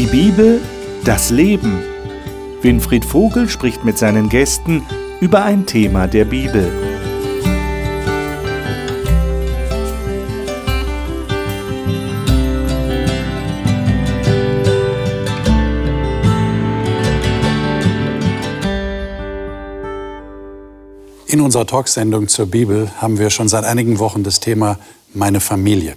Die 0.00 0.06
Bibel, 0.06 0.62
das 1.04 1.28
Leben. 1.28 1.82
Winfried 2.62 3.04
Vogel 3.04 3.50
spricht 3.50 3.84
mit 3.84 3.98
seinen 3.98 4.30
Gästen 4.30 4.82
über 5.20 5.44
ein 5.44 5.66
Thema 5.66 6.06
der 6.06 6.24
Bibel. 6.24 6.72
In 21.26 21.42
unserer 21.42 21.66
Talksendung 21.66 22.28
zur 22.28 22.46
Bibel 22.46 22.90
haben 22.96 23.18
wir 23.18 23.28
schon 23.28 23.50
seit 23.50 23.64
einigen 23.64 23.98
Wochen 23.98 24.22
das 24.22 24.40
Thema 24.40 24.78
meine 25.12 25.40
Familie. 25.40 25.94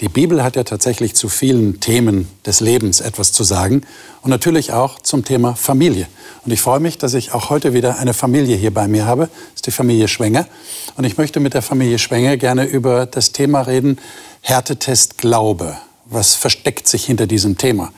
Die 0.00 0.08
Bibel 0.08 0.42
hat 0.42 0.56
ja 0.56 0.64
tatsächlich 0.64 1.14
zu 1.14 1.28
vielen 1.28 1.78
Themen 1.78 2.28
des 2.44 2.58
Lebens 2.58 3.00
etwas 3.00 3.32
zu 3.32 3.44
sagen 3.44 3.82
und 4.22 4.30
natürlich 4.30 4.72
auch 4.72 4.98
zum 4.98 5.24
Thema 5.24 5.54
Familie. 5.54 6.08
Und 6.44 6.50
ich 6.50 6.60
freue 6.60 6.80
mich, 6.80 6.98
dass 6.98 7.14
ich 7.14 7.32
auch 7.32 7.48
heute 7.48 7.74
wieder 7.74 7.98
eine 7.98 8.12
Familie 8.12 8.56
hier 8.56 8.74
bei 8.74 8.88
mir 8.88 9.06
habe. 9.06 9.26
Das 9.26 9.54
ist 9.56 9.66
die 9.66 9.70
Familie 9.70 10.08
Schwenger. 10.08 10.48
Und 10.96 11.04
ich 11.04 11.16
möchte 11.16 11.38
mit 11.38 11.54
der 11.54 11.62
Familie 11.62 12.00
Schwenger 12.00 12.36
gerne 12.36 12.64
über 12.64 13.06
das 13.06 13.30
Thema 13.30 13.60
reden, 13.62 13.98
Härtetest 14.40 15.16
Glaube. 15.18 15.76
Was 16.06 16.34
versteckt 16.34 16.88
sich 16.88 17.04
hinter 17.04 17.28
diesem 17.28 17.56
Thema? 17.56 17.92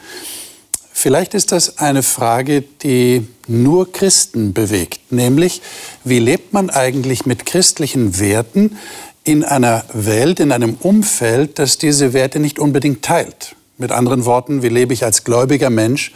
Vielleicht 0.98 1.34
ist 1.34 1.52
das 1.52 1.78
eine 1.78 2.02
Frage, 2.02 2.62
die 2.62 3.26
nur 3.46 3.92
Christen 3.92 4.54
bewegt, 4.54 5.12
nämlich 5.12 5.60
wie 6.04 6.18
lebt 6.18 6.54
man 6.54 6.70
eigentlich 6.70 7.26
mit 7.26 7.44
christlichen 7.44 8.18
Werten 8.18 8.78
in 9.26 9.42
einer 9.42 9.84
Welt, 9.92 10.38
in 10.38 10.52
einem 10.52 10.74
Umfeld, 10.74 11.58
das 11.58 11.78
diese 11.78 12.12
Werte 12.12 12.38
nicht 12.38 12.60
unbedingt 12.60 13.02
teilt. 13.02 13.56
Mit 13.76 13.90
anderen 13.90 14.24
Worten, 14.24 14.62
wie 14.62 14.68
lebe 14.68 14.94
ich 14.94 15.04
als 15.04 15.24
gläubiger 15.24 15.68
Mensch 15.68 16.14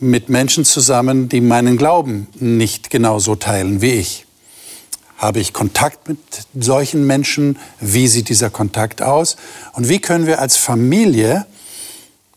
mit 0.00 0.28
Menschen 0.28 0.66
zusammen, 0.66 1.30
die 1.30 1.40
meinen 1.40 1.78
Glauben 1.78 2.26
nicht 2.38 2.90
genauso 2.90 3.36
teilen 3.36 3.80
wie 3.80 3.92
ich? 3.92 4.26
Habe 5.16 5.40
ich 5.40 5.54
Kontakt 5.54 6.08
mit 6.08 6.18
solchen 6.54 7.06
Menschen? 7.06 7.58
Wie 7.80 8.06
sieht 8.06 8.28
dieser 8.28 8.50
Kontakt 8.50 9.00
aus? 9.00 9.36
Und 9.72 9.88
wie 9.88 9.98
können 9.98 10.26
wir 10.26 10.38
als 10.38 10.58
Familie 10.58 11.46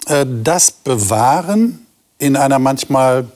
äh, 0.07 0.25
das 0.43 0.71
bewahren 0.71 1.85
in 2.19 2.37
einer 2.37 2.57
manchmal 2.57 3.27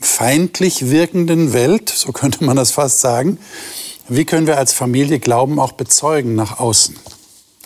feindlich 0.00 0.90
wirkenden 0.90 1.54
Welt, 1.54 1.88
so 1.88 2.12
könnte 2.12 2.44
man 2.44 2.56
das 2.56 2.72
fast 2.72 3.00
sagen, 3.00 3.38
wie 4.08 4.24
können 4.24 4.46
wir 4.46 4.58
als 4.58 4.72
Familie 4.72 5.18
Glauben 5.18 5.58
auch 5.58 5.72
bezeugen 5.72 6.34
nach 6.34 6.58
außen? 6.58 6.96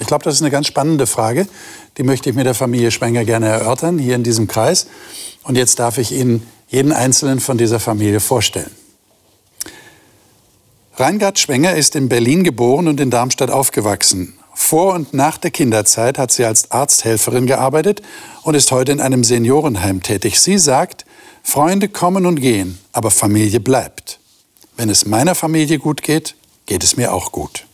Ich 0.01 0.07
glaube, 0.07 0.25
das 0.25 0.35
ist 0.35 0.43
eine 0.43 0.51
ganz 0.51 0.69
spannende 0.69 1.07
Frage. 1.07 1.49
Die 1.97 2.05
möchte 2.05 2.31
ich 2.31 2.37
mit 2.37 2.47
der 2.47 2.55
Familie 2.55 2.91
Schwenger 2.91 3.25
gerne 3.25 3.49
erörtern, 3.49 3.99
hier 3.99 4.15
in 4.15 4.23
diesem 4.23 4.47
Kreis. 4.47 4.87
Und 5.43 5.57
jetzt 5.57 5.79
darf 5.81 5.99
ich 5.99 6.13
Ihnen 6.13 6.47
jeden 6.69 6.93
einzelnen 6.93 7.41
von 7.41 7.59
dieser 7.59 7.81
Familie 7.81 8.21
vorstellen. 8.21 8.71
Reingard 10.97 11.39
Schwenger 11.39 11.75
ist 11.75 11.97
in 11.97 12.09
Berlin 12.09 12.45
geboren 12.45 12.89
und 12.89 13.01
in 13.01 13.11
Darmstadt 13.11 13.51
aufgewachsen. 13.51 14.35
Vor 14.55 14.95
und 14.95 15.15
nach 15.15 15.39
der 15.39 15.53
Kinderzeit 15.53 16.19
hat 16.19 16.33
sie 16.33 16.45
als 16.45 16.73
Arzthelferin 16.73 17.47
gearbeitet 17.47 18.03
und 18.43 18.55
ist 18.55 18.73
heute 18.73 18.91
in 18.91 19.01
einem 19.01 19.23
Seniorenheim 19.23 20.03
tätig. 20.03 20.41
Sie 20.41 20.59
sagt, 20.59 21.05
Freunde 21.45 21.89
kommen 21.89 22.27
und 22.27 22.41
gehen, 22.41 22.79
aber 22.93 23.13
Familie 23.13 23.61
bleibt. 23.61 24.19
Wenn 24.79 24.91
es 24.91 25.07
meiner 25.07 25.35
Familie 25.35 25.81
gut 25.81 26.03
geht, 26.03 26.37
geht 26.67 26.85
es 26.85 26.97
mir 26.97 27.13
auch 27.13 27.33
gut. 27.33 27.67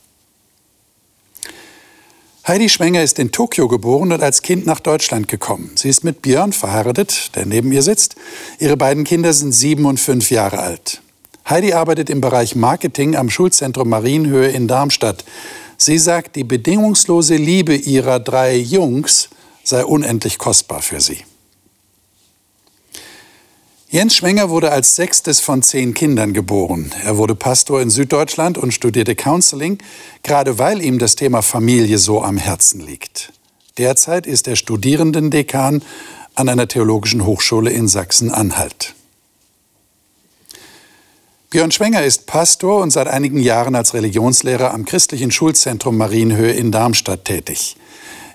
Heidi 2.48 2.70
Schwenger 2.70 3.02
ist 3.02 3.18
in 3.18 3.30
Tokio 3.30 3.68
geboren 3.68 4.10
und 4.10 4.22
als 4.22 4.40
Kind 4.40 4.64
nach 4.64 4.80
Deutschland 4.80 5.28
gekommen. 5.28 5.72
Sie 5.74 5.90
ist 5.90 6.02
mit 6.02 6.22
Björn 6.22 6.54
verheiratet, 6.54 7.36
der 7.36 7.44
neben 7.44 7.72
ihr 7.72 7.82
sitzt. 7.82 8.16
Ihre 8.58 8.78
beiden 8.78 9.04
Kinder 9.04 9.34
sind 9.34 9.52
sieben 9.52 9.84
und 9.84 10.00
fünf 10.00 10.30
Jahre 10.30 10.60
alt. 10.60 11.02
Heidi 11.46 11.74
arbeitet 11.74 12.08
im 12.08 12.22
Bereich 12.22 12.56
Marketing 12.56 13.16
am 13.16 13.28
Schulzentrum 13.28 13.90
Marienhöhe 13.90 14.48
in 14.48 14.66
Darmstadt. 14.66 15.26
Sie 15.76 15.98
sagt, 15.98 16.36
die 16.36 16.44
bedingungslose 16.44 17.36
Liebe 17.36 17.74
ihrer 17.76 18.18
drei 18.18 18.56
Jungs 18.56 19.28
sei 19.62 19.84
unendlich 19.84 20.38
kostbar 20.38 20.80
für 20.80 21.02
sie. 21.02 21.18
Jens 23.94 24.16
Schwenger 24.16 24.50
wurde 24.50 24.72
als 24.72 24.96
sechstes 24.96 25.38
von 25.38 25.62
zehn 25.62 25.94
Kindern 25.94 26.32
geboren. 26.32 26.92
Er 27.04 27.16
wurde 27.16 27.36
Pastor 27.36 27.80
in 27.80 27.90
Süddeutschland 27.90 28.58
und 28.58 28.74
studierte 28.74 29.14
Counseling, 29.14 29.78
gerade 30.24 30.58
weil 30.58 30.82
ihm 30.82 30.98
das 30.98 31.14
Thema 31.14 31.42
Familie 31.42 31.98
so 31.98 32.20
am 32.20 32.36
Herzen 32.36 32.80
liegt. 32.80 33.32
Derzeit 33.78 34.26
ist 34.26 34.48
er 34.48 34.56
Studierendendekan 34.56 35.80
an 36.34 36.48
einer 36.48 36.66
theologischen 36.66 37.24
Hochschule 37.24 37.70
in 37.70 37.86
Sachsen-Anhalt. 37.86 38.96
Björn 41.50 41.70
Schwenger 41.70 42.02
ist 42.02 42.26
Pastor 42.26 42.82
und 42.82 42.90
seit 42.90 43.06
einigen 43.06 43.38
Jahren 43.38 43.76
als 43.76 43.94
Religionslehrer 43.94 44.74
am 44.74 44.86
christlichen 44.86 45.30
Schulzentrum 45.30 45.96
Marienhöhe 45.96 46.50
in 46.50 46.72
Darmstadt 46.72 47.26
tätig. 47.26 47.76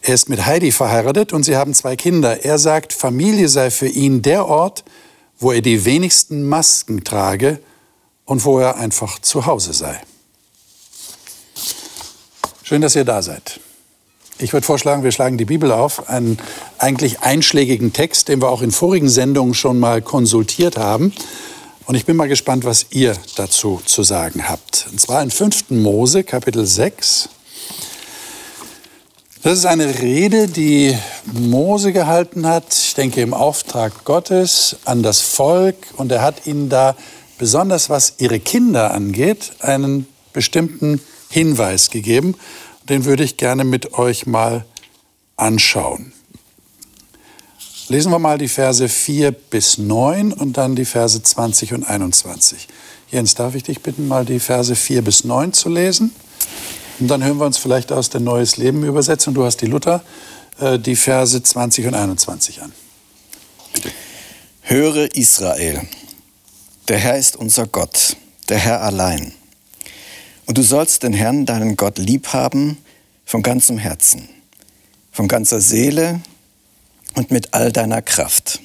Er 0.03 0.13
ist 0.13 0.29
mit 0.29 0.45
Heidi 0.45 0.71
verheiratet 0.71 1.33
und 1.33 1.43
sie 1.43 1.57
haben 1.57 1.73
zwei 1.73 1.97
Kinder. 1.97 2.45
Er 2.45 2.57
sagt, 2.59 2.93
Familie 2.93 3.49
sei 3.49 3.69
für 3.71 3.89
ihn 3.89 4.21
der 4.21 4.45
Ort, 4.45 4.85
wo 5.39 5.51
er 5.51 5.61
die 5.61 5.85
wenigsten 5.85 6.47
Masken 6.47 7.03
trage 7.03 7.59
und 8.25 8.45
wo 8.45 8.59
er 8.59 8.75
einfach 8.77 9.19
zu 9.19 9.45
Hause 9.45 9.73
sei. 9.73 9.99
Schön, 12.63 12.81
dass 12.81 12.95
ihr 12.95 13.05
da 13.05 13.21
seid. 13.21 13.59
Ich 14.37 14.53
würde 14.53 14.65
vorschlagen, 14.65 15.03
wir 15.03 15.11
schlagen 15.11 15.37
die 15.37 15.45
Bibel 15.45 15.71
auf, 15.71 16.07
einen 16.07 16.37
eigentlich 16.77 17.21
einschlägigen 17.21 17.91
Text, 17.91 18.27
den 18.27 18.41
wir 18.41 18.49
auch 18.49 18.61
in 18.61 18.71
vorigen 18.71 19.09
Sendungen 19.09 19.53
schon 19.53 19.79
mal 19.79 20.01
konsultiert 20.01 20.77
haben. 20.77 21.13
Und 21.85 21.95
ich 21.95 22.05
bin 22.05 22.15
mal 22.15 22.27
gespannt, 22.27 22.65
was 22.65 22.85
ihr 22.91 23.17
dazu 23.35 23.81
zu 23.83 24.03
sagen 24.03 24.47
habt. 24.47 24.87
Und 24.91 25.01
zwar 25.01 25.23
in 25.23 25.31
5. 25.31 25.71
Mose, 25.71 26.23
Kapitel 26.23 26.65
6. 26.65 27.29
Das 29.41 29.57
ist 29.57 29.65
eine 29.65 29.99
Rede, 30.01 30.49
die 30.49 30.97
Mose 31.31 31.93
gehalten 31.93 32.45
hat, 32.45 32.73
ich 32.73 32.93
denke 32.93 33.21
im 33.21 33.33
Auftrag 33.33 34.03
Gottes 34.03 34.75
an 34.83 35.01
das 35.01 35.21
Volk. 35.21 35.77
Und 35.95 36.11
er 36.11 36.21
hat 36.21 36.45
ihnen 36.45 36.67
da, 36.67 36.97
besonders 37.37 37.89
was 37.89 38.15
ihre 38.17 38.41
Kinder 38.41 38.93
angeht, 38.93 39.53
einen 39.59 40.07
bestimmten 40.33 40.99
Hinweis 41.29 41.89
gegeben. 41.89 42.35
Den 42.89 43.05
würde 43.05 43.23
ich 43.23 43.37
gerne 43.37 43.63
mit 43.63 43.93
euch 43.93 44.25
mal 44.25 44.65
anschauen. 45.37 46.11
Lesen 47.87 48.11
wir 48.11 48.19
mal 48.19 48.37
die 48.37 48.49
Verse 48.49 48.89
4 48.89 49.31
bis 49.31 49.77
9 49.77 50.33
und 50.33 50.57
dann 50.57 50.75
die 50.75 50.83
Verse 50.83 51.23
20 51.23 51.75
und 51.75 51.85
21. 51.85 52.67
Jens, 53.09 53.35
darf 53.35 53.55
ich 53.55 53.63
dich 53.63 53.81
bitten, 53.81 54.09
mal 54.09 54.25
die 54.25 54.41
Verse 54.41 54.75
4 54.75 55.01
bis 55.01 55.23
9 55.23 55.53
zu 55.53 55.69
lesen? 55.69 56.13
Und 56.99 57.07
dann 57.07 57.23
hören 57.23 57.37
wir 57.37 57.45
uns 57.45 57.57
vielleicht 57.57 57.93
aus 57.93 58.09
der 58.09 58.19
Neues 58.19 58.57
Leben 58.57 58.83
Übersetzung, 58.83 59.33
du 59.33 59.45
hast 59.45 59.61
die 59.61 59.67
Luther, 59.67 60.03
äh, 60.59 60.77
die 60.77 60.97
Verse 60.97 61.41
20 61.41 61.87
und 61.87 61.93
21 61.93 62.61
an. 62.61 62.73
Höre 64.61 65.15
Israel, 65.15 65.81
der 66.89 66.97
Herr 66.97 67.17
ist 67.17 67.37
unser 67.37 67.67
Gott, 67.67 68.17
der 68.49 68.57
Herr 68.57 68.81
allein. 68.81 69.31
Und 70.45 70.57
du 70.57 70.61
sollst 70.61 71.03
den 71.03 71.13
Herrn, 71.13 71.45
deinen 71.45 71.77
Gott, 71.77 71.97
lieb 71.97 72.33
haben 72.33 72.77
von 73.23 73.43
ganzem 73.43 73.77
Herzen, 73.77 74.27
von 75.11 75.29
ganzer 75.29 75.61
Seele 75.61 76.19
und 77.15 77.31
mit 77.31 77.53
all 77.53 77.71
deiner 77.71 78.01
Kraft. 78.01 78.59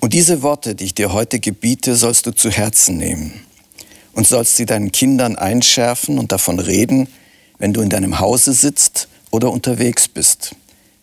Und 0.00 0.12
diese 0.12 0.42
Worte, 0.42 0.74
die 0.74 0.86
ich 0.86 0.94
dir 0.94 1.12
heute 1.12 1.38
gebiete, 1.38 1.94
sollst 1.94 2.26
du 2.26 2.32
zu 2.32 2.50
Herzen 2.50 2.96
nehmen 2.96 3.32
und 4.12 4.26
sollst 4.26 4.56
sie 4.56 4.66
deinen 4.66 4.90
Kindern 4.90 5.36
einschärfen 5.36 6.18
und 6.18 6.32
davon 6.32 6.58
reden, 6.58 7.08
wenn 7.58 7.72
du 7.72 7.80
in 7.80 7.90
deinem 7.90 8.20
Hause 8.20 8.52
sitzt 8.52 9.08
oder 9.30 9.50
unterwegs 9.50 10.08
bist, 10.08 10.54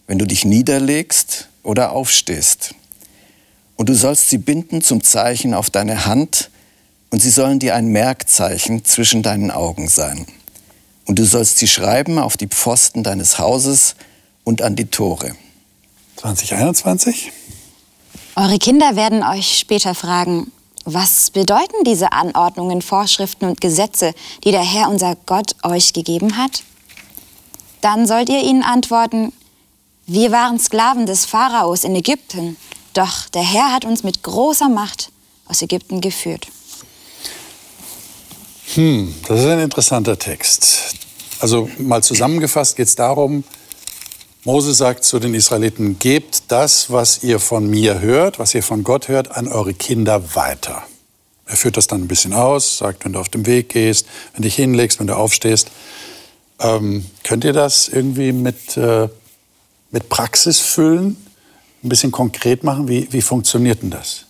wenn 0.07 0.19
du 0.19 0.25
dich 0.25 0.45
niederlegst 0.45 1.49
oder 1.63 1.91
aufstehst. 1.91 2.73
Und 3.75 3.89
du 3.89 3.95
sollst 3.95 4.29
sie 4.29 4.37
binden 4.37 4.81
zum 4.81 5.03
Zeichen 5.03 5.53
auf 5.53 5.69
deine 5.69 6.05
Hand, 6.05 6.49
und 7.15 7.21
sie 7.21 7.29
sollen 7.29 7.59
dir 7.59 7.75
ein 7.75 7.87
Merkzeichen 7.87 8.83
zwischen 8.83 9.23
deinen 9.23 9.49
Augen 9.49 9.87
sein. 9.87 10.25
Und 11.05 11.17
du 11.17 11.25
sollst 11.25 11.59
sie 11.59 11.67
schreiben 11.67 12.19
auf 12.19 12.35
die 12.35 12.47
Pfosten 12.47 13.03
deines 13.03 13.39
Hauses 13.39 13.95
und 14.43 14.61
an 14.61 14.75
die 14.75 14.87
Tore. 14.87 15.33
2021? 16.17 17.31
Eure 18.35 18.57
Kinder 18.57 18.97
werden 18.97 19.23
euch 19.23 19.57
später 19.57 19.95
fragen, 19.95 20.51
was 20.85 21.31
bedeuten 21.31 21.83
diese 21.85 22.11
Anordnungen, 22.11 22.81
Vorschriften 22.81 23.45
und 23.45 23.59
Gesetze, 23.59 24.13
die 24.43 24.51
der 24.51 24.63
Herr 24.63 24.89
unser 24.89 25.15
Gott 25.25 25.55
euch 25.63 25.93
gegeben 25.93 26.37
hat? 26.37 26.63
Dann 27.81 28.07
sollt 28.07 28.29
ihr 28.29 28.41
ihnen 28.41 28.63
antworten, 28.63 29.33
wir 30.07 30.31
waren 30.31 30.59
Sklaven 30.59 31.07
des 31.07 31.25
Pharaos 31.25 31.83
in 31.83 31.95
Ägypten, 31.95 32.57
doch 32.93 33.27
der 33.29 33.41
Herr 33.41 33.73
hat 33.73 33.85
uns 33.85 34.03
mit 34.03 34.21
großer 34.21 34.69
Macht 34.69 35.11
aus 35.47 35.61
Ägypten 35.61 36.01
geführt. 36.01 36.47
Hm, 38.75 39.13
das 39.27 39.39
ist 39.39 39.45
ein 39.45 39.59
interessanter 39.59 40.17
Text. 40.17 40.95
Also 41.39 41.69
mal 41.77 42.03
zusammengefasst 42.03 42.75
geht 42.75 42.87
es 42.87 42.95
darum, 42.95 43.43
Mose 44.45 44.75
sagt 44.75 45.03
zu 45.03 45.17
den 45.17 45.33
Israeliten, 45.33 45.97
gebt 45.97 46.43
das, 46.49 46.91
was 46.91 47.23
ihr 47.23 47.39
von 47.39 47.67
mir 47.67 47.99
hört, 47.99 48.37
was 48.37 48.53
ihr 48.53 48.61
von 48.61 48.83
Gott 48.83 49.07
hört, 49.07 49.31
an 49.31 49.47
eure 49.47 49.73
Kinder 49.73 50.35
weiter. 50.35 50.83
Er 51.47 51.55
führt 51.55 51.77
das 51.77 51.87
dann 51.87 52.01
ein 52.01 52.07
bisschen 52.07 52.31
aus, 52.33 52.77
sagt, 52.77 53.05
wenn 53.05 53.13
du 53.13 53.19
auf 53.19 53.29
dem 53.29 53.47
Weg 53.47 53.69
gehst, 53.69 54.05
wenn 54.33 54.43
du 54.43 54.47
dich 54.47 54.55
hinlegst, 54.55 54.99
wenn 54.99 55.07
du 55.07 55.15
aufstehst. 55.15 55.71
Ähm, 56.59 57.07
könnt 57.23 57.43
ihr 57.43 57.53
das 57.53 57.87
irgendwie 57.87 58.31
mit, 58.33 58.77
äh, 58.77 59.09
mit 59.89 60.09
Praxis 60.09 60.59
füllen? 60.59 61.17
Ein 61.83 61.89
bisschen 61.89 62.11
konkret 62.11 62.63
machen? 62.63 62.87
Wie, 62.87 63.11
wie 63.11 63.23
funktioniert 63.23 63.81
denn 63.81 63.89
das? 63.89 64.25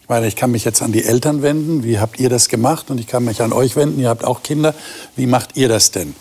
Ich 0.00 0.08
meine, 0.08 0.28
ich 0.28 0.36
kann 0.36 0.52
mich 0.52 0.64
jetzt 0.64 0.80
an 0.80 0.92
die 0.92 1.02
Eltern 1.02 1.42
wenden. 1.42 1.82
Wie 1.82 1.98
habt 1.98 2.20
ihr 2.20 2.28
das 2.28 2.48
gemacht? 2.48 2.88
Und 2.88 2.98
ich 2.98 3.08
kann 3.08 3.24
mich 3.24 3.42
an 3.42 3.52
euch 3.52 3.74
wenden. 3.74 4.00
Ihr 4.00 4.10
habt 4.10 4.24
auch 4.24 4.44
Kinder. 4.44 4.76
Wie 5.16 5.26
macht 5.26 5.56
ihr 5.56 5.68
das 5.68 5.90
denn? 5.90 6.14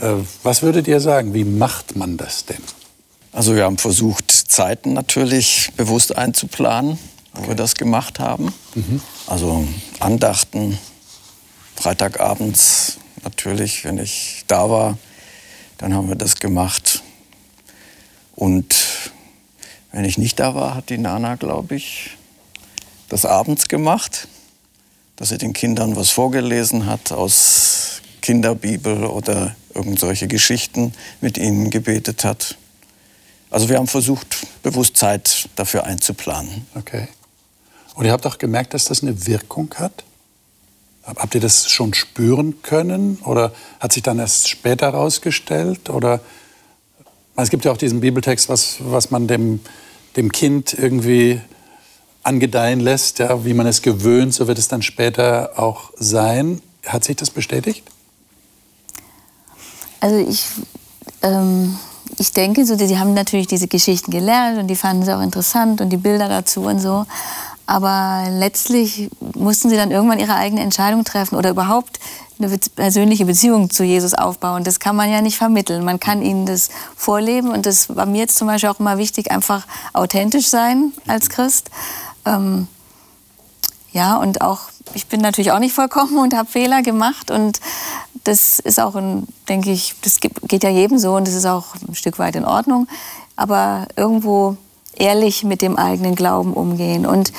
Äh, 0.00 0.24
was 0.42 0.62
würdet 0.62 0.88
ihr 0.88 1.00
sagen? 1.00 1.34
Wie 1.34 1.44
macht 1.44 1.96
man 1.96 2.16
das 2.16 2.44
denn? 2.44 2.62
Also 3.32 3.56
wir 3.56 3.64
haben 3.64 3.78
versucht, 3.78 4.30
Zeiten 4.30 4.92
natürlich 4.92 5.72
bewusst 5.76 6.16
einzuplanen, 6.16 6.98
wo 7.32 7.40
okay. 7.40 7.48
wir 7.48 7.54
das 7.56 7.74
gemacht 7.74 8.20
haben. 8.20 8.52
Mhm. 8.74 9.00
Also 9.26 9.66
Andachten, 9.98 10.78
Freitagabends 11.74 12.98
natürlich, 13.24 13.84
wenn 13.84 13.98
ich 13.98 14.44
da 14.46 14.70
war, 14.70 14.98
dann 15.78 15.94
haben 15.94 16.08
wir 16.08 16.16
das 16.16 16.36
gemacht. 16.36 17.02
Und 18.36 18.74
wenn 19.92 20.04
ich 20.04 20.18
nicht 20.18 20.38
da 20.38 20.54
war, 20.54 20.74
hat 20.74 20.88
die 20.90 20.98
Nana, 20.98 21.34
glaube 21.36 21.76
ich, 21.76 22.16
das 23.08 23.24
abends 23.24 23.68
gemacht, 23.68 24.28
dass 25.16 25.28
sie 25.28 25.38
den 25.38 25.52
Kindern 25.52 25.96
was 25.96 26.10
vorgelesen 26.10 26.86
hat 26.86 27.12
aus 27.12 28.02
Kinderbibel 28.20 29.04
oder 29.04 29.54
irgendwelche 29.74 30.28
Geschichten 30.28 30.92
mit 31.20 31.38
ihnen 31.38 31.70
gebetet 31.70 32.24
hat. 32.24 32.56
Also 33.50 33.68
wir 33.68 33.76
haben 33.76 33.86
versucht, 33.86 34.46
bewusst 34.62 34.96
Zeit 34.96 35.48
dafür 35.56 35.84
einzuplanen. 35.84 36.66
Okay. 36.74 37.08
Und 37.94 38.04
ihr 38.04 38.12
habt 38.12 38.26
auch 38.26 38.38
gemerkt, 38.38 38.74
dass 38.74 38.86
das 38.86 39.02
eine 39.02 39.26
Wirkung 39.26 39.72
hat? 39.76 40.04
Habt 41.04 41.34
ihr 41.34 41.40
das 41.40 41.70
schon 41.70 41.94
spüren 41.94 42.62
können 42.62 43.18
oder 43.24 43.52
hat 43.78 43.92
sich 43.92 44.02
dann 44.02 44.18
erst 44.18 44.48
später 44.48 44.86
herausgestellt? 44.86 45.90
Oder 45.90 46.20
es 47.36 47.50
gibt 47.50 47.64
ja 47.64 47.72
auch 47.72 47.76
diesen 47.76 48.00
Bibeltext, 48.00 48.48
was, 48.48 48.76
was 48.80 49.10
man 49.10 49.28
dem, 49.28 49.60
dem 50.16 50.32
Kind 50.32 50.72
irgendwie 50.72 51.40
angedeihen 52.22 52.80
lässt, 52.80 53.18
ja, 53.18 53.44
wie 53.44 53.54
man 53.54 53.66
es 53.66 53.82
gewöhnt, 53.82 54.32
so 54.32 54.48
wird 54.48 54.58
es 54.58 54.68
dann 54.68 54.82
später 54.82 55.52
auch 55.56 55.92
sein. 55.96 56.62
Hat 56.86 57.04
sich 57.04 57.16
das 57.16 57.30
bestätigt? 57.30 57.84
Also 60.04 60.16
ich, 60.18 60.44
ähm, 61.22 61.78
ich 62.18 62.32
denke, 62.32 62.66
so, 62.66 62.76
die 62.76 62.98
haben 62.98 63.14
natürlich 63.14 63.46
diese 63.46 63.68
Geschichten 63.68 64.10
gelernt 64.10 64.58
und 64.58 64.66
die 64.66 64.76
fanden 64.76 65.02
sie 65.02 65.16
auch 65.16 65.22
interessant 65.22 65.80
und 65.80 65.88
die 65.88 65.96
Bilder 65.96 66.28
dazu 66.28 66.60
und 66.64 66.78
so. 66.78 67.06
Aber 67.64 68.26
letztlich 68.28 69.08
mussten 69.34 69.70
sie 69.70 69.76
dann 69.76 69.90
irgendwann 69.90 70.18
ihre 70.18 70.34
eigene 70.34 70.60
Entscheidung 70.60 71.04
treffen 71.04 71.36
oder 71.36 71.48
überhaupt 71.48 72.00
eine 72.38 72.54
persönliche 72.76 73.24
Beziehung 73.24 73.70
zu 73.70 73.82
Jesus 73.82 74.12
aufbauen. 74.12 74.62
Das 74.62 74.78
kann 74.78 74.94
man 74.94 75.10
ja 75.10 75.22
nicht 75.22 75.38
vermitteln. 75.38 75.82
Man 75.86 75.98
kann 75.98 76.20
ihnen 76.20 76.44
das 76.44 76.68
vorleben. 76.94 77.48
Und 77.48 77.64
das 77.64 77.96
war 77.96 78.04
mir 78.04 78.18
jetzt 78.18 78.36
zum 78.36 78.46
Beispiel 78.46 78.68
auch 78.68 78.80
immer 78.80 78.98
wichtig, 78.98 79.30
einfach 79.30 79.66
authentisch 79.94 80.48
sein 80.48 80.92
als 81.06 81.30
Christ. 81.30 81.70
Ähm, 82.26 82.68
ja, 83.94 84.16
und 84.16 84.40
auch, 84.40 84.58
ich 84.92 85.06
bin 85.06 85.20
natürlich 85.20 85.52
auch 85.52 85.60
nicht 85.60 85.72
vollkommen 85.72 86.18
und 86.18 86.34
habe 86.34 86.50
Fehler 86.50 86.82
gemacht. 86.82 87.30
Und 87.30 87.60
das 88.24 88.58
ist 88.58 88.80
auch, 88.80 88.96
ein, 88.96 89.28
denke 89.48 89.70
ich, 89.70 89.94
das 90.02 90.18
geht 90.18 90.64
ja 90.64 90.70
jedem 90.70 90.98
so 90.98 91.14
und 91.14 91.28
das 91.28 91.34
ist 91.34 91.46
auch 91.46 91.76
ein 91.88 91.94
Stück 91.94 92.18
weit 92.18 92.34
in 92.34 92.44
Ordnung. 92.44 92.88
Aber 93.36 93.86
irgendwo 93.94 94.56
ehrlich 94.96 95.44
mit 95.44 95.62
dem 95.62 95.76
eigenen 95.76 96.16
Glauben 96.16 96.54
umgehen. 96.54 97.06
Und 97.06 97.32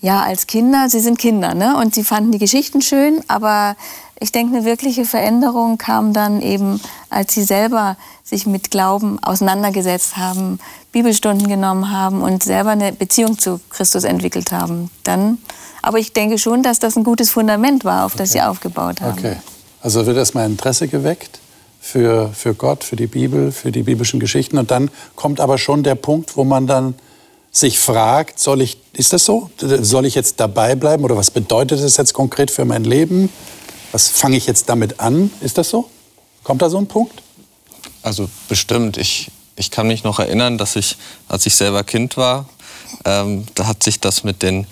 ja, 0.00 0.22
als 0.22 0.46
Kinder, 0.46 0.88
sie 0.88 1.00
sind 1.00 1.18
Kinder, 1.18 1.52
ne? 1.52 1.76
Und 1.76 1.94
sie 1.94 2.04
fanden 2.04 2.32
die 2.32 2.38
Geschichten 2.38 2.80
schön, 2.80 3.22
aber 3.28 3.76
ich 4.18 4.32
denke, 4.32 4.56
eine 4.56 4.64
wirkliche 4.64 5.04
Veränderung 5.04 5.78
kam 5.78 6.12
dann 6.12 6.40
eben, 6.40 6.80
als 7.10 7.34
sie 7.34 7.42
selber 7.42 7.96
sich 8.24 8.46
mit 8.46 8.70
Glauben 8.70 9.22
auseinandergesetzt 9.22 10.16
haben, 10.16 10.58
Bibelstunden 10.92 11.48
genommen 11.48 11.90
haben 11.90 12.22
und 12.22 12.42
selber 12.42 12.70
eine 12.70 12.92
Beziehung 12.92 13.38
zu 13.38 13.60
Christus 13.68 14.04
entwickelt 14.04 14.52
haben. 14.52 14.90
Dann, 15.04 15.38
aber 15.82 15.98
ich 15.98 16.12
denke 16.12 16.38
schon, 16.38 16.62
dass 16.62 16.78
das 16.78 16.96
ein 16.96 17.04
gutes 17.04 17.30
Fundament 17.30 17.84
war, 17.84 18.06
auf 18.06 18.14
okay. 18.14 18.22
das 18.22 18.32
sie 18.32 18.40
aufgebaut 18.40 19.00
haben. 19.00 19.18
Okay. 19.18 19.36
Also 19.82 20.06
wird 20.06 20.16
erstmal 20.16 20.46
Interesse 20.46 20.88
geweckt 20.88 21.38
für, 21.78 22.30
für 22.32 22.54
Gott, 22.54 22.84
für 22.84 22.96
die 22.96 23.06
Bibel, 23.06 23.52
für 23.52 23.70
die 23.70 23.82
biblischen 23.82 24.18
Geschichten. 24.18 24.56
Und 24.56 24.70
dann 24.70 24.90
kommt 25.14 25.40
aber 25.40 25.58
schon 25.58 25.82
der 25.82 25.94
Punkt, 25.94 26.36
wo 26.36 26.44
man 26.44 26.66
dann 26.66 26.94
sich 27.52 27.78
fragt, 27.78 28.38
soll 28.38 28.62
ich, 28.62 28.78
ist 28.92 29.12
das 29.12 29.24
so? 29.24 29.50
Soll 29.58 30.06
ich 30.06 30.14
jetzt 30.14 30.40
dabei 30.40 30.74
bleiben 30.74 31.04
oder 31.04 31.16
was 31.16 31.30
bedeutet 31.30 31.82
das 31.82 31.96
jetzt 31.96 32.12
konkret 32.14 32.50
für 32.50 32.64
mein 32.64 32.84
Leben? 32.84 33.30
Was 33.96 34.10
fange 34.10 34.36
ich 34.36 34.44
jetzt 34.44 34.68
damit 34.68 35.00
an? 35.00 35.30
Ist 35.40 35.56
das 35.56 35.70
so? 35.70 35.88
Kommt 36.42 36.60
da 36.60 36.68
so 36.68 36.76
ein 36.76 36.86
Punkt? 36.86 37.22
Also 38.02 38.28
bestimmt. 38.46 38.98
Ich, 38.98 39.30
ich 39.56 39.70
kann 39.70 39.86
mich 39.86 40.04
noch 40.04 40.18
erinnern, 40.18 40.58
dass 40.58 40.76
ich, 40.76 40.98
als 41.28 41.46
ich 41.46 41.54
selber 41.54 41.82
Kind 41.82 42.18
war, 42.18 42.46
ähm, 43.06 43.46
da 43.54 43.66
hat 43.66 43.82
sich 43.82 43.98
das 43.98 44.22
mit 44.22 44.42
den 44.42 44.66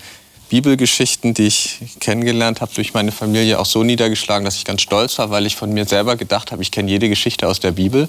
Bibelgeschichten, 0.49 1.33
die 1.33 1.47
ich 1.47 1.79
kennengelernt 1.99 2.61
habe 2.61 2.71
durch 2.75 2.93
meine 2.93 3.11
Familie, 3.11 3.57
auch 3.57 3.65
so 3.65 3.83
niedergeschlagen, 3.83 4.45
dass 4.45 4.57
ich 4.57 4.63
ganz 4.63 4.83
stolz 4.83 5.17
war, 5.17 5.31
weil 5.31 5.47
ich 5.47 5.55
von 5.55 5.73
mir 5.73 5.85
selber 5.85 6.17
gedacht 6.17 6.51
habe, 6.51 6.61
ich 6.61 6.69
kenne 6.69 6.91
jede 6.91 7.09
Geschichte 7.09 7.47
aus 7.47 7.59
der 7.59 7.71
Bibel. 7.71 8.07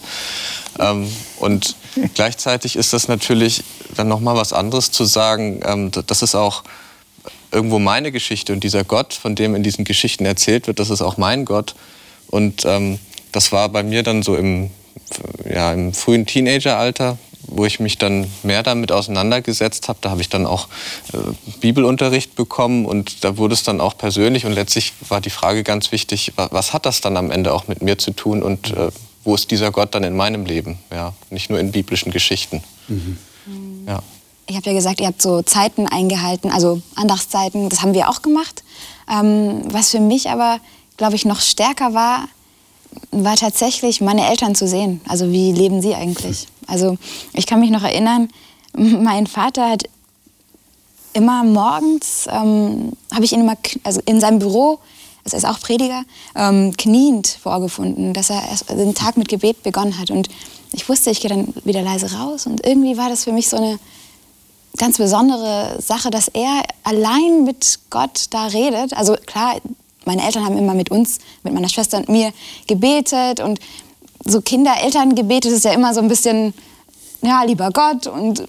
Ähm, 0.79 1.11
und 1.39 1.77
gleichzeitig 2.15 2.77
ist 2.77 2.93
das 2.93 3.09
natürlich 3.09 3.65
dann 3.95 4.09
noch 4.09 4.21
mal 4.21 4.37
was 4.37 4.53
anderes 4.53 4.91
zu 4.91 5.07
sagen. 5.07 5.63
Ähm, 5.65 5.91
das 5.93 6.21
ist 6.21 6.35
auch 6.35 6.63
irgendwo 7.57 7.79
meine 7.79 8.13
Geschichte 8.13 8.53
und 8.53 8.63
dieser 8.63 8.85
Gott, 8.85 9.15
von 9.15 9.35
dem 9.35 9.55
in 9.55 9.63
diesen 9.63 9.85
Geschichten 9.85 10.27
erzählt 10.27 10.67
wird, 10.67 10.79
das 10.79 10.91
ist 10.91 11.01
auch 11.01 11.17
mein 11.17 11.45
Gott. 11.47 11.75
Und 12.29 12.65
ähm, 12.67 12.99
das 13.33 13.51
war 13.51 13.69
bei 13.71 13.83
mir 13.83 14.03
dann 14.03 14.23
so 14.23 14.37
im, 14.37 14.71
ja, 15.49 15.73
im 15.73 15.95
frühen 15.95 16.27
Teenageralter, 16.27 17.19
wo 17.49 17.65
ich 17.65 17.81
mich 17.81 17.97
dann 17.97 18.27
mehr 18.43 18.63
damit 18.63 18.93
auseinandergesetzt 18.93 19.89
habe, 19.89 19.99
da 20.03 20.11
habe 20.11 20.21
ich 20.21 20.29
dann 20.29 20.47
auch 20.47 20.69
äh, 21.13 21.19
Bibelunterricht 21.61 22.35
bekommen 22.35 22.85
und 22.85 23.25
da 23.25 23.39
wurde 23.39 23.55
es 23.55 23.63
dann 23.63 23.81
auch 23.81 23.97
persönlich 23.97 24.45
und 24.45 24.53
letztlich 24.53 24.93
war 25.09 25.21
die 25.21 25.31
Frage 25.31 25.63
ganz 25.63 25.93
wichtig, 25.93 26.33
was 26.37 26.73
hat 26.73 26.87
das 26.87 27.01
dann 27.01 27.17
am 27.17 27.31
Ende 27.31 27.55
auch 27.55 27.69
mit 27.69 27.83
mir 27.83 27.99
zu 27.99 28.11
tun 28.11 28.43
und 28.43 28.73
äh, 28.73 28.91
wo 29.25 29.35
ist 29.35 29.51
dieser 29.51 29.71
Gott 29.71 29.95
dann 29.95 30.05
in 30.05 30.15
meinem 30.15 30.45
Leben? 30.45 30.79
Ja, 30.93 31.15
nicht 31.31 31.49
nur 31.51 31.59
in 31.59 31.73
biblischen 31.73 32.13
Geschichten. 32.13 32.63
Mhm. 32.89 33.19
Ja. 33.87 34.03
Ich 34.49 34.57
habe 34.57 34.71
ja 34.71 34.75
gesagt, 34.75 35.01
ihr 35.01 35.09
habt 35.09 35.21
so 35.21 35.43
Zeiten 35.43 35.89
eingehalten, 35.89 36.51
also 36.51 36.81
Andachtszeiten, 36.95 37.69
das 37.69 37.83
haben 37.83 37.95
wir 37.95 38.09
auch 38.09 38.23
gemacht. 38.23 38.63
Ähm, 39.11 39.63
was 39.65 39.91
für 39.91 40.01
mich 40.01 40.31
aber, 40.31 40.61
glaube 40.97 41.17
ich, 41.17 41.25
noch 41.25 41.41
stärker 41.41 41.95
war, 41.95 42.29
war 43.11 43.37
tatsächlich 43.37 44.01
meine 44.01 44.29
Eltern 44.29 44.55
zu 44.55 44.69
sehen. 44.69 45.01
Also 45.09 45.33
wie 45.33 45.53
leben 45.53 45.83
sie 45.83 45.95
eigentlich? 45.95 46.47
Also 46.69 46.97
ich 47.33 47.47
kann 47.47 47.61
mich 47.61 47.71
noch 47.71 47.83
erinnern, 47.83 48.29
mein 48.77 49.27
Vater 49.27 49.69
hat 49.69 49.89
immer 51.13 51.43
morgens, 51.43 52.27
ähm, 52.31 52.93
habe 53.13 53.25
ich 53.25 53.33
ihn 53.33 53.41
immer, 53.41 53.57
also 53.83 54.01
in 54.05 54.21
seinem 54.21 54.39
Büro, 54.39 54.79
also 55.25 55.37
er 55.37 55.39
ist 55.39 55.45
auch 55.45 55.61
Prediger, 55.61 56.05
ähm, 56.37 56.77
kniend 56.77 57.27
vorgefunden, 57.27 58.13
dass 58.13 58.31
er 58.31 58.43
den 58.71 58.95
Tag 58.95 59.17
mit 59.17 59.29
Gebet 59.29 59.65
begonnen 59.65 59.99
hat. 59.99 60.13
Und 60.13 60.29
ich 60.73 60.89
wusste, 60.89 61.11
ich 61.11 61.21
gehe 61.21 61.31
dann 61.31 61.53
wieder 61.65 61.83
leise 61.83 62.13
raus. 62.13 62.47
Und 62.47 62.65
irgendwie 62.65 62.97
war 62.97 63.09
das 63.09 63.25
für 63.25 63.33
mich 63.33 63.49
so 63.49 63.57
eine 63.57 63.81
ganz 64.77 64.99
besondere 64.99 65.81
Sache, 65.81 66.11
dass 66.11 66.29
er 66.29 66.63
allein 66.85 67.45
mit 67.45 67.81
Gott 67.91 68.27
da 68.31 68.47
redet. 68.47 68.97
Also 68.97 69.15
klar, 69.27 69.57
meine 70.05 70.25
Eltern 70.25 70.45
haben 70.45 70.57
immer 70.57 70.75
mit 70.75 70.91
uns, 70.91 71.19
mit 71.43 71.53
meiner 71.53 71.69
Schwester 71.69 71.99
und 71.99 72.09
mir 72.09 72.33
gebetet 72.67 73.41
und 73.41 73.61
so 74.25 74.41
Kinder-Eltern-Gebet 74.41 75.45
ist 75.47 75.65
ja 75.65 75.73
immer 75.73 75.95
so 75.95 76.01
ein 76.01 76.09
bisschen, 76.09 76.55
ja, 77.23 77.43
lieber 77.45 77.71
Gott. 77.71 78.07
Und, 78.07 78.41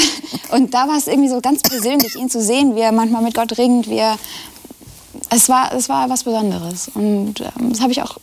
und 0.50 0.74
da 0.74 0.88
war 0.88 0.96
es 0.98 1.06
irgendwie 1.06 1.28
so 1.28 1.40
ganz 1.40 1.62
persönlich, 1.62 2.16
ihn 2.16 2.28
zu 2.28 2.42
sehen, 2.42 2.76
wie 2.76 2.80
er 2.80 2.92
manchmal 2.92 3.22
mit 3.22 3.34
Gott 3.34 3.56
ringt, 3.58 3.88
wie 3.88 3.98
er, 3.98 4.18
es 5.30 5.48
war, 5.48 5.72
es 5.74 5.88
war 5.88 6.08
was 6.10 6.24
Besonderes. 6.24 6.90
Und 6.94 7.40
ähm, 7.40 7.70
das 7.70 7.80
habe 7.80 7.92
ich 7.92 8.02
auch 8.02 8.18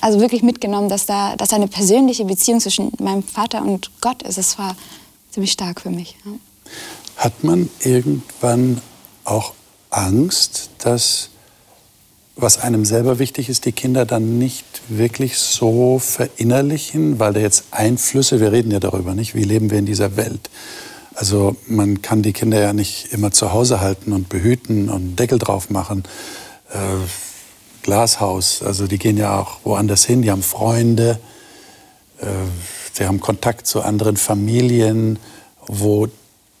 also 0.00 0.20
wirklich 0.20 0.42
mitgenommen, 0.42 0.88
dass 0.88 1.06
da 1.06 1.36
dass 1.36 1.52
eine 1.52 1.68
persönliche 1.68 2.24
Beziehung 2.24 2.60
zwischen 2.60 2.90
meinem 3.00 3.22
Vater 3.22 3.62
und 3.62 3.90
Gott 4.00 4.22
ist. 4.22 4.38
Es 4.38 4.58
war 4.58 4.76
ziemlich 5.30 5.52
stark 5.52 5.80
für 5.80 5.90
mich. 5.90 6.16
Ja. 6.24 6.32
Hat 7.20 7.44
man 7.44 7.68
irgendwann 7.80 8.80
auch 9.24 9.52
Angst, 9.90 10.70
dass 10.78 11.28
was 12.34 12.56
einem 12.56 12.86
selber 12.86 13.18
wichtig 13.18 13.50
ist, 13.50 13.66
die 13.66 13.72
Kinder 13.72 14.06
dann 14.06 14.38
nicht 14.38 14.64
wirklich 14.88 15.36
so 15.36 15.98
verinnerlichen, 15.98 17.18
weil 17.18 17.34
da 17.34 17.40
jetzt 17.40 17.64
Einflüsse, 17.72 18.40
wir 18.40 18.52
reden 18.52 18.70
ja 18.70 18.80
darüber 18.80 19.14
nicht, 19.14 19.34
wie 19.34 19.44
leben 19.44 19.70
wir 19.70 19.78
in 19.78 19.84
dieser 19.84 20.16
Welt. 20.16 20.48
Also 21.14 21.56
man 21.66 22.00
kann 22.00 22.22
die 22.22 22.32
Kinder 22.32 22.58
ja 22.58 22.72
nicht 22.72 23.12
immer 23.12 23.32
zu 23.32 23.52
Hause 23.52 23.82
halten 23.82 24.14
und 24.14 24.30
behüten 24.30 24.88
und 24.88 25.16
Deckel 25.16 25.38
drauf 25.38 25.68
machen. 25.68 26.04
Äh, 26.72 26.78
Glashaus, 27.82 28.62
also 28.62 28.86
die 28.86 28.98
gehen 28.98 29.18
ja 29.18 29.38
auch 29.38 29.58
woanders 29.64 30.06
hin, 30.06 30.22
die 30.22 30.30
haben 30.30 30.42
Freunde. 30.42 31.20
Äh, 32.18 32.28
Sie 32.94 33.04
haben 33.04 33.20
Kontakt 33.20 33.66
zu 33.66 33.82
anderen 33.82 34.16
Familien, 34.16 35.18
wo 35.66 36.08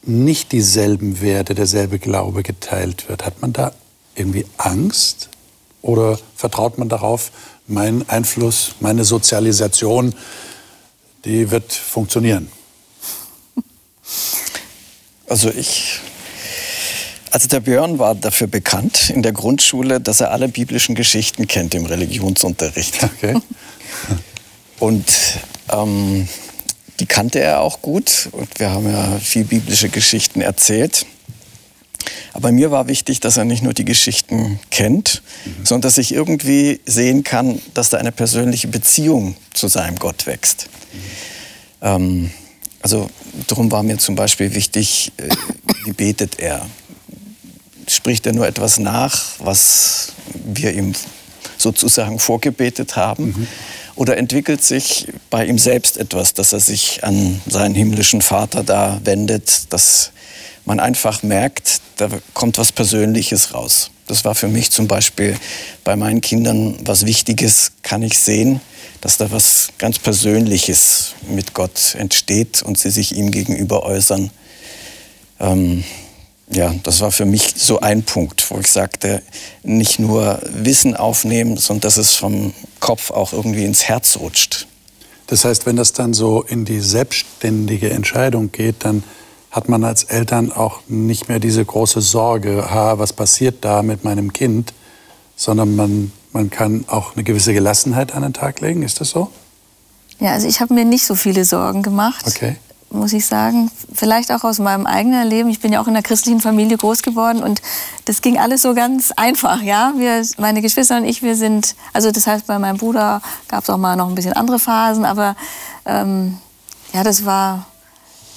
nicht 0.02 0.52
dieselben 0.52 1.20
Werte, 1.20 1.54
derselbe 1.54 1.98
Glaube 1.98 2.42
geteilt 2.42 3.08
wird. 3.08 3.24
Hat 3.24 3.42
man 3.42 3.52
da 3.52 3.72
irgendwie 4.14 4.46
Angst 4.56 5.28
oder 5.82 6.18
vertraut 6.34 6.78
man 6.78 6.88
darauf, 6.88 7.30
mein 7.66 8.08
Einfluss, 8.08 8.72
meine 8.80 9.04
Sozialisation, 9.04 10.14
die 11.24 11.50
wird 11.50 11.72
funktionieren? 11.72 12.50
Also 15.26 15.50
ich 15.50 16.00
also 17.32 17.46
der 17.46 17.60
Björn 17.60 18.00
war 18.00 18.16
dafür 18.16 18.48
bekannt 18.48 19.08
in 19.10 19.22
der 19.22 19.32
Grundschule, 19.32 20.00
dass 20.00 20.20
er 20.20 20.32
alle 20.32 20.48
biblischen 20.48 20.96
Geschichten 20.96 21.46
kennt 21.46 21.74
im 21.76 21.86
Religionsunterricht. 21.86 23.04
Okay. 23.04 23.36
Und 24.80 25.06
ähm, 25.70 26.26
die 27.00 27.06
kannte 27.06 27.40
er 27.40 27.60
auch 27.60 27.80
gut 27.80 28.28
und 28.32 28.60
wir 28.60 28.70
haben 28.70 28.90
ja 28.90 29.18
viel 29.18 29.44
biblische 29.44 29.88
Geschichten 29.88 30.42
erzählt. 30.42 31.06
Aber 32.32 32.52
mir 32.52 32.70
war 32.70 32.88
wichtig, 32.88 33.20
dass 33.20 33.36
er 33.36 33.44
nicht 33.44 33.62
nur 33.62 33.74
die 33.74 33.84
Geschichten 33.84 34.60
kennt, 34.70 35.22
mhm. 35.44 35.66
sondern 35.66 35.82
dass 35.82 35.98
ich 35.98 36.14
irgendwie 36.14 36.80
sehen 36.86 37.24
kann, 37.24 37.60
dass 37.74 37.90
da 37.90 37.98
eine 37.98 38.12
persönliche 38.12 38.68
Beziehung 38.68 39.34
zu 39.52 39.68
seinem 39.68 39.96
Gott 39.96 40.26
wächst. 40.26 40.68
Mhm. 40.92 40.98
Ähm, 41.82 42.30
also 42.82 43.10
darum 43.48 43.70
war 43.70 43.82
mir 43.82 43.98
zum 43.98 44.14
Beispiel 44.14 44.54
wichtig, 44.54 45.12
äh, 45.16 45.28
wie 45.84 45.92
betet 45.92 46.38
er? 46.38 46.66
Spricht 47.88 48.26
er 48.26 48.32
nur 48.32 48.46
etwas 48.46 48.78
nach, 48.78 49.22
was 49.38 50.12
wir 50.34 50.72
ihm 50.72 50.94
sozusagen 51.58 52.18
vorgebetet 52.18 52.96
haben? 52.96 53.26
Mhm. 53.26 53.46
Oder 54.00 54.16
entwickelt 54.16 54.64
sich 54.64 55.08
bei 55.28 55.44
ihm 55.44 55.58
selbst 55.58 55.98
etwas, 55.98 56.32
dass 56.32 56.54
er 56.54 56.60
sich 56.60 57.04
an 57.04 57.38
seinen 57.46 57.74
himmlischen 57.74 58.22
Vater 58.22 58.64
da 58.64 58.98
wendet, 59.04 59.70
dass 59.74 60.12
man 60.64 60.80
einfach 60.80 61.22
merkt, 61.22 61.82
da 61.98 62.08
kommt 62.32 62.56
was 62.56 62.72
Persönliches 62.72 63.52
raus. 63.52 63.90
Das 64.06 64.24
war 64.24 64.34
für 64.34 64.48
mich 64.48 64.70
zum 64.70 64.88
Beispiel 64.88 65.36
bei 65.84 65.96
meinen 65.96 66.22
Kindern 66.22 66.78
was 66.82 67.04
Wichtiges, 67.04 67.72
kann 67.82 68.02
ich 68.02 68.18
sehen, 68.18 68.62
dass 69.02 69.18
da 69.18 69.30
was 69.30 69.68
ganz 69.76 69.98
Persönliches 69.98 71.14
mit 71.28 71.52
Gott 71.52 71.94
entsteht 71.94 72.62
und 72.62 72.78
sie 72.78 72.90
sich 72.90 73.14
ihm 73.14 73.30
gegenüber 73.30 73.82
äußern. 73.82 74.30
Ähm, 75.40 75.84
ja, 76.52 76.74
das 76.82 77.00
war 77.00 77.12
für 77.12 77.26
mich 77.26 77.54
so 77.56 77.80
ein 77.80 78.02
Punkt, 78.02 78.50
wo 78.50 78.58
ich 78.58 78.70
sagte, 78.70 79.22
nicht 79.62 80.00
nur 80.00 80.40
Wissen 80.52 80.96
aufnehmen, 80.96 81.56
sondern 81.56 81.82
dass 81.82 81.96
es 81.96 82.16
vom 82.16 82.52
Kopf 82.80 83.10
auch 83.12 83.32
irgendwie 83.32 83.64
ins 83.64 83.84
Herz 83.84 84.16
rutscht. 84.16 84.66
Das 85.28 85.44
heißt, 85.44 85.64
wenn 85.66 85.76
das 85.76 85.92
dann 85.92 86.12
so 86.12 86.42
in 86.42 86.64
die 86.64 86.80
selbstständige 86.80 87.90
Entscheidung 87.90 88.50
geht, 88.50 88.84
dann 88.84 89.04
hat 89.52 89.68
man 89.68 89.84
als 89.84 90.04
Eltern 90.04 90.50
auch 90.50 90.80
nicht 90.88 91.28
mehr 91.28 91.38
diese 91.38 91.64
große 91.64 92.00
Sorge, 92.00 92.68
ha, 92.70 92.98
was 92.98 93.12
passiert 93.12 93.64
da 93.64 93.82
mit 93.82 94.02
meinem 94.02 94.32
Kind, 94.32 94.72
sondern 95.36 95.76
man, 95.76 96.12
man 96.32 96.50
kann 96.50 96.84
auch 96.88 97.14
eine 97.14 97.22
gewisse 97.22 97.54
Gelassenheit 97.54 98.12
an 98.12 98.22
den 98.22 98.32
Tag 98.32 98.60
legen. 98.60 98.82
Ist 98.82 99.00
das 99.00 99.10
so? 99.10 99.30
Ja, 100.18 100.32
also 100.32 100.48
ich 100.48 100.60
habe 100.60 100.74
mir 100.74 100.84
nicht 100.84 101.06
so 101.06 101.14
viele 101.14 101.44
Sorgen 101.44 101.82
gemacht. 101.82 102.24
Okay 102.26 102.56
muss 102.90 103.12
ich 103.12 103.26
sagen. 103.26 103.70
Vielleicht 103.92 104.32
auch 104.32 104.44
aus 104.44 104.58
meinem 104.58 104.86
eigenen 104.86 105.26
Leben. 105.28 105.48
Ich 105.48 105.60
bin 105.60 105.72
ja 105.72 105.80
auch 105.80 105.86
in 105.86 105.94
einer 105.94 106.02
christlichen 106.02 106.40
Familie 106.40 106.76
groß 106.76 107.02
geworden 107.02 107.42
und 107.42 107.62
das 108.04 108.20
ging 108.20 108.38
alles 108.38 108.62
so 108.62 108.74
ganz 108.74 109.12
einfach, 109.12 109.62
ja. 109.62 109.92
Wir, 109.96 110.24
meine 110.38 110.60
Geschwister 110.60 110.96
und 110.96 111.04
ich, 111.04 111.22
wir 111.22 111.36
sind, 111.36 111.76
also 111.92 112.10
das 112.10 112.26
heißt, 112.26 112.46
bei 112.46 112.58
meinem 112.58 112.78
Bruder 112.78 113.22
gab 113.48 113.62
es 113.62 113.70
auch 113.70 113.78
mal 113.78 113.96
noch 113.96 114.08
ein 114.08 114.14
bisschen 114.14 114.32
andere 114.32 114.58
Phasen, 114.58 115.04
aber 115.04 115.36
ähm, 115.86 116.38
ja, 116.92 117.04
das 117.04 117.24
war 117.24 117.66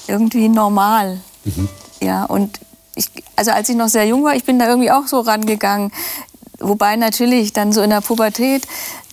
irgendwie 0.08 0.50
normal. 0.50 1.20
Mhm. 1.44 1.70
Ja, 2.02 2.26
und 2.26 2.60
ich, 2.96 3.10
also 3.36 3.52
als 3.52 3.70
ich 3.70 3.76
noch 3.76 3.88
sehr 3.88 4.06
jung 4.06 4.24
war, 4.24 4.36
ich 4.36 4.44
bin 4.44 4.60
da 4.60 4.68
irgendwie 4.68 4.92
auch 4.92 5.08
so 5.08 5.20
rangegangen. 5.22 5.92
Wobei 6.60 6.96
natürlich 6.96 7.52
dann 7.54 7.74
so 7.74 7.82
in 7.82 7.90
der 7.90 8.02
Pubertät 8.02 8.68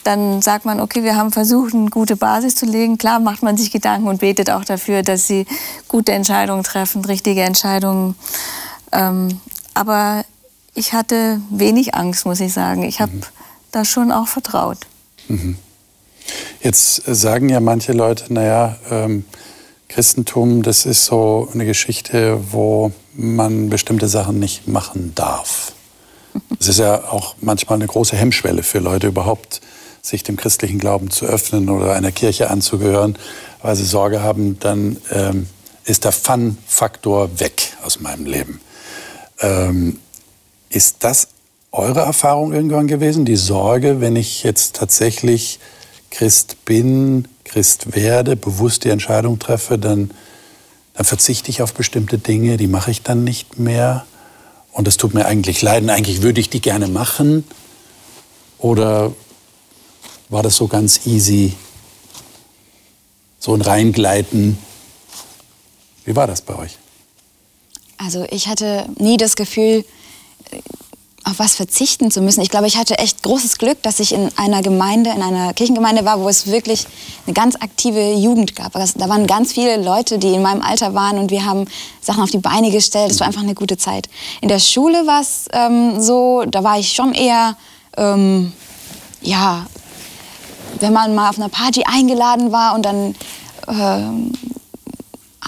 dann 0.05 0.43
sagt 0.43 0.65
man, 0.65 0.81
okay, 0.81 1.03
wir 1.03 1.17
haben 1.17 1.31
versucht, 1.31 1.75
eine 1.75 1.91
gute 1.91 2.17
Basis 2.17 2.55
zu 2.55 2.67
legen. 2.67 2.99
Klar 2.99 3.21
macht 3.21 3.43
man 3.43 3.57
sich 3.57 3.71
Gedanken 3.71 4.09
und 4.09 4.21
betet 4.21 4.51
auch 4.51 4.65
dafür, 4.65 5.03
dass 5.03 5.27
sie 5.27 5.47
gute 5.89 6.13
Entscheidungen 6.13 6.65
treffen, 6.65 7.05
richtige 7.05 7.43
Entscheidungen. 7.43 8.15
Ähm, 8.93 9.41
aber 9.75 10.25
ich 10.75 10.93
hatte 10.93 11.41
wenig 11.51 11.95
Angst, 11.95 12.25
muss 12.25 12.41
ich 12.41 12.53
sagen. 12.53 12.83
Ich 12.83 13.01
habe 13.01 13.13
mhm. 13.13 13.23
da 13.73 13.85
schon 13.85 14.11
auch 14.13 14.29
vertraut. 14.29 14.79
Mhm. 15.29 15.57
Jetzt 16.63 17.03
sagen 17.07 17.49
ja 17.49 17.61
manche 17.61 17.93
Leute, 17.93 18.33
naja, 18.33 18.77
ähm, 18.91 19.25
Christentum, 19.89 20.63
das 20.63 20.87
ist 20.87 21.07
so 21.07 21.49
eine 21.53 21.67
Geschichte, 21.67 22.39
wo 22.53 22.93
man 23.15 23.71
bestimmte 23.71 24.07
Sachen 24.09 24.39
nicht 24.39 24.69
machen 24.69 25.13
darf. 25.15 25.73
Das 26.59 26.69
ist 26.69 26.79
ja 26.79 27.11
auch 27.11 27.35
manchmal 27.41 27.79
eine 27.79 27.87
große 27.87 28.15
Hemmschwelle 28.15 28.63
für 28.63 28.79
Leute 28.79 29.09
überhaupt, 29.09 29.61
sich 30.03 30.23
dem 30.23 30.37
christlichen 30.37 30.79
Glauben 30.79 31.11
zu 31.11 31.27
öffnen 31.27 31.69
oder 31.69 31.93
einer 31.95 32.13
Kirche 32.13 32.51
anzugehören, 32.51 33.19
weil 33.63 33.77
sie 33.77 33.85
Sorge 33.85 34.23
haben, 34.23 34.59
dann 34.61 34.97
ähm, 35.11 35.47
ist 35.85 36.05
der 36.05 36.13
Fun-Faktor 36.13 37.41
weg 37.41 37.77
aus 37.83 38.01
meinem 38.01 38.27
Leben. 38.27 38.61
Ähm, 39.41 39.99
ist 40.71 40.97
das 41.01 41.29
eure 41.73 42.01
Erfahrung 42.01 42.53
irgendwann 42.53 42.87
gewesen? 42.87 43.25
Die 43.25 43.37
Sorge, 43.37 44.01
wenn 44.01 44.17
ich 44.17 44.43
jetzt 44.43 44.77
tatsächlich 44.77 45.59
Christ 46.11 46.65
bin, 46.65 47.29
Christ 47.45 47.95
werde, 47.95 48.37
bewusst 48.37 48.85
die 48.85 48.91
Entscheidung 48.91 49.39
treffe, 49.39 49.79
dann, 49.79 50.11
dann 50.95 51.05
verzichte 51.05 51.51
ich 51.51 51.63
auf 51.63 51.75
bestimmte 51.75 52.19
Dinge, 52.19 52.57
die 52.57 52.67
mache 52.67 52.91
ich 52.91 53.03
dann 53.03 53.25
nicht 53.25 53.59
mehr. 53.59 54.05
Und 54.73 54.87
es 54.89 54.97
tut 54.97 55.15
mir 55.15 55.27
eigentlich 55.27 55.63
leid, 55.63 55.89
eigentlich 55.89 56.23
würde 56.23 56.41
ich 56.41 56.51
die 56.51 56.61
gerne 56.61 56.89
machen. 56.89 57.45
Oder 58.59 59.13
war 60.31 60.43
das 60.43 60.57
so 60.57 60.67
ganz 60.69 61.07
easy, 61.07 61.55
so 63.39 63.55
ein 63.55 63.61
Reingleiten. 63.61 64.59
Wie 66.05 66.17
war 66.17 66.27
das 66.27 66.41
bei 66.41 66.57
euch? 66.57 66.79
Also 67.99 68.25
ich 68.31 68.49
hatte 68.49 68.87
nie 68.99 69.17
das 69.17 69.37
Gefühl, 69.37 69.85
auf 71.25 71.39
was 71.39 71.55
verzichten 71.55 72.11
zu 72.11 72.23
müssen. 72.23 72.41
Ich 72.41 72.49
glaube, 72.49 72.67
ich 72.67 72.77
hatte 72.77 72.99
echt 72.99 73.23
großes 73.23 73.59
Glück, 73.59 73.83
dass 73.83 74.01
ich 74.01 74.13
in 74.13 74.31
einer 74.37 74.63
Gemeinde, 74.63 75.11
in 75.11 75.23
einer 75.23 75.53
Kirchengemeinde 75.53 76.05
war, 76.05 76.21
wo 76.21 76.29
es 76.29 76.47
wirklich 76.47 76.87
eine 77.27 77.35
ganz 77.35 77.57
aktive 77.57 78.15
Jugend 78.15 78.57
gab. 78.57 78.73
Da 78.73 79.09
waren 79.09 79.27
ganz 79.27 79.53
viele 79.53 79.77
Leute, 79.77 80.19
die 80.19 80.33
in 80.33 80.43
meinem 80.43 80.63
Alter 80.63 80.95
waren 80.95 81.19
und 81.19 81.31
wir 81.31 81.45
haben 81.45 81.67
Sachen 82.01 82.23
auf 82.23 82.31
die 82.31 82.39
Beine 82.39 82.71
gestellt. 82.71 83.13
Es 83.13 83.21
war 83.21 83.27
einfach 83.27 83.43
eine 83.43 83.55
gute 83.55 83.77
Zeit. 83.77 84.09
In 84.41 84.49
der 84.49 84.61
Schule 84.61 85.07
war 85.07 85.21
es 85.21 85.47
ähm, 85.53 86.01
so, 86.01 86.45
da 86.47 86.65
war 86.65 86.79
ich 86.79 86.93
schon 86.93 87.13
eher, 87.13 87.57
ähm, 87.99 88.53
ja, 89.21 89.67
wenn 90.79 90.93
man 90.93 91.15
mal 91.15 91.31
auf 91.31 91.39
einer 91.39 91.49
Party 91.49 91.85
eingeladen 91.85 92.53
war 92.53 92.75
und 92.75 92.85
dann 92.85 93.15
äh, 93.67 94.03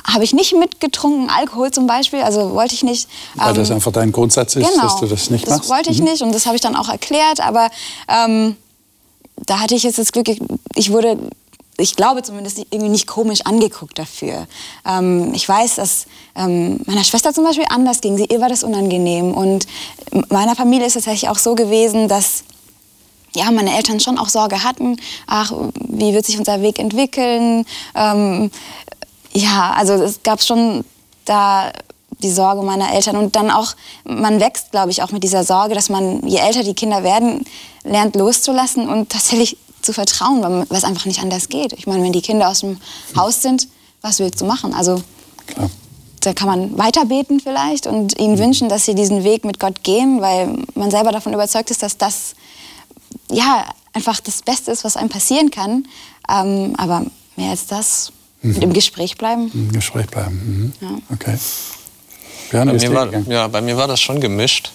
habe 0.05 0.25
ich 0.25 0.33
nicht 0.33 0.55
mitgetrunken, 0.55 1.31
Alkohol 1.31 1.71
zum 1.71 1.87
Beispiel, 1.87 2.23
also 2.23 2.53
wollte 2.53 2.75
ich 2.75 2.83
nicht. 2.83 3.09
Ähm, 3.37 3.45
Weil 3.45 3.55
das 3.55 3.71
ähm, 3.71 3.77
einfach 3.77 3.93
dein 3.93 4.13
Grundsatz 4.13 4.57
ist, 4.57 4.69
genau, 4.69 4.83
dass 4.83 5.01
du 5.01 5.07
das 5.07 5.31
nicht 5.31 5.45
das 5.45 5.51
machst? 5.51 5.65
Das 5.65 5.71
wollte 5.71 5.91
ich 5.91 5.99
mhm. 5.99 6.07
nicht 6.07 6.23
und 6.23 6.35
das 6.35 6.47
habe 6.47 6.57
ich 6.57 6.63
dann 6.63 6.77
auch 6.77 6.89
erklärt, 6.89 7.41
aber 7.41 7.71
ähm, 8.09 8.57
da 9.37 9.61
hatte 9.61 9.75
ich 9.75 9.83
jetzt 9.83 9.99
das 9.99 10.13
Glück, 10.13 10.29
ich 10.75 10.93
wurde, 10.93 11.19
ich 11.79 11.97
glaube 11.97 12.23
zumindest, 12.23 12.59
irgendwie 12.59 12.89
nicht 12.89 13.07
komisch 13.07 13.41
angeguckt 13.45 13.99
dafür. 13.99 14.47
Ähm, 14.87 15.33
ich 15.35 15.49
weiß, 15.49 15.77
dass 15.77 16.07
ähm, 16.37 16.81
meiner 16.87 17.05
Schwester 17.05 17.33
zum 17.33 17.45
Beispiel 17.45 17.67
anders 17.69 18.01
ging, 18.01 18.17
sie, 18.17 18.27
ihr 18.27 18.41
war 18.41 18.49
das 18.49 18.65
unangenehm 18.65 19.33
und 19.35 19.67
meiner 20.29 20.57
Familie 20.57 20.87
ist 20.87 20.97
es 20.97 21.05
tatsächlich 21.05 21.31
auch 21.31 21.39
so 21.39 21.55
gewesen, 21.55 22.09
dass 22.09 22.45
ja, 23.35 23.51
meine 23.51 23.75
Eltern 23.77 24.01
schon 24.01 24.19
auch 24.19 24.29
Sorge 24.29 24.63
hatten, 24.63 24.97
ach, 25.27 25.53
wie 25.75 26.13
wird 26.13 26.27
sich 26.27 26.39
unser 26.39 26.63
Weg 26.63 26.79
entwickeln? 26.79 27.65
Ähm, 27.95 28.51
ja, 29.33 29.73
also 29.77 29.95
es 29.95 30.23
gab 30.23 30.43
schon 30.43 30.85
da 31.25 31.73
die 32.23 32.31
Sorge 32.31 32.63
meiner 32.63 32.93
Eltern 32.93 33.17
und 33.17 33.37
dann 33.37 33.51
auch, 33.51 33.75
man 34.05 34.41
wächst, 34.41 34.71
glaube 34.71 34.91
ich, 34.91 35.03
auch 35.03 35.11
mit 35.11 35.25
dieser 35.25 35.45
Sorge, 35.45 35.75
dass 35.75 35.89
man, 35.89 36.27
je 36.27 36.39
älter 36.39 36.63
die 36.63 36.75
Kinder 36.75 37.03
werden, 37.03 37.45
lernt 37.85 38.15
loszulassen 38.15 38.89
und 38.89 39.11
tatsächlich 39.11 39.57
zu 39.81 39.93
vertrauen, 39.93 40.43
weil 40.43 40.79
es 40.79 40.85
einfach 40.85 41.07
nicht 41.07 41.21
anders 41.21 41.49
geht. 41.49 41.73
Ich 41.73 41.87
meine, 41.87 42.03
wenn 42.05 42.13
die 42.13 42.23
Kinder 42.23 42.49
aus 42.49 42.61
dem 42.61 42.79
Haus 43.17 43.43
sind, 43.43 43.69
was 44.01 44.21
willst 44.21 44.41
du 44.41 44.45
machen? 44.45 44.75
Also 44.75 45.03
Klar. 45.47 45.71
da 46.21 46.33
kann 46.33 46.49
man 46.49 46.79
weiterbeten 46.79 47.41
vielleicht 47.41 47.87
und 47.87 48.19
ihnen 48.19 48.39
wünschen, 48.39 48.69
dass 48.69 48.85
sie 48.85 48.95
diesen 48.95 49.25
Weg 49.25 49.45
mit 49.45 49.59
Gott 49.59 49.83
gehen, 49.83 50.21
weil 50.21 50.59
man 50.75 50.91
selber 50.91 51.11
davon 51.11 51.35
überzeugt 51.35 51.71
ist, 51.71 51.83
dass 51.83 51.99
das 51.99 52.35
ja 53.33 53.65
einfach 53.93 54.21
das 54.21 54.43
Beste 54.43 54.71
ist, 54.71 54.85
was 54.85 54.97
einem 54.97 55.09
passieren 55.09 55.51
kann. 55.51 55.87
Ähm, 56.29 56.75
aber 56.79 57.05
mehr 57.37 57.51
als 57.51 57.67
das 57.67 58.13
Mhm. 58.43 58.61
Im 58.61 58.73
Gespräch 58.73 59.17
bleiben? 59.17 59.51
Im 59.55 59.73
Gespräch 59.73 60.07
bleiben. 60.07 60.73
Mhm. 60.81 60.87
Ja. 60.87 60.99
Okay. 61.13 61.39
Björn, 62.51 62.69
bei, 62.69 62.75
mir 62.75 62.95
war, 62.95 63.15
ja, 63.29 63.49
bei 63.49 63.61
mir 63.61 63.77
war 63.77 63.89
das 63.89 64.01
schon 64.01 64.21
gemischt. 64.21 64.73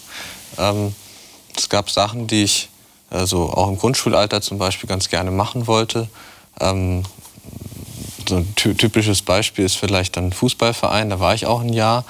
Ähm, 0.56 0.94
es 1.56 1.68
gab 1.68 1.90
Sachen, 1.90 2.26
die 2.26 2.44
ich 2.44 2.68
also 3.10 3.50
auch 3.50 3.68
im 3.68 3.78
Grundschulalter 3.78 4.40
zum 4.40 4.58
Beispiel 4.58 4.88
ganz 4.88 5.08
gerne 5.08 5.30
machen 5.30 5.66
wollte. 5.66 6.08
Ähm, 6.60 7.04
so 8.28 8.36
ein 8.36 8.54
typisches 8.54 9.22
Beispiel 9.22 9.64
ist 9.64 9.76
vielleicht 9.76 10.16
dann 10.16 10.32
Fußballverein, 10.32 11.08
da 11.08 11.20
war 11.20 11.34
ich 11.34 11.46
auch 11.46 11.60
ein 11.60 11.72
Jahr. 11.72 12.04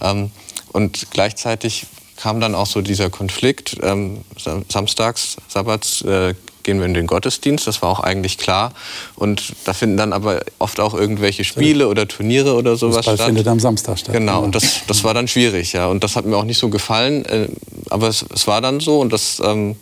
Ähm, 0.00 0.30
und 0.72 1.10
gleichzeitig 1.10 1.86
kam 2.16 2.40
dann 2.40 2.54
auch 2.54 2.66
so 2.66 2.80
dieser 2.80 3.10
Konflikt. 3.10 3.76
Ähm, 3.82 4.20
samstags, 4.68 5.36
Sabbats 5.48 6.02
äh, 6.02 6.34
gehen 6.62 6.78
wir 6.78 6.86
in 6.86 6.94
den 6.94 7.06
Gottesdienst, 7.06 7.66
das 7.66 7.82
war 7.82 7.90
auch 7.90 8.00
eigentlich 8.00 8.38
klar. 8.38 8.72
Und 9.16 9.54
da 9.64 9.72
finden 9.72 9.96
dann 9.96 10.12
aber 10.12 10.42
oft 10.58 10.80
auch 10.80 10.94
irgendwelche 10.94 11.44
Spiele 11.44 11.88
oder 11.88 12.06
Turniere 12.06 12.54
oder 12.54 12.76
sowas 12.76 12.98
Fußball 12.98 13.16
statt. 13.16 13.26
findet 13.26 13.48
am 13.48 13.60
Samstag 13.60 13.98
statt. 13.98 14.14
Genau, 14.14 14.42
und 14.42 14.54
das, 14.54 14.80
das 14.86 15.04
war 15.04 15.14
dann 15.14 15.28
schwierig, 15.28 15.72
ja. 15.72 15.86
Und 15.86 16.04
das 16.04 16.16
hat 16.16 16.24
mir 16.24 16.36
auch 16.36 16.44
nicht 16.44 16.58
so 16.58 16.68
gefallen. 16.68 17.24
Äh, 17.24 17.48
aber 17.90 18.08
es, 18.08 18.24
es 18.34 18.46
war 18.46 18.60
dann 18.60 18.80
so 18.80 19.00
und 19.00 19.12
das 19.12 19.40
ähm, 19.44 19.76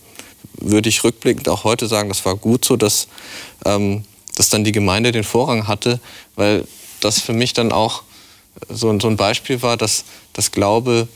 würde 0.61 0.89
ich 0.89 1.05
rückblickend 1.05 1.49
auch 1.49 1.65
heute 1.65 1.87
sagen, 1.87 2.09
das 2.09 2.25
war 2.25 2.37
gut 2.37 2.65
so, 2.65 2.77
dass, 2.77 3.09
ähm, 3.65 4.05
dass 4.37 4.49
dann 4.51 4.65
die 4.65 4.73
Gemeinde 4.73 5.13
den 5.13 5.25
Vorrang 5.25 5.67
hatte, 5.69 6.01
weil 6.37 6.65
das 7.01 7.21
für 7.21 7.33
mich 7.33 7.53
dann 7.53 7.73
auch 7.73 8.03
so, 8.69 8.99
so 9.01 9.09
ein 9.09 9.17
Beispiel 9.17 9.63
war, 9.63 9.77
dass 9.77 10.05
das 10.33 10.53
Glaube 10.53 11.09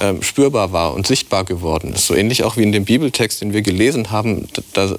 ähm, 0.00 0.22
spürbar 0.22 0.72
war 0.72 0.94
und 0.94 1.06
sichtbar 1.06 1.44
geworden 1.44 1.92
ist. 1.92 2.06
So 2.06 2.14
ähnlich 2.14 2.44
auch 2.44 2.56
wie 2.56 2.62
in 2.62 2.72
dem 2.72 2.84
Bibeltext, 2.84 3.40
den 3.40 3.52
wir 3.52 3.62
gelesen 3.62 4.10
haben. 4.10 4.48
Da, 4.72 4.96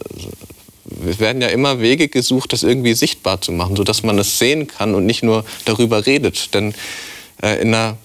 es 1.08 1.20
werden 1.20 1.42
ja 1.42 1.48
immer 1.50 1.80
Wege 1.80 2.08
gesucht, 2.08 2.54
das 2.54 2.64
irgendwie 2.64 2.94
sichtbar 2.94 3.42
zu 3.42 3.52
machen, 3.52 3.76
sodass 3.76 4.04
man 4.04 4.18
es 4.20 4.38
sehen 4.38 4.68
kann 4.68 4.96
und 4.96 5.06
nicht 5.06 5.24
nur 5.24 5.44
darüber 5.66 6.06
redet. 6.06 6.54
Denn 6.54 6.74
äh, 7.42 7.62
in, 7.62 7.74
einer, 7.74 7.98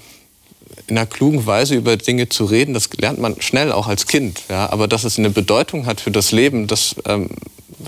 in 0.88 0.96
einer 0.96 1.06
klugen 1.06 1.46
Weise 1.46 1.74
über 1.74 1.96
Dinge 1.96 2.28
zu 2.28 2.44
reden, 2.44 2.74
das 2.74 2.88
lernt 2.96 3.20
man 3.20 3.40
schnell 3.40 3.72
auch 3.72 3.86
als 3.86 4.06
Kind. 4.06 4.42
Ja? 4.48 4.70
Aber 4.70 4.88
dass 4.88 5.04
es 5.04 5.18
eine 5.18 5.30
Bedeutung 5.30 5.86
hat 5.86 6.00
für 6.00 6.10
das 6.10 6.32
Leben, 6.32 6.66
das 6.66 6.96
ähm, 7.06 7.28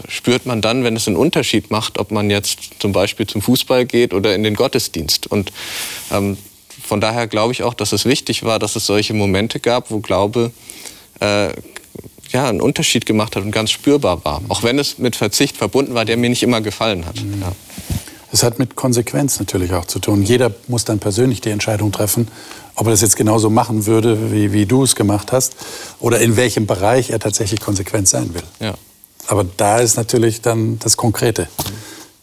spürt 0.09 0.47
man 0.47 0.61
dann, 0.61 0.85
wenn 0.85 0.97
es 0.97 1.07
einen 1.07 1.17
Unterschied 1.17 1.71
macht, 1.71 1.99
ob 1.99 2.11
man 2.11 2.31
jetzt 2.31 2.59
zum 2.79 2.93
Beispiel 2.93 3.27
zum 3.27 3.43
Fußball 3.43 3.85
geht 3.87 4.15
oder 4.15 4.35
in 4.35 4.43
den 4.43 4.55
Gottesdienst. 4.55 5.27
Und 5.27 5.53
ähm, 6.11 6.37
von 6.93 7.01
daher 7.01 7.27
glaube 7.27 7.55
ich 7.55 7.63
auch, 7.63 7.73
dass 7.73 7.95
es 7.95 8.05
wichtig 8.05 8.43
war, 8.43 8.59
dass 8.59 8.77
es 8.77 8.85
solche 8.85 9.15
Momente 9.15 9.61
gab, 9.61 9.91
wo 9.91 10.01
Glaube 10.01 10.53
äh, 11.21 11.49
ja, 12.29 12.47
einen 12.51 12.61
Unterschied 12.61 13.07
gemacht 13.07 13.35
hat 13.35 13.45
und 13.45 13.51
ganz 13.51 13.71
spürbar 13.71 14.23
war. 14.27 14.43
Auch 14.51 14.63
wenn 14.63 14.79
es 14.79 14.99
mit 14.99 15.17
Verzicht 15.17 15.57
verbunden 15.57 15.95
war, 15.95 16.05
der 16.05 16.19
mir 16.19 16.29
nicht 16.29 16.43
immer 16.43 16.61
gefallen 16.61 17.07
hat. 17.07 17.17
Mhm. 17.17 17.41
Ja. 17.41 17.53
Es 18.31 18.43
hat 18.43 18.59
mit 18.59 18.77
Konsequenz 18.77 19.39
natürlich 19.39 19.73
auch 19.73 19.87
zu 19.87 20.01
tun. 20.01 20.23
Jeder 20.23 20.53
muss 20.69 20.85
dann 20.85 20.99
persönlich 20.99 21.41
die 21.41 21.49
Entscheidung 21.49 21.93
treffen, 21.93 22.29
ob 22.75 22.89
er 22.89 22.91
das 22.91 23.01
jetzt 23.01 23.17
genauso 23.17 23.49
machen 23.49 23.87
würde, 23.87 24.31
wie, 24.31 24.53
wie 24.53 24.67
du 24.67 24.85
es 24.85 24.95
gemacht 24.95 25.33
hast, 25.33 25.57
oder 25.99 26.21
in 26.21 26.37
welchem 26.37 26.67
Bereich 26.67 27.09
er 27.09 27.21
tatsächlich 27.21 27.61
konsequent 27.61 28.07
sein 28.07 28.35
will. 28.35 28.45
Ja. 28.61 28.75
Aber 29.29 29.47
da 29.57 29.79
ist 29.79 29.97
natürlich 29.97 30.43
dann 30.43 30.79
das 30.79 30.99
Konkrete, 30.99 31.49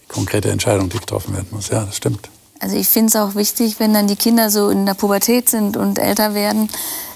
die 0.03 0.13
konkrete 0.13 0.51
Entscheidung, 0.51 0.89
die 0.89 0.99
getroffen 0.99 1.33
werden 1.33 1.47
muss. 1.49 1.69
Ja, 1.69 1.85
das 1.85 1.97
stimmt. 1.97 2.29
Also 2.59 2.75
ich 2.75 2.89
finde 2.89 3.07
es 3.07 3.15
auch 3.15 3.35
wichtig, 3.35 3.79
wenn 3.79 3.93
dann 3.93 4.07
die 4.07 4.17
Kinder 4.17 4.49
so 4.49 4.69
in 4.69 4.85
der 4.85 4.93
Pubertät 4.93 5.49
sind 5.49 5.77
und 5.77 5.97
älter 5.97 6.33
werden, 6.33 6.69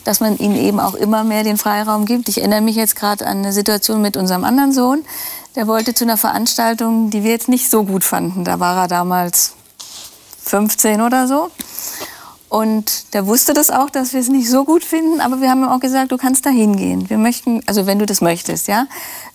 dass 0.06 0.20
man 0.20 0.38
ihnen 0.38 0.56
eben 0.56 0.80
auch 0.80 0.96
immer 0.96 1.24
mehr 1.24 1.44
den 1.44 1.58
Freiraum 1.58 2.06
gibt. 2.06 2.30
Ich 2.30 2.40
erinnere 2.40 2.62
mich 2.62 2.76
jetzt 2.76 2.96
gerade 2.96 3.28
an 3.28 3.40
eine 3.40 3.54
Situation 3.54 4.02
mit 4.02 4.16
unserem 4.16 4.46
anderen 4.46 4.72
Sohn. 4.72 5.04
Der 5.56 5.68
wollte 5.68 5.94
zu 5.94 6.06
einer 6.06 6.18
Veranstaltung, 6.18 7.10
die 7.10 7.24
wir 7.24 7.32
jetzt 7.32 7.50
nicht 7.50 7.70
so 7.70 7.84
gut 7.84 8.04
fanden. 8.04 8.46
Da 8.46 8.60
war 8.60 8.84
er 8.84 8.88
damals 8.88 9.54
15 10.46 11.02
oder 11.02 11.28
so. 11.28 11.50
Und 12.54 13.16
der 13.16 13.26
wusste 13.26 13.56
das 13.56 13.72
auch, 13.72 13.90
dass 13.90 14.14
wir 14.14 14.20
es 14.20 14.30
nicht 14.30 14.48
so 14.48 14.64
gut 14.64 14.84
finden, 14.84 15.22
aber 15.22 15.42
wir 15.42 15.50
haben 15.50 15.64
ihm 15.64 15.70
auch 15.70 15.80
gesagt, 15.80 16.12
du 16.12 16.18
kannst 16.18 16.46
da 16.46 16.52
hingehen. 16.52 17.10
Wir 17.10 17.18
möchten, 17.18 17.64
also 17.66 17.88
wenn 17.88 17.98
du 17.98 18.06
das 18.06 18.22
möchtest, 18.22 18.68
ja. 18.68 18.86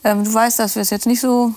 Ähm, 0.05 0.23
du 0.23 0.33
weißt, 0.33 0.61
dass 0.61 0.77
wir 0.77 0.83
es 0.83 0.91
jetzt 0.91 1.05
nicht 1.05 1.21
so 1.21 1.53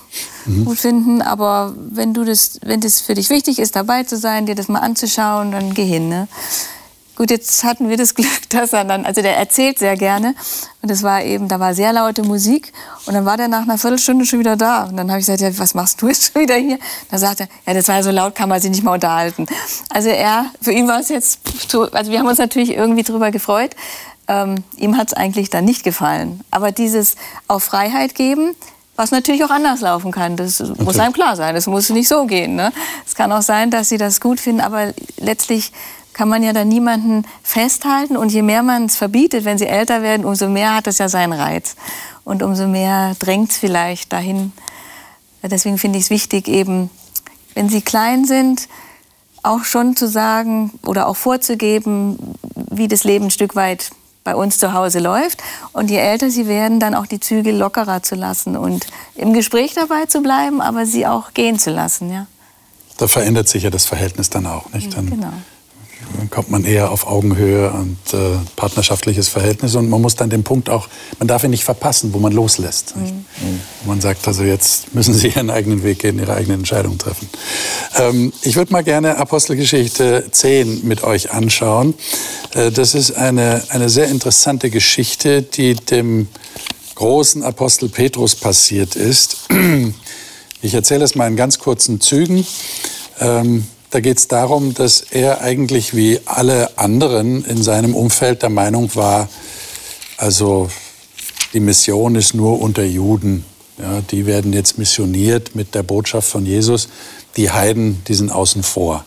mhm. 0.48 0.66
gut 0.66 0.80
finden, 0.80 1.22
aber 1.22 1.76
wenn 1.78 2.16
du 2.16 2.24
das, 2.24 2.60
wenn 2.64 2.82
das 2.82 3.00
für 3.00 3.14
dich 3.14 3.30
wichtig 3.30 3.60
ist, 3.60 3.76
dabei 3.76 4.02
zu 4.02 4.18
sein, 4.18 4.48
dir 4.48 4.56
das 4.56 4.70
mal 4.70 4.80
anzuschauen, 4.80 5.52
dann 5.52 5.76
geh 5.76 5.86
hin. 5.86 6.10
Ne? 6.10 6.28
Gut, 7.22 7.30
jetzt 7.30 7.64
hatten 7.64 7.88
wir 7.88 7.98
das 7.98 8.16
Glück, 8.16 8.50
dass 8.50 8.74
er 8.74 8.84
dann, 8.84 9.06
also 9.06 9.22
der 9.22 9.38
erzählt 9.38 9.78
sehr 9.78 9.96
gerne 9.96 10.34
und 10.82 10.90
es 10.90 11.04
war 11.04 11.22
eben, 11.22 11.48
da 11.48 11.60
war 11.60 11.76
sehr 11.76 11.94
laute 11.94 12.24
Musik 12.24 12.74
und 13.06 13.14
dann 13.14 13.26
war 13.26 13.38
der 13.38 13.48
nach 13.48 13.62
einer 13.62 13.78
Viertelstunde 13.78 14.26
schon 14.26 14.40
wieder 14.40 14.56
da 14.56 14.86
und 14.86 14.98
dann 14.98 15.12
habe 15.12 15.20
ich 15.20 15.28
gesagt, 15.28 15.40
ja, 15.40 15.56
was 15.60 15.76
machst 15.76 16.02
du 16.02 16.08
jetzt 16.08 16.34
schon 16.34 16.42
wieder 16.42 16.56
hier? 16.56 16.80
Da 17.12 17.20
sagt 17.20 17.42
er, 17.42 17.48
ja, 17.68 17.76
das 17.76 17.88
war 17.90 18.02
so 18.02 18.10
laut, 18.10 18.34
kann 18.34 18.50
man 18.50 18.60
sich 18.60 18.72
nicht 18.72 18.84
mehr 18.84 18.94
unterhalten. 18.94 19.46
Also 19.90 20.10
er, 20.10 20.48
für 20.64 20.72
ihn 20.72 20.88
war 20.88 21.00
es 21.00 21.10
jetzt, 21.10 21.42
also 21.92 22.10
wir 22.12 22.18
haben 22.18 22.26
uns 22.26 22.40
natürlich 22.40 22.72
irgendwie 22.72 23.04
drüber 23.04 23.30
gefreut. 23.30 23.76
Ähm, 24.28 24.64
ihm 24.78 24.98
hat 24.98 25.10
es 25.10 25.14
eigentlich 25.14 25.52
dann 25.52 25.66
nicht 25.66 25.84
gefallen. 25.84 26.42
Aber 26.50 26.72
dieses 26.72 27.18
auf 27.48 27.64
Freiheit 27.64 28.16
geben, 28.16 28.56
was 28.96 29.12
natürlich 29.12 29.44
auch 29.44 29.52
anders 29.52 29.82
laufen 29.82 30.12
kann. 30.12 30.38
Das 30.38 30.60
okay. 30.60 30.84
muss 30.84 31.00
einem 31.00 31.14
klar 31.14 31.36
sein. 31.36 31.54
Das 31.54 31.68
muss 31.68 31.90
nicht 31.90 32.08
so 32.08 32.26
gehen. 32.26 32.56
Ne? 32.56 32.72
Es 33.06 33.14
kann 33.14 33.32
auch 33.32 33.42
sein, 33.42 33.70
dass 33.70 33.90
sie 33.90 33.98
das 33.98 34.22
gut 34.22 34.40
finden, 34.40 34.62
aber 34.62 34.94
letztlich 35.18 35.72
kann 36.14 36.30
man 36.30 36.44
ja 36.44 36.54
dann 36.54 36.68
niemanden 36.68 37.26
festhalten. 37.44 38.18
Und 38.18 38.32
je 38.32 38.42
mehr 38.42 38.64
man 38.64 38.86
es 38.86 38.98
verbietet, 38.98 39.46
wenn 39.46 39.58
sie 39.58 39.68
älter 39.68 40.02
werden, 40.02 40.26
umso 40.26 40.50
mehr 40.50 40.76
hat 40.76 40.88
es 40.88 40.98
ja 40.98 41.10
seinen 41.10 41.34
Reiz. 41.34 41.76
Und 42.24 42.44
umso 42.44 42.68
mehr 42.68 43.16
drängt 43.20 43.52
es 43.52 43.58
vielleicht 43.58 44.14
dahin. 44.14 44.52
Deswegen 45.44 45.78
finde 45.78 45.98
ich 45.98 46.06
es 46.06 46.10
wichtig, 46.10 46.48
eben, 46.48 46.90
wenn 47.56 47.70
sie 47.70 47.82
klein 47.82 48.26
sind, 48.26 48.68
auch 49.44 49.64
schon 49.64 49.96
zu 49.96 50.08
sagen 50.08 50.72
oder 50.86 51.08
auch 51.08 51.16
vorzugeben, 51.16 52.18
wie 52.70 52.88
das 52.88 53.04
Leben 53.04 53.26
ein 53.26 53.32
Stück 53.32 53.56
weit 53.56 53.90
bei 54.24 54.36
uns 54.36 54.60
zu 54.60 54.74
Hause 54.74 55.00
läuft. 55.00 55.42
Und 55.74 55.90
je 55.90 55.98
älter 55.98 56.30
sie 56.30 56.48
werden, 56.48 56.80
dann 56.80 56.94
auch 56.94 57.08
die 57.08 57.20
Zügel 57.20 57.56
lockerer 57.58 58.04
zu 58.04 58.14
lassen 58.14 58.56
und 58.56 58.86
im 59.16 59.34
Gespräch 59.34 59.74
dabei 59.74 60.06
zu 60.06 60.22
bleiben, 60.22 60.62
aber 60.62 60.86
sie 60.86 61.08
auch 61.08 61.34
gehen 61.34 61.58
zu 61.58 61.72
lassen. 61.72 62.12
Ja. 62.12 62.28
Da 62.98 63.08
verändert 63.08 63.50
sich 63.50 63.64
ja 63.64 63.72
das 63.72 63.86
Verhältnis 63.88 64.30
dann 64.30 64.46
auch. 64.46 64.72
Nicht? 64.74 64.96
Dann 64.96 65.10
genau 65.10 65.34
kommt 66.30 66.50
man 66.50 66.66
eher 66.66 66.92
auf 66.92 67.08
Augenhöhe 67.08 67.72
und 67.72 67.98
äh, 68.14 68.38
partnerschaftliches 68.56 69.28
Verhältnis. 69.28 69.76
Und 69.76 69.90
man 69.90 70.02
muss 70.02 70.16
dann 70.16 70.30
den 70.30 70.44
Punkt 70.44 70.70
auch, 70.70 70.88
man 71.20 71.28
darf 71.28 71.44
ihn 71.44 71.52
nicht 71.52 71.64
verpassen, 71.64 72.14
wo 72.14 72.20
man 72.20 72.32
loslässt. 72.32 72.96
Mhm. 72.96 73.26
Man 73.86 74.02
sagt 74.02 74.28
also, 74.28 74.44
jetzt 74.44 74.94
müssen 74.94 75.14
Sie 75.14 75.28
Ihren 75.30 75.50
eigenen 75.50 75.84
Weg 75.84 76.00
gehen, 76.00 76.20
Ihre 76.20 76.34
eigene 76.34 76.56
Entscheidung 76.56 76.98
treffen. 76.98 77.30
Ähm, 77.98 78.34
ich 78.42 78.56
würde 78.56 78.72
mal 78.72 78.84
gerne 78.84 79.18
Apostelgeschichte 79.18 80.26
10 80.32 80.88
mit 80.88 81.04
euch 81.04 81.32
anschauen. 81.32 81.94
Äh, 82.54 82.72
das 82.72 82.96
ist 82.96 83.12
eine, 83.12 83.64
eine 83.70 83.90
sehr 83.90 84.10
interessante 84.10 84.70
Geschichte, 84.70 85.42
die 85.42 85.76
dem 85.76 86.28
großen 86.96 87.44
Apostel 87.44 87.90
Petrus 87.90 88.36
passiert 88.36 88.96
ist. 88.96 89.38
Ich 90.64 90.76
erzähle 90.76 91.04
es 91.04 91.16
mal 91.16 91.28
in 91.28 91.36
ganz 91.36 91.58
kurzen 91.58 92.00
Zügen. 92.02 92.46
Ähm, 93.20 93.66
da 93.92 94.00
geht 94.00 94.18
es 94.18 94.28
darum, 94.28 94.74
dass 94.74 95.02
er 95.02 95.42
eigentlich 95.42 95.96
wie 95.96 96.20
alle 96.26 96.78
anderen 96.78 97.46
in 97.46 97.62
seinem 97.62 97.94
Umfeld 97.94 98.42
der 98.42 98.50
Meinung 98.50 98.90
war, 98.96 99.30
also 100.18 100.70
die 101.54 101.60
Mission 101.60 102.16
ist 102.16 102.34
nur 102.34 102.62
unter 102.62 102.84
Juden. 102.84 103.44
Ja, 103.78 104.02
die 104.02 104.26
werden 104.26 104.54
jetzt 104.54 104.78
missioniert 104.78 105.56
mit 105.56 105.76
der 105.76 105.84
Botschaft 105.84 106.30
von 106.30 106.46
Jesus. 106.46 106.88
Die 107.36 107.52
Heiden, 107.52 108.02
die 108.08 108.14
sind 108.14 108.32
außen 108.32 108.64
vor. 108.64 109.04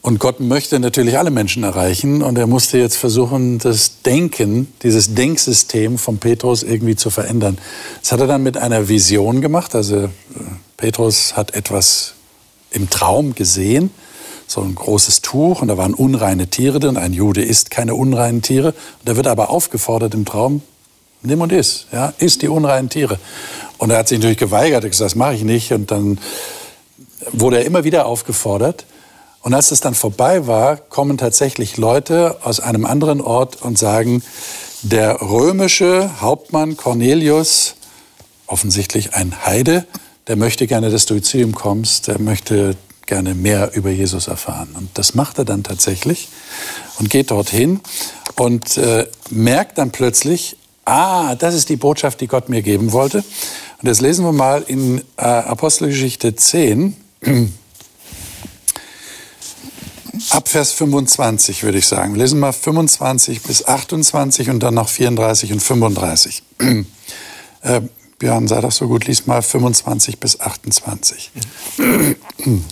Und 0.00 0.18
Gott 0.18 0.40
möchte 0.40 0.80
natürlich 0.80 1.18
alle 1.18 1.30
Menschen 1.30 1.64
erreichen 1.64 2.22
und 2.22 2.38
er 2.38 2.46
musste 2.46 2.78
jetzt 2.78 2.96
versuchen, 2.96 3.58
das 3.58 4.00
Denken, 4.02 4.72
dieses 4.82 5.14
Denksystem 5.14 5.98
von 5.98 6.18
Petrus 6.18 6.62
irgendwie 6.62 6.96
zu 6.96 7.10
verändern. 7.10 7.58
Das 8.00 8.12
hat 8.12 8.20
er 8.20 8.26
dann 8.26 8.42
mit 8.42 8.56
einer 8.56 8.88
Vision 8.88 9.40
gemacht. 9.40 9.74
Also 9.74 9.96
äh, 9.96 10.08
Petrus 10.76 11.36
hat 11.36 11.54
etwas 11.54 12.14
im 12.70 12.90
Traum 12.90 13.34
gesehen, 13.34 13.90
so 14.46 14.62
ein 14.62 14.74
großes 14.74 15.20
Tuch 15.20 15.62
und 15.62 15.68
da 15.68 15.76
waren 15.76 15.94
unreine 15.94 16.48
Tiere 16.48 16.80
drin. 16.80 16.96
Ein 16.96 17.12
Jude 17.12 17.42
isst 17.42 17.70
keine 17.70 17.94
unreinen 17.94 18.42
Tiere. 18.42 18.68
Und 18.68 19.08
er 19.08 19.16
wird 19.16 19.26
aber 19.26 19.50
aufgefordert 19.50 20.14
im 20.14 20.24
Traum, 20.24 20.62
nimm 21.22 21.40
und 21.40 21.52
iss, 21.52 21.86
ja, 21.92 22.14
iss 22.18 22.38
die 22.38 22.48
unreinen 22.48 22.88
Tiere. 22.88 23.18
Und 23.76 23.90
er 23.90 23.98
hat 23.98 24.08
sich 24.08 24.18
natürlich 24.18 24.38
geweigert, 24.38 24.84
er 24.84 24.90
gesagt, 24.90 25.10
das 25.10 25.16
mache 25.16 25.34
ich 25.34 25.44
nicht. 25.44 25.72
Und 25.72 25.90
dann 25.90 26.18
wurde 27.32 27.58
er 27.58 27.64
immer 27.64 27.84
wieder 27.84 28.06
aufgefordert. 28.06 28.86
Und 29.42 29.54
als 29.54 29.70
es 29.70 29.80
dann 29.80 29.94
vorbei 29.94 30.46
war, 30.46 30.76
kommen 30.76 31.16
tatsächlich 31.16 31.76
Leute 31.76 32.38
aus 32.42 32.60
einem 32.60 32.84
anderen 32.84 33.20
Ort 33.20 33.62
und 33.62 33.78
sagen, 33.78 34.22
der 34.82 35.20
römische 35.20 36.20
Hauptmann 36.20 36.76
Cornelius, 36.76 37.74
offensichtlich 38.46 39.14
ein 39.14 39.44
Heide, 39.44 39.86
der 40.28 40.36
möchte 40.36 40.66
gerne, 40.66 40.90
dass 40.90 41.06
du 41.06 41.20
zu 41.20 41.38
ihm 41.38 41.54
kommst, 41.54 42.06
der 42.06 42.20
möchte 42.20 42.76
gerne 43.06 43.34
mehr 43.34 43.74
über 43.74 43.90
Jesus 43.90 44.28
erfahren. 44.28 44.68
Und 44.74 44.90
das 44.94 45.14
macht 45.14 45.38
er 45.38 45.46
dann 45.46 45.64
tatsächlich 45.64 46.28
und 46.98 47.08
geht 47.08 47.30
dorthin 47.30 47.80
und 48.36 48.76
äh, 48.76 49.06
merkt 49.30 49.78
dann 49.78 49.90
plötzlich, 49.90 50.56
ah, 50.84 51.34
das 51.34 51.54
ist 51.54 51.70
die 51.70 51.76
Botschaft, 51.76 52.20
die 52.20 52.26
Gott 52.26 52.50
mir 52.50 52.62
geben 52.62 52.92
wollte. 52.92 53.24
Und 53.80 53.88
jetzt 53.88 54.02
lesen 54.02 54.24
wir 54.24 54.32
mal 54.32 54.62
in 54.66 54.98
äh, 55.16 55.22
Apostelgeschichte 55.22 56.36
10, 56.36 56.96
ab 60.30 60.48
Vers 60.48 60.72
25 60.72 61.62
würde 61.62 61.78
ich 61.78 61.86
sagen. 61.86 62.14
Wir 62.14 62.22
lesen 62.22 62.38
mal 62.38 62.52
25 62.52 63.42
bis 63.42 63.66
28 63.66 64.50
und 64.50 64.62
dann 64.62 64.74
noch 64.74 64.88
34 64.88 65.52
und 65.52 65.60
35. 65.60 66.42
Äh, 67.60 67.80
Björn, 68.18 68.48
sei 68.48 68.60
doch 68.60 68.72
so 68.72 68.88
gut, 68.88 69.06
lies 69.06 69.26
mal 69.26 69.42
25 69.42 70.18
bis 70.18 70.40
28. 70.40 71.30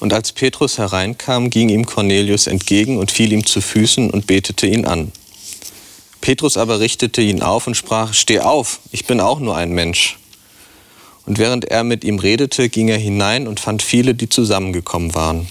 Und 0.00 0.12
als 0.12 0.32
Petrus 0.32 0.78
hereinkam, 0.78 1.50
ging 1.50 1.68
ihm 1.68 1.86
Cornelius 1.86 2.48
entgegen 2.48 2.98
und 2.98 3.10
fiel 3.10 3.32
ihm 3.32 3.46
zu 3.46 3.62
Füßen 3.62 4.10
und 4.10 4.26
betete 4.26 4.66
ihn 4.66 4.84
an. 4.84 5.12
Petrus 6.20 6.56
aber 6.56 6.80
richtete 6.80 7.22
ihn 7.22 7.40
auf 7.42 7.66
und 7.66 7.76
sprach, 7.76 8.12
Steh 8.12 8.40
auf, 8.40 8.80
ich 8.90 9.06
bin 9.06 9.20
auch 9.20 9.40
nur 9.40 9.56
ein 9.56 9.70
Mensch. 9.70 10.18
Und 11.24 11.38
während 11.38 11.64
er 11.66 11.82
mit 11.82 12.04
ihm 12.04 12.18
redete, 12.18 12.68
ging 12.68 12.88
er 12.88 12.98
hinein 12.98 13.46
und 13.46 13.58
fand 13.60 13.82
viele, 13.82 14.14
die 14.14 14.28
zusammengekommen 14.28 15.14
waren. 15.14 15.48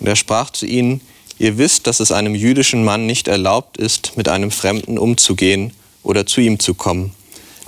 Und 0.00 0.06
er 0.06 0.16
sprach 0.16 0.50
zu 0.50 0.64
ihnen, 0.64 1.00
Ihr 1.40 1.58
wisst, 1.58 1.86
dass 1.86 2.00
es 2.00 2.10
einem 2.10 2.34
jüdischen 2.34 2.84
Mann 2.84 3.06
nicht 3.06 3.28
erlaubt 3.28 3.76
ist, 3.76 4.16
mit 4.16 4.28
einem 4.28 4.50
Fremden 4.50 4.96
umzugehen 4.96 5.72
oder 6.02 6.26
zu 6.26 6.40
ihm 6.40 6.58
zu 6.58 6.74
kommen. 6.74 7.12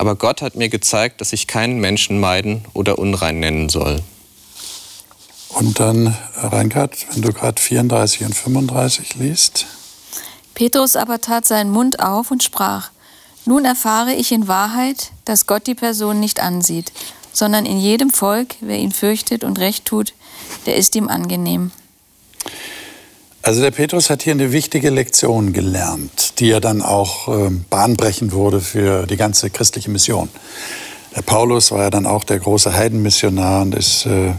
Aber 0.01 0.17
Gott 0.17 0.41
hat 0.41 0.57
mir 0.57 0.71
gezeigt, 0.71 1.21
dass 1.21 1.35
ich 1.35 1.47
keinen 1.47 1.79
Menschen 1.79 2.21
meiden 2.21 2.65
oder 2.73 2.99
unrein 2.99 3.39
nennen 3.39 3.69
soll. 3.69 4.01
Und 5.51 5.79
dann, 5.79 6.17
Reinhard, 6.37 6.97
wenn 7.13 7.21
du 7.21 7.35
gerade 7.35 7.61
34 7.61 8.25
und 8.25 8.35
35 8.35 9.17
liest. 9.17 9.67
Petrus 10.55 10.97
aber 10.97 11.21
tat 11.21 11.45
seinen 11.45 11.71
Mund 11.71 12.01
auf 12.01 12.31
und 12.31 12.43
sprach, 12.43 12.89
nun 13.45 13.67
erfahre 13.67 14.15
ich 14.15 14.33
in 14.33 14.49
Wahrheit, 14.49 15.13
dass 15.27 15.47
Gott 15.47 15.67
die 15.67 15.75
Person 15.75 16.19
nicht 16.19 16.41
ansieht, 16.41 16.93
sondern 17.35 17.67
in 17.67 17.79
jedem 17.79 18.09
Volk, 18.09 18.55
wer 18.63 18.79
ihn 18.79 18.93
fürchtet 18.93 19.45
und 19.45 19.59
recht 19.59 19.85
tut, 19.85 20.15
der 20.65 20.77
ist 20.77 20.97
ihm 20.97 21.09
angenehm. 21.09 21.73
Also 23.43 23.63
der 23.63 23.71
Petrus 23.71 24.11
hat 24.11 24.23
hier 24.23 24.35
eine 24.35 24.53
wichtige 24.53 24.91
Lektion 24.91 25.55
gelernt, 25.55 26.39
die 26.41 26.49
ja 26.49 26.61
dann 26.61 26.83
auch 26.83 27.29
äh, 27.29 27.51
bahnbrechend 27.71 28.33
wurde 28.33 28.61
für 28.61 29.07
die 29.07 29.17
ganze 29.17 29.49
christliche 29.49 29.91
Mission. 29.91 30.29
Der 31.17 31.23
Paulus 31.23 31.71
war 31.71 31.85
ja 31.85 31.91
dann 31.91 32.07
auch 32.07 32.25
der 32.25 32.39
große 32.39 32.75
Heidenmissionar 32.75 33.63
und 33.63 33.75
ist 33.75 34.05
äh, 34.05 34.35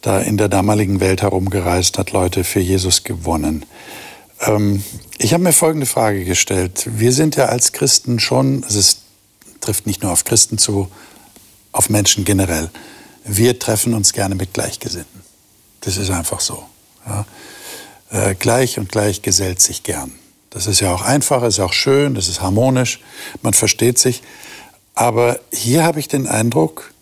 da 0.00 0.20
in 0.20 0.36
der 0.36 0.48
damaligen 0.48 1.00
Welt 1.00 1.22
herumgereist, 1.22 1.98
hat 1.98 2.12
Leute 2.12 2.44
für 2.44 2.60
Jesus 2.60 3.02
gewonnen. 3.02 3.66
Ähm, 4.40 4.84
ich 5.18 5.34
habe 5.34 5.42
mir 5.42 5.52
folgende 5.52 5.86
Frage 5.86 6.24
gestellt. 6.24 6.86
Wir 6.86 7.12
sind 7.12 7.34
ja 7.34 7.46
als 7.46 7.72
Christen 7.72 8.20
schon, 8.20 8.62
also 8.62 8.78
es 8.78 8.98
trifft 9.60 9.86
nicht 9.86 10.02
nur 10.02 10.12
auf 10.12 10.24
Christen 10.24 10.56
zu, 10.56 10.88
auf 11.72 11.90
Menschen 11.90 12.24
generell. 12.24 12.70
Wir 13.24 13.58
treffen 13.58 13.92
uns 13.92 14.12
gerne 14.12 14.36
mit 14.36 14.54
Gleichgesinnten. 14.54 15.20
Das 15.80 15.96
ist 15.96 16.10
einfach 16.10 16.40
so. 16.40 16.62
Ja. 17.06 17.26
Äh, 18.10 18.34
gleich 18.34 18.78
und 18.78 18.90
gleich 18.90 19.22
gesellt 19.22 19.60
sich 19.60 19.82
gern. 19.82 20.12
Das 20.50 20.66
ist 20.66 20.80
ja 20.80 20.92
auch 20.92 21.02
einfach, 21.02 21.44
ist 21.44 21.60
auch 21.60 21.72
schön, 21.72 22.14
das 22.14 22.28
ist 22.28 22.42
harmonisch, 22.42 23.00
man 23.40 23.54
versteht 23.54 23.98
sich. 23.98 24.22
Aber 24.94 25.38
hier 25.52 25.84
habe 25.84 26.00
ich 26.00 26.08
den 26.08 26.26
Eindruck, 26.26 26.92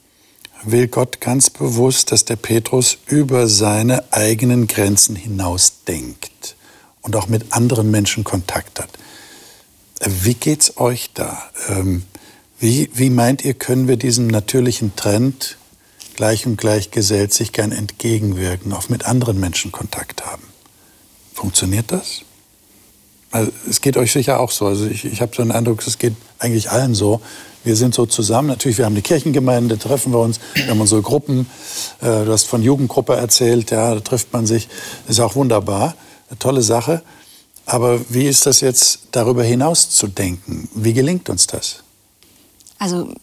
will 0.63 0.87
Gott 0.87 1.21
ganz 1.21 1.49
bewusst, 1.49 2.13
dass 2.13 2.27
der 2.27 2.37
Petrus 2.37 2.99
über 3.07 3.47
seine 3.47 4.05
eigenen 4.13 4.67
Grenzen 4.67 5.17
hinaus 5.17 5.85
denkt 5.87 6.57
und 7.01 7.17
auch 7.17 7.29
mit 7.29 7.53
anderen 7.53 7.91
Menschen 7.91 8.23
Kontakt 8.23 8.79
hat. 8.79 8.91
Wie 10.05 10.35
geht's 10.35 10.77
euch 10.77 11.11
da? 11.15 11.43
Ähm, 11.69 12.05
wie, 12.59 12.91
wie 12.93 13.09
meint 13.09 13.45
ihr, 13.45 13.55
können 13.55 13.89
wir 13.89 13.97
diesem 13.97 14.27
natürlichen 14.27 14.95
Trend 14.95 15.57
gleich 16.17 16.45
und 16.45 16.59
gleich 16.59 16.91
gesellt 16.91 17.33
sich 17.33 17.53
gern 17.53 17.73
entgegenwirken, 17.73 18.73
auch 18.73 18.89
mit 18.91 19.07
anderen 19.07 19.41
Menschen 19.41 19.73
Kontakt 19.73 20.27
haben? 20.27 20.48
Funktioniert 21.39 21.93
das? 21.93 22.23
Also, 23.31 23.53
es 23.71 23.81
geht 23.81 23.97
euch 23.97 24.11
sicher 24.11 24.41
auch 24.41 24.51
so. 24.51 24.67
Also 24.67 24.87
ich, 24.87 25.05
ich 25.05 25.21
habe 25.21 25.31
so 25.33 25.41
den 25.41 25.53
Eindruck, 25.53 25.87
es 25.87 25.97
geht 25.97 26.15
eigentlich 26.41 26.73
allen 26.73 26.97
so. 26.97 27.21
Wir 27.63 27.77
sind 27.77 27.95
so 27.95 28.07
zusammen. 28.07 28.49
Natürlich, 28.49 28.77
wir 28.77 28.87
haben 28.87 28.95
eine 28.95 29.03
Kirchengemeinde, 29.03 29.79
treffen 29.79 30.13
wir 30.13 30.19
uns. 30.19 30.41
Wir 30.55 30.67
haben 30.67 30.81
unsere 30.81 31.01
Gruppen. 31.01 31.49
Äh, 32.01 32.25
du 32.25 32.33
hast 32.33 32.47
von 32.47 32.61
Jugendgruppe 32.61 33.15
erzählt. 33.15 33.71
Ja, 33.71 33.95
da 33.95 34.01
trifft 34.01 34.33
man 34.33 34.47
sich. 34.47 34.67
Das 35.07 35.19
ist 35.19 35.21
auch 35.21 35.37
wunderbar. 35.37 35.95
Eine 36.29 36.41
tolle 36.41 36.61
Sache. 36.61 37.03
Aber 37.67 38.01
wie 38.09 38.27
ist 38.27 38.45
das 38.45 38.61
jetzt 38.61 39.03
darüber 39.13 39.45
hinaus 39.45 39.91
zu 39.91 40.09
denken? 40.09 40.69
Wie 40.75 40.93
gelingt 40.93 41.31
uns 41.31 41.47
das? 41.47 41.85
Also 42.81 43.15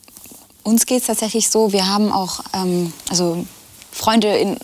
uns 0.63 0.85
geht 0.85 1.01
es 1.01 1.07
tatsächlich 1.07 1.49
so, 1.49 1.73
wir 1.73 1.85
haben 1.87 2.13
auch 2.13 2.39
ähm, 2.53 2.93
also 3.09 3.45
Freunde 3.91 4.37
in 4.37 4.57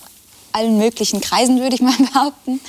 allen 0.54 0.78
möglichen 0.78 1.20
Kreisen, 1.20 1.60
würde 1.60 1.76
ich 1.76 1.82
mal 1.82 1.98
behaupten. 2.14 2.62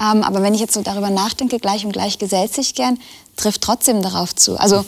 Ähm, 0.00 0.22
aber 0.22 0.42
wenn 0.42 0.54
ich 0.54 0.60
jetzt 0.60 0.74
so 0.74 0.82
darüber 0.82 1.10
nachdenke, 1.10 1.58
gleich 1.58 1.84
und 1.84 1.92
gleich 1.92 2.18
gesellt 2.18 2.52
sich 2.52 2.74
gern, 2.74 2.98
trifft 3.36 3.62
trotzdem 3.62 4.02
darauf 4.02 4.34
zu. 4.34 4.58
Also 4.58 4.84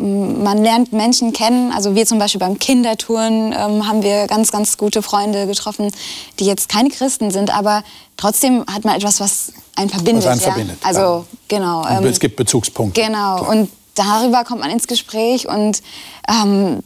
man 0.00 0.62
lernt 0.62 0.92
Menschen 0.92 1.32
kennen. 1.32 1.72
Also 1.72 1.94
wir 1.94 2.06
zum 2.06 2.18
Beispiel 2.18 2.38
beim 2.38 2.58
Kindertouren 2.58 3.52
ähm, 3.52 3.86
haben 3.88 4.02
wir 4.02 4.26
ganz, 4.26 4.52
ganz 4.52 4.76
gute 4.76 5.02
Freunde 5.02 5.46
getroffen, 5.46 5.90
die 6.38 6.44
jetzt 6.44 6.68
keine 6.68 6.90
Christen 6.90 7.30
sind, 7.30 7.54
aber 7.54 7.82
trotzdem 8.16 8.64
hat 8.72 8.84
man 8.84 8.94
etwas, 8.94 9.20
was 9.20 9.52
einen 9.76 9.90
verbindet. 9.90 10.24
Was 10.24 10.32
einen 10.32 10.40
ja? 10.40 10.46
verbindet. 10.46 10.78
Also 10.82 11.00
ja. 11.00 11.24
genau. 11.48 11.86
Ähm, 11.88 12.04
es 12.04 12.20
gibt 12.20 12.36
Bezugspunkte. 12.36 13.00
Genau. 13.00 13.38
Klar. 13.38 13.48
Und 13.48 13.70
darüber 13.94 14.44
kommt 14.44 14.60
man 14.60 14.70
ins 14.70 14.86
Gespräch 14.86 15.48
und 15.48 15.82
ähm, 16.28 16.80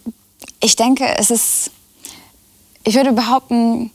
ich 0.60 0.76
denke, 0.76 1.04
es 1.18 1.30
ist, 1.30 1.70
ich 2.84 2.94
würde 2.94 3.12
behaupten, 3.12 3.90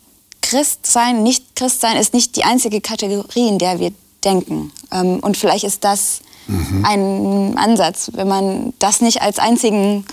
Christ 0.49 0.85
sein, 0.87 1.23
nicht 1.23 1.55
Christ 1.55 1.81
sein 1.81 1.97
ist 1.97 2.13
nicht 2.13 2.37
die 2.37 2.45
einzige 2.45 2.79
Kategorie, 2.79 3.49
in 3.49 3.59
der 3.59 3.79
wir 3.79 3.91
denken. 4.23 4.71
Ähm, 4.93 5.19
und 5.19 5.35
vielleicht 5.35 5.65
ist 5.65 5.83
das 5.83 6.21
mhm. 6.47 6.85
ein 6.85 7.57
Ansatz, 7.57 8.11
wenn 8.13 8.29
man 8.29 8.73
das 8.79 9.01
nicht 9.01 9.21
als 9.21 9.39
einzigen 9.39 10.05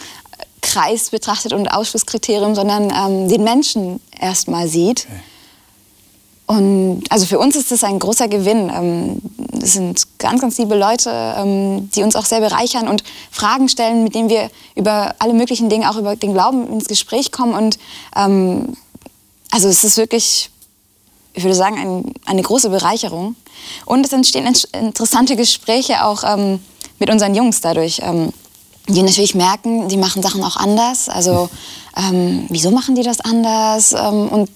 Kreis 0.61 1.11
betrachtet 1.11 1.53
und 1.53 1.69
Ausschlusskriterium, 1.69 2.57
sondern 2.57 2.91
ähm, 2.91 3.29
den 3.29 3.45
Menschen 3.45 4.01
erstmal 4.19 4.67
sieht. 4.67 5.07
Okay. 5.09 5.21
Und 6.47 7.05
also 7.09 7.25
für 7.25 7.39
uns 7.39 7.57
ist 7.57 7.71
das 7.71 7.85
ein 7.85 7.99
großer 7.99 8.29
Gewinn. 8.29 8.71
Ähm, 8.75 9.23
es 9.63 9.75
sind 9.75 10.19
ganz, 10.19 10.41
ganz 10.41 10.59
liebe 10.59 10.75
Leute, 10.75 11.11
ähm, 11.39 11.91
die 11.95 12.03
uns 12.03 12.17
auch 12.17 12.27
sehr 12.27 12.41
bereichern 12.41 12.89
und 12.89 13.03
Fragen 13.31 13.69
stellen, 13.69 14.05
mit 14.05 14.15
denen 14.15 14.29
wir 14.29 14.51
über 14.75 15.15
alle 15.21 15.33
möglichen 15.33 15.69
Dinge, 15.69 15.89
auch 15.89 15.97
über 15.97 16.17
den 16.17 16.35
Glauben 16.35 16.71
ins 16.71 16.87
Gespräch 16.87 17.33
kommen. 17.33 17.55
Und 17.55 17.79
ähm, 18.15 18.77
also 19.55 19.69
es 19.69 19.85
ist 19.85 19.97
wirklich, 19.99 20.51
ich 21.33 21.45
würde 21.45 21.55
sagen, 21.55 21.79
ein, 21.79 22.15
eine 22.27 22.43
große 22.43 22.71
Bereicherung. 22.71 23.37
Und 23.87 24.05
es 24.05 24.13
entstehen 24.13 24.53
interessante 24.73 25.37
Gespräche 25.37 26.05
auch 26.05 26.25
ähm, 26.25 26.59
mit 26.99 27.09
unseren 27.09 27.37
Jungs 27.37 27.61
dadurch, 27.61 28.01
ähm, 28.03 28.33
die 28.89 29.05
natürlich 29.05 29.37
merken, 29.37 29.89
die 29.89 29.97
machen 29.97 30.25
Sachen 30.25 30.43
auch 30.43 30.57
anders. 30.57 31.09
Also 31.09 31.49
ähm, 31.97 32.47
wieso 32.49 32.73
machen 32.73 32.97
die 32.97 33.05
das 33.05 33.21
anders? 33.21 33.93
Ähm, 33.93 34.29
und 34.29 34.51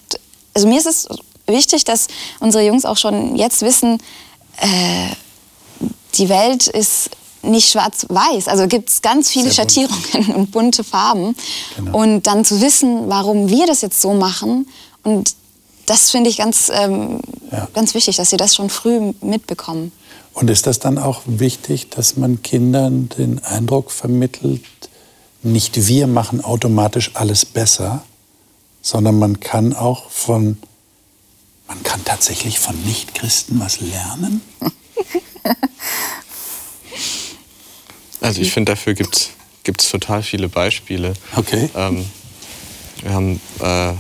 also 0.52 0.66
mir 0.66 0.80
ist 0.80 0.87
es 0.87 1.06
wichtig, 1.46 1.84
dass 1.84 2.08
unsere 2.40 2.64
Jungs 2.64 2.84
auch 2.84 2.96
schon 2.96 3.37
jetzt 3.37 3.62
wissen, 3.62 4.02
äh, 4.56 5.14
die 6.16 6.28
Welt 6.28 6.66
ist 6.66 7.11
nicht 7.42 7.70
schwarz-weiß. 7.70 8.48
Also 8.48 8.66
gibt 8.66 8.90
es 8.90 9.02
ganz 9.02 9.30
viele 9.30 9.52
Schattierungen 9.52 10.34
und 10.34 10.50
bunte 10.50 10.84
Farben. 10.84 11.34
Genau. 11.76 11.98
Und 11.98 12.26
dann 12.26 12.44
zu 12.44 12.61
wissen, 12.61 13.08
warum 13.08 13.48
wir 13.48 13.66
das 13.66 13.80
jetzt 13.80 14.00
so 14.00 14.14
machen 14.14 14.68
und 15.02 15.34
das 15.87 16.11
finde 16.11 16.28
ich 16.28 16.37
ganz, 16.38 16.70
ähm, 16.72 17.20
ja. 17.50 17.66
ganz 17.72 17.94
wichtig, 17.94 18.16
dass 18.16 18.30
sie 18.30 18.37
das 18.37 18.54
schon 18.54 18.68
früh 18.68 19.12
mitbekommen. 19.22 19.92
Und 20.34 20.50
ist 20.50 20.66
das 20.66 20.78
dann 20.78 20.98
auch 20.98 21.22
wichtig, 21.26 21.90
dass 21.90 22.16
man 22.16 22.42
Kindern 22.42 23.08
den 23.08 23.42
Eindruck 23.44 23.90
vermittelt, 23.90 24.62
nicht 25.42 25.87
wir 25.87 26.06
machen 26.06 26.44
automatisch 26.44 27.12
alles 27.14 27.44
besser, 27.44 28.02
sondern 28.82 29.18
man 29.18 29.40
kann 29.40 29.72
auch 29.72 30.11
von, 30.11 30.58
man 31.66 31.82
kann 31.82 32.04
tatsächlich 32.04 32.58
von 32.58 32.80
Nichtchristen 32.84 33.58
was 33.61 33.80
lernen? 33.80 34.42
Also 38.20 38.42
ich 38.42 38.52
finde, 38.52 38.72
dafür 38.72 38.94
gibt 38.94 39.30
es 39.80 39.90
total 39.90 40.22
viele 40.22 40.48
Beispiele. 40.48 41.14
Okay. 41.37 41.70
Ähm, 41.74 42.04
wir 43.02 43.12
haben 43.12 43.40
äh, 43.61 43.94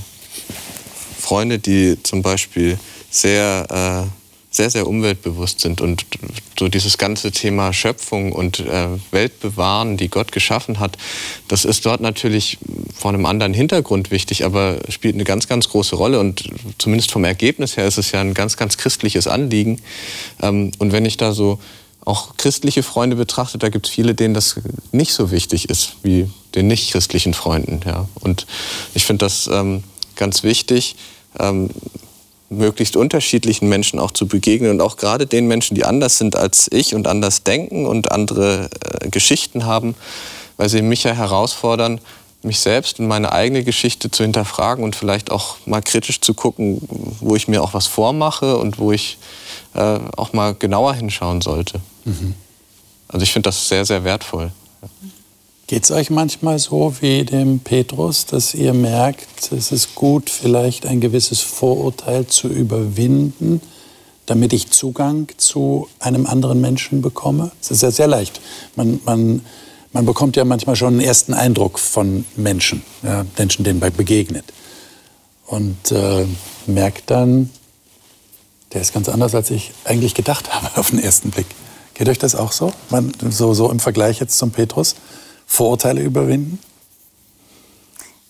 Freunde, 1.28 1.58
die 1.58 2.02
zum 2.02 2.22
Beispiel 2.22 2.78
sehr, 3.10 4.06
äh, 4.08 4.08
sehr, 4.50 4.70
sehr 4.70 4.86
umweltbewusst 4.86 5.60
sind 5.60 5.82
und 5.82 6.06
so 6.58 6.68
dieses 6.68 6.96
ganze 6.96 7.32
Thema 7.32 7.74
Schöpfung 7.74 8.32
und 8.32 8.60
äh, 8.60 8.88
Welt 9.10 9.32
die 9.42 10.08
Gott 10.08 10.32
geschaffen 10.32 10.80
hat, 10.80 10.96
das 11.46 11.66
ist 11.66 11.84
dort 11.84 12.00
natürlich 12.00 12.56
vor 12.98 13.10
einem 13.10 13.26
anderen 13.26 13.52
Hintergrund 13.52 14.10
wichtig, 14.10 14.46
aber 14.46 14.78
spielt 14.88 15.16
eine 15.16 15.24
ganz, 15.24 15.48
ganz 15.48 15.68
große 15.68 15.96
Rolle 15.96 16.18
und 16.18 16.44
zumindest 16.78 17.10
vom 17.10 17.24
Ergebnis 17.24 17.76
her 17.76 17.86
ist 17.86 17.98
es 17.98 18.10
ja 18.10 18.22
ein 18.22 18.32
ganz, 18.32 18.56
ganz 18.56 18.78
christliches 18.78 19.26
Anliegen. 19.26 19.82
Ähm, 20.40 20.72
und 20.78 20.92
wenn 20.92 21.04
ich 21.04 21.18
da 21.18 21.32
so 21.32 21.58
auch 22.06 22.38
christliche 22.38 22.82
Freunde 22.82 23.16
betrachte, 23.16 23.58
da 23.58 23.68
gibt 23.68 23.86
es 23.86 23.92
viele, 23.92 24.14
denen 24.14 24.32
das 24.32 24.62
nicht 24.92 25.12
so 25.12 25.30
wichtig 25.30 25.68
ist 25.68 25.96
wie 26.02 26.30
den 26.54 26.68
nicht 26.68 26.90
christlichen 26.90 27.34
Freunden. 27.34 27.80
Ja. 27.84 28.08
Und 28.14 28.46
ich 28.94 29.04
finde 29.04 29.26
das 29.26 29.46
ähm, 29.52 29.84
ganz 30.16 30.42
wichtig, 30.42 30.96
ähm, 31.38 31.70
möglichst 32.50 32.96
unterschiedlichen 32.96 33.68
Menschen 33.68 33.98
auch 33.98 34.10
zu 34.10 34.26
begegnen 34.26 34.70
und 34.70 34.80
auch 34.80 34.96
gerade 34.96 35.26
den 35.26 35.46
Menschen, 35.46 35.74
die 35.74 35.84
anders 35.84 36.18
sind 36.18 36.36
als 36.36 36.68
ich 36.72 36.94
und 36.94 37.06
anders 37.06 37.42
denken 37.42 37.86
und 37.86 38.10
andere 38.10 38.70
äh, 39.02 39.08
Geschichten 39.10 39.66
haben, 39.66 39.94
weil 40.56 40.68
sie 40.68 40.82
mich 40.82 41.04
ja 41.04 41.12
herausfordern, 41.12 42.00
mich 42.42 42.60
selbst 42.60 43.00
und 43.00 43.08
meine 43.08 43.32
eigene 43.32 43.64
Geschichte 43.64 44.10
zu 44.10 44.22
hinterfragen 44.22 44.84
und 44.84 44.96
vielleicht 44.96 45.30
auch 45.30 45.56
mal 45.66 45.82
kritisch 45.82 46.20
zu 46.20 46.34
gucken, 46.34 46.80
wo 47.20 47.34
ich 47.34 47.48
mir 47.48 47.62
auch 47.62 47.74
was 47.74 47.86
vormache 47.86 48.56
und 48.56 48.78
wo 48.78 48.92
ich 48.92 49.18
äh, 49.74 49.98
auch 50.16 50.32
mal 50.32 50.54
genauer 50.54 50.94
hinschauen 50.94 51.40
sollte. 51.40 51.80
Mhm. 52.04 52.34
Also 53.08 53.24
ich 53.24 53.32
finde 53.32 53.48
das 53.48 53.68
sehr, 53.68 53.84
sehr 53.84 54.04
wertvoll. 54.04 54.52
Geht 55.68 55.84
es 55.84 55.90
euch 55.90 56.08
manchmal 56.08 56.58
so 56.58 56.94
wie 57.00 57.26
dem 57.26 57.60
Petrus, 57.60 58.24
dass 58.24 58.54
ihr 58.54 58.72
merkt, 58.72 59.52
es 59.52 59.70
ist 59.70 59.94
gut, 59.94 60.30
vielleicht 60.30 60.86
ein 60.86 60.98
gewisses 60.98 61.42
Vorurteil 61.42 62.26
zu 62.26 62.48
überwinden, 62.48 63.60
damit 64.24 64.54
ich 64.54 64.70
Zugang 64.70 65.28
zu 65.36 65.86
einem 65.98 66.24
anderen 66.24 66.62
Menschen 66.62 67.02
bekomme? 67.02 67.52
Es 67.60 67.70
ist 67.70 67.82
ja 67.82 67.90
sehr 67.90 68.06
leicht. 68.06 68.40
Man, 68.76 68.98
man, 69.04 69.44
man 69.92 70.06
bekommt 70.06 70.36
ja 70.36 70.46
manchmal 70.46 70.74
schon 70.74 70.94
einen 70.94 71.00
ersten 71.02 71.34
Eindruck 71.34 71.78
von 71.78 72.24
Menschen, 72.34 72.82
ja, 73.02 73.26
Menschen, 73.36 73.62
denen 73.62 73.78
man 73.78 73.92
begegnet. 73.92 74.46
Und 75.48 75.92
äh, 75.92 76.24
merkt 76.64 77.10
dann, 77.10 77.50
der 78.72 78.80
ist 78.80 78.94
ganz 78.94 79.10
anders, 79.10 79.34
als 79.34 79.50
ich 79.50 79.72
eigentlich 79.84 80.14
gedacht 80.14 80.50
habe 80.54 80.78
auf 80.78 80.88
den 80.88 80.98
ersten 80.98 81.28
Blick. 81.28 81.48
Geht 81.92 82.08
euch 82.08 82.18
das 82.18 82.34
auch 82.34 82.52
so? 82.52 82.72
Man, 82.88 83.12
so, 83.28 83.52
so 83.52 83.70
im 83.70 83.80
Vergleich 83.80 84.18
jetzt 84.18 84.38
zum 84.38 84.50
Petrus? 84.50 84.94
Vorurteile 85.48 86.02
überwinden? 86.02 86.60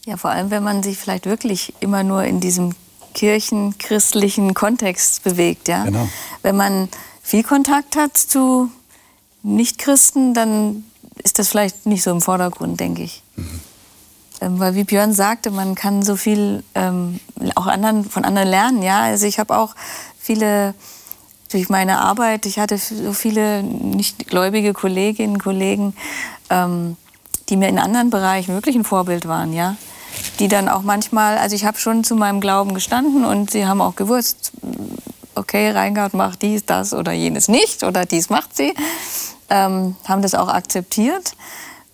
Ja, 0.06 0.16
vor 0.16 0.30
allem, 0.30 0.50
wenn 0.50 0.62
man 0.62 0.82
sich 0.82 0.96
vielleicht 0.96 1.26
wirklich 1.26 1.74
immer 1.80 2.02
nur 2.02 2.24
in 2.24 2.40
diesem 2.40 2.74
kirchenchristlichen 3.12 4.54
Kontext 4.54 5.24
bewegt. 5.24 5.68
Ja? 5.68 5.84
Genau. 5.84 6.08
Wenn 6.42 6.56
man 6.56 6.88
viel 7.22 7.42
Kontakt 7.42 7.96
hat 7.96 8.16
zu 8.16 8.70
Nichtchristen, 9.42 10.32
dann 10.32 10.84
ist 11.22 11.38
das 11.38 11.48
vielleicht 11.50 11.84
nicht 11.84 12.02
so 12.02 12.10
im 12.10 12.22
Vordergrund, 12.22 12.80
denke 12.80 13.02
ich. 13.02 13.22
Mhm. 13.36 13.60
Ähm, 14.40 14.58
weil 14.60 14.76
wie 14.76 14.84
Björn 14.84 15.12
sagte, 15.12 15.50
man 15.50 15.74
kann 15.74 16.02
so 16.02 16.16
viel 16.16 16.62
ähm, 16.74 17.18
auch 17.56 17.66
anderen, 17.66 18.08
von 18.08 18.24
anderen 18.24 18.48
lernen. 18.48 18.82
Ja? 18.82 19.02
Also 19.02 19.26
ich 19.26 19.38
habe 19.38 19.56
auch 19.58 19.74
viele 20.18 20.74
durch 21.50 21.68
meine 21.68 21.98
Arbeit, 22.00 22.46
ich 22.46 22.58
hatte 22.58 22.78
so 22.78 23.12
viele 23.12 23.62
nichtgläubige 23.62 24.74
Kolleginnen 24.74 25.34
und 25.34 25.42
Kollegen, 25.42 25.94
ähm, 26.50 26.96
die 27.48 27.56
mir 27.56 27.68
in 27.68 27.78
anderen 27.78 28.10
Bereichen 28.10 28.54
wirklich 28.54 28.76
ein 28.76 28.84
Vorbild 28.84 29.26
waren, 29.26 29.52
ja. 29.52 29.76
Die 30.38 30.48
dann 30.48 30.68
auch 30.68 30.82
manchmal, 30.82 31.38
also 31.38 31.54
ich 31.54 31.64
habe 31.64 31.78
schon 31.78 32.04
zu 32.04 32.14
meinem 32.16 32.40
Glauben 32.40 32.74
gestanden 32.74 33.24
und 33.24 33.50
sie 33.50 33.66
haben 33.66 33.80
auch 33.80 33.96
gewusst, 33.96 34.52
okay, 35.34 35.70
Reingard 35.70 36.14
macht 36.14 36.42
dies, 36.42 36.64
das 36.66 36.92
oder 36.92 37.12
jenes 37.12 37.48
nicht 37.48 37.84
oder 37.84 38.04
dies 38.04 38.28
macht 38.28 38.56
sie, 38.56 38.74
ähm, 39.50 39.96
haben 40.04 40.22
das 40.22 40.34
auch 40.34 40.48
akzeptiert. 40.48 41.32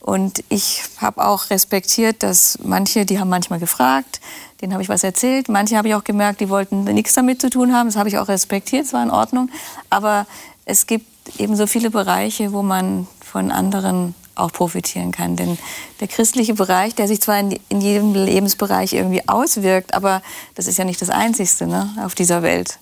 Und 0.00 0.44
ich 0.50 0.82
habe 0.98 1.24
auch 1.24 1.48
respektiert, 1.48 2.22
dass 2.22 2.58
manche, 2.62 3.06
die 3.06 3.18
haben 3.18 3.30
manchmal 3.30 3.58
gefragt, 3.58 4.20
denen 4.60 4.74
habe 4.74 4.82
ich 4.82 4.90
was 4.90 5.02
erzählt. 5.02 5.48
Manche 5.48 5.78
habe 5.78 5.88
ich 5.88 5.94
auch 5.94 6.04
gemerkt, 6.04 6.40
die 6.40 6.50
wollten 6.50 6.84
nichts 6.84 7.14
damit 7.14 7.40
zu 7.40 7.48
tun 7.48 7.74
haben. 7.74 7.88
Das 7.88 7.96
habe 7.96 8.10
ich 8.10 8.18
auch 8.18 8.28
respektiert, 8.28 8.84
es 8.84 8.92
war 8.92 9.02
in 9.02 9.10
Ordnung. 9.10 9.50
Aber 9.88 10.26
es 10.66 10.86
gibt 10.86 11.06
eben 11.38 11.56
so 11.56 11.66
viele 11.66 11.90
Bereiche, 11.90 12.52
wo 12.52 12.62
man 12.62 13.06
von 13.24 13.50
anderen 13.50 14.14
auch 14.34 14.52
profitieren 14.52 15.12
kann. 15.12 15.36
Denn 15.36 15.58
der 16.00 16.08
christliche 16.08 16.54
Bereich, 16.54 16.94
der 16.94 17.08
sich 17.08 17.20
zwar 17.20 17.38
in, 17.38 17.58
in 17.68 17.80
jedem 17.80 18.14
Lebensbereich 18.14 18.92
irgendwie 18.92 19.26
auswirkt, 19.28 19.94
aber 19.94 20.22
das 20.54 20.66
ist 20.66 20.78
ja 20.78 20.84
nicht 20.84 21.00
das 21.00 21.10
Einzigste 21.10 21.66
ne, 21.66 21.90
auf 22.04 22.14
dieser 22.14 22.42
Welt. 22.42 22.78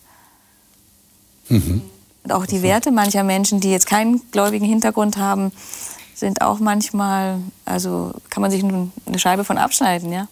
Mhm. 1.49 1.83
Und 2.25 2.33
auch 2.33 2.47
die 2.47 2.62
Werte 2.62 2.91
mancher 2.91 3.25
Menschen, 3.25 3.61
die 3.61 3.71
jetzt 3.71 3.87
keinen 3.87 4.21
gläubigen 4.31 4.65
Hintergrund 4.65 5.17
haben, 5.17 5.53
sind 6.15 6.41
auch 6.41 6.61
manchmal, 6.61 7.38
also 7.65 8.12
kann 8.31 8.43
man 8.43 8.51
sich 8.51 8.62
eine 8.62 9.19
Scheibe 9.19 9.45
von 9.45 9.59
abschneiden, 9.59 10.12
ja, 10.12 10.29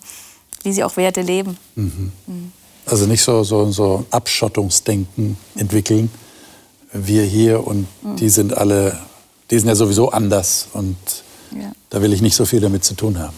wie 0.62 0.72
sie 0.72 0.84
auch 0.84 0.96
Werte 0.96 1.20
leben. 1.20 1.56
Mhm. 1.74 2.12
Mhm. 2.26 2.52
Also 2.86 3.06
nicht 3.06 3.22
so, 3.22 3.42
so, 3.44 3.70
so 3.70 4.06
Abschottungsdenken 4.10 5.36
entwickeln, 5.56 6.10
wir 6.92 7.24
hier 7.24 7.66
und 7.66 7.86
mhm. 8.02 8.16
die 8.16 8.28
sind 8.28 8.56
alle, 8.56 8.98
die 9.50 9.58
sind 9.58 9.68
ja 9.68 9.74
sowieso 9.74 10.10
anders 10.10 10.68
und 10.72 10.96
ja. 11.52 11.72
da 11.90 12.00
will 12.00 12.12
ich 12.12 12.22
nicht 12.22 12.36
so 12.36 12.44
viel 12.44 12.60
damit 12.60 12.84
zu 12.84 12.94
tun 12.94 13.18
haben. 13.18 13.36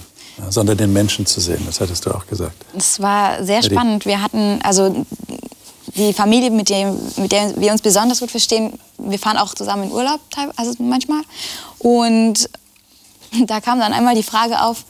Sondern 0.48 0.79
den 0.79 0.92
Menschen 0.92 1.27
zu 1.27 1.40
sehen, 1.40 1.62
das 1.66 1.81
hattest 1.81 2.07
du 2.07 2.11
auch 2.11 2.27
gesagt. 2.27 2.64
Es 2.77 3.01
war 3.01 3.44
sehr 3.44 3.62
spannend. 3.62 4.07
Wir 4.07 4.22
hatten, 4.22 4.61
also 4.62 5.05
die 5.94 6.12
Familie, 6.14 6.51
mit 6.51 6.70
der, 6.70 6.94
mit 7.16 7.33
der 7.33 7.55
wir 7.61 7.70
uns 7.70 7.83
besonders 7.83 8.20
gut 8.20 8.31
verstehen, 8.31 8.72
wir 8.98 9.18
fahren 9.18 9.37
auch 9.37 9.55
zusammen 9.55 9.85
in 9.85 9.92
Urlaub, 9.92 10.20
also 10.57 10.72
manchmal. 10.79 11.20
Und 11.79 12.48
da 13.46 13.61
kam 13.61 13.79
dann 13.79 13.92
einmal 13.92 14.14
die 14.14 14.22
Frage 14.22 14.62
auf, 14.62 14.85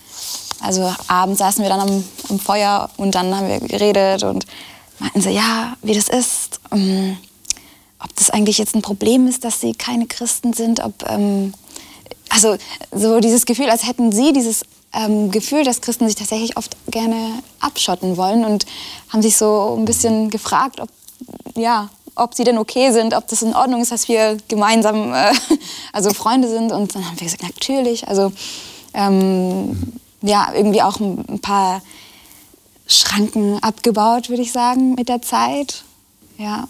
also 0.60 0.94
abends 1.08 1.40
saßen 1.40 1.62
wir 1.62 1.68
dann 1.68 1.80
am, 1.80 2.04
am 2.28 2.38
Feuer 2.38 2.88
und 2.96 3.14
dann 3.14 3.34
haben 3.34 3.48
wir 3.48 3.60
geredet 3.60 4.22
und 4.22 4.46
meinten 5.00 5.20
sie, 5.20 5.30
ja, 5.30 5.76
wie 5.82 5.94
das 5.94 6.08
ist, 6.08 6.60
ähm, 6.70 7.16
ob 8.02 8.14
das 8.16 8.30
eigentlich 8.30 8.58
jetzt 8.58 8.74
ein 8.74 8.82
Problem 8.82 9.26
ist, 9.26 9.44
dass 9.44 9.60
sie 9.60 9.74
keine 9.74 10.06
Christen 10.06 10.52
sind, 10.52 10.80
ob, 10.80 11.08
ähm, 11.08 11.54
also 12.28 12.56
so 12.92 13.20
dieses 13.20 13.46
Gefühl, 13.46 13.70
als 13.70 13.86
hätten 13.86 14.12
sie 14.12 14.32
dieses 14.32 14.62
ähm, 14.92 15.30
Gefühl, 15.30 15.64
dass 15.64 15.80
Christen 15.80 16.06
sich 16.06 16.16
tatsächlich 16.16 16.56
oft 16.56 16.76
gerne 16.90 17.42
abschotten 17.60 18.16
wollen 18.16 18.44
und 18.44 18.66
haben 19.08 19.22
sich 19.22 19.36
so 19.36 19.76
ein 19.78 19.84
bisschen 19.84 20.30
gefragt, 20.30 20.80
ob, 20.80 20.88
ja, 21.54 21.88
ob 22.14 22.34
sie 22.34 22.44
denn 22.44 22.58
okay 22.58 22.92
sind, 22.92 23.14
ob 23.14 23.26
das 23.28 23.42
in 23.42 23.54
Ordnung 23.54 23.80
ist, 23.80 23.92
dass 23.92 24.08
wir 24.08 24.36
gemeinsam 24.48 25.14
äh, 25.14 25.32
also 25.92 26.12
Freunde 26.12 26.48
sind. 26.48 26.72
Und 26.72 26.94
dann 26.94 27.06
haben 27.06 27.18
wir 27.18 27.24
gesagt, 27.24 27.42
natürlich. 27.42 28.08
Also 28.08 28.32
ähm, 28.94 29.94
ja, 30.20 30.52
irgendwie 30.54 30.82
auch 30.82 31.00
ein, 31.00 31.40
paar 31.40 31.82
Schranken 32.86 33.62
abgebaut, 33.62 34.28
würde 34.28 34.42
ich 34.42 34.52
sagen, 34.52 34.94
mit 34.94 35.08
der 35.08 35.22
Zeit. 35.22 35.84
Ja. 36.36 36.68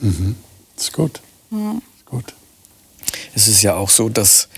Mhm. 0.00 0.36
Das 0.76 0.84
ist 0.84 0.92
gut. 0.92 1.20
Mhm. 1.50 1.82
ist 1.96 2.06
gut. 2.06 2.34
Es 3.34 3.48
ist 3.48 3.62
ja 3.62 3.74
auch 3.74 3.90
so, 3.90 4.08
dass 4.08 4.48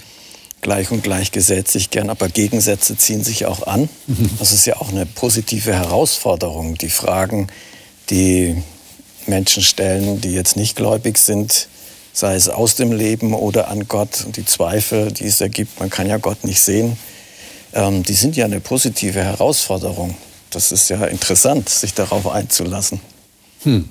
gleich 0.64 0.90
und 0.90 1.02
gleich 1.02 1.30
gesetzt 1.30 1.72
sich 1.72 1.90
gern, 1.90 2.10
aber 2.10 2.28
Gegensätze 2.28 2.96
ziehen 2.96 3.22
sich 3.22 3.46
auch 3.46 3.66
an. 3.66 3.88
Mhm. 4.06 4.30
Das 4.38 4.52
ist 4.52 4.66
ja 4.66 4.76
auch 4.76 4.90
eine 4.90 5.06
positive 5.06 5.74
Herausforderung. 5.74 6.76
Die 6.76 6.88
Fragen, 6.88 7.48
die 8.10 8.56
Menschen 9.26 9.62
stellen, 9.62 10.20
die 10.20 10.32
jetzt 10.32 10.56
nicht 10.56 10.74
gläubig 10.74 11.18
sind, 11.18 11.68
sei 12.12 12.34
es 12.34 12.48
aus 12.48 12.76
dem 12.76 12.92
Leben 12.92 13.34
oder 13.34 13.68
an 13.68 13.86
Gott, 13.88 14.24
und 14.24 14.36
die 14.36 14.44
Zweifel, 14.44 15.12
die 15.12 15.26
es 15.26 15.40
ergibt, 15.40 15.80
man 15.80 15.90
kann 15.90 16.08
ja 16.08 16.16
Gott 16.16 16.44
nicht 16.44 16.62
sehen, 16.62 16.96
ähm, 17.74 18.02
die 18.02 18.14
sind 18.14 18.36
ja 18.36 18.44
eine 18.44 18.60
positive 18.60 19.22
Herausforderung. 19.22 20.16
Das 20.50 20.72
ist 20.72 20.88
ja 20.88 21.04
interessant, 21.06 21.68
sich 21.68 21.94
darauf 21.94 22.26
einzulassen. 22.26 23.00
Hm. 23.64 23.88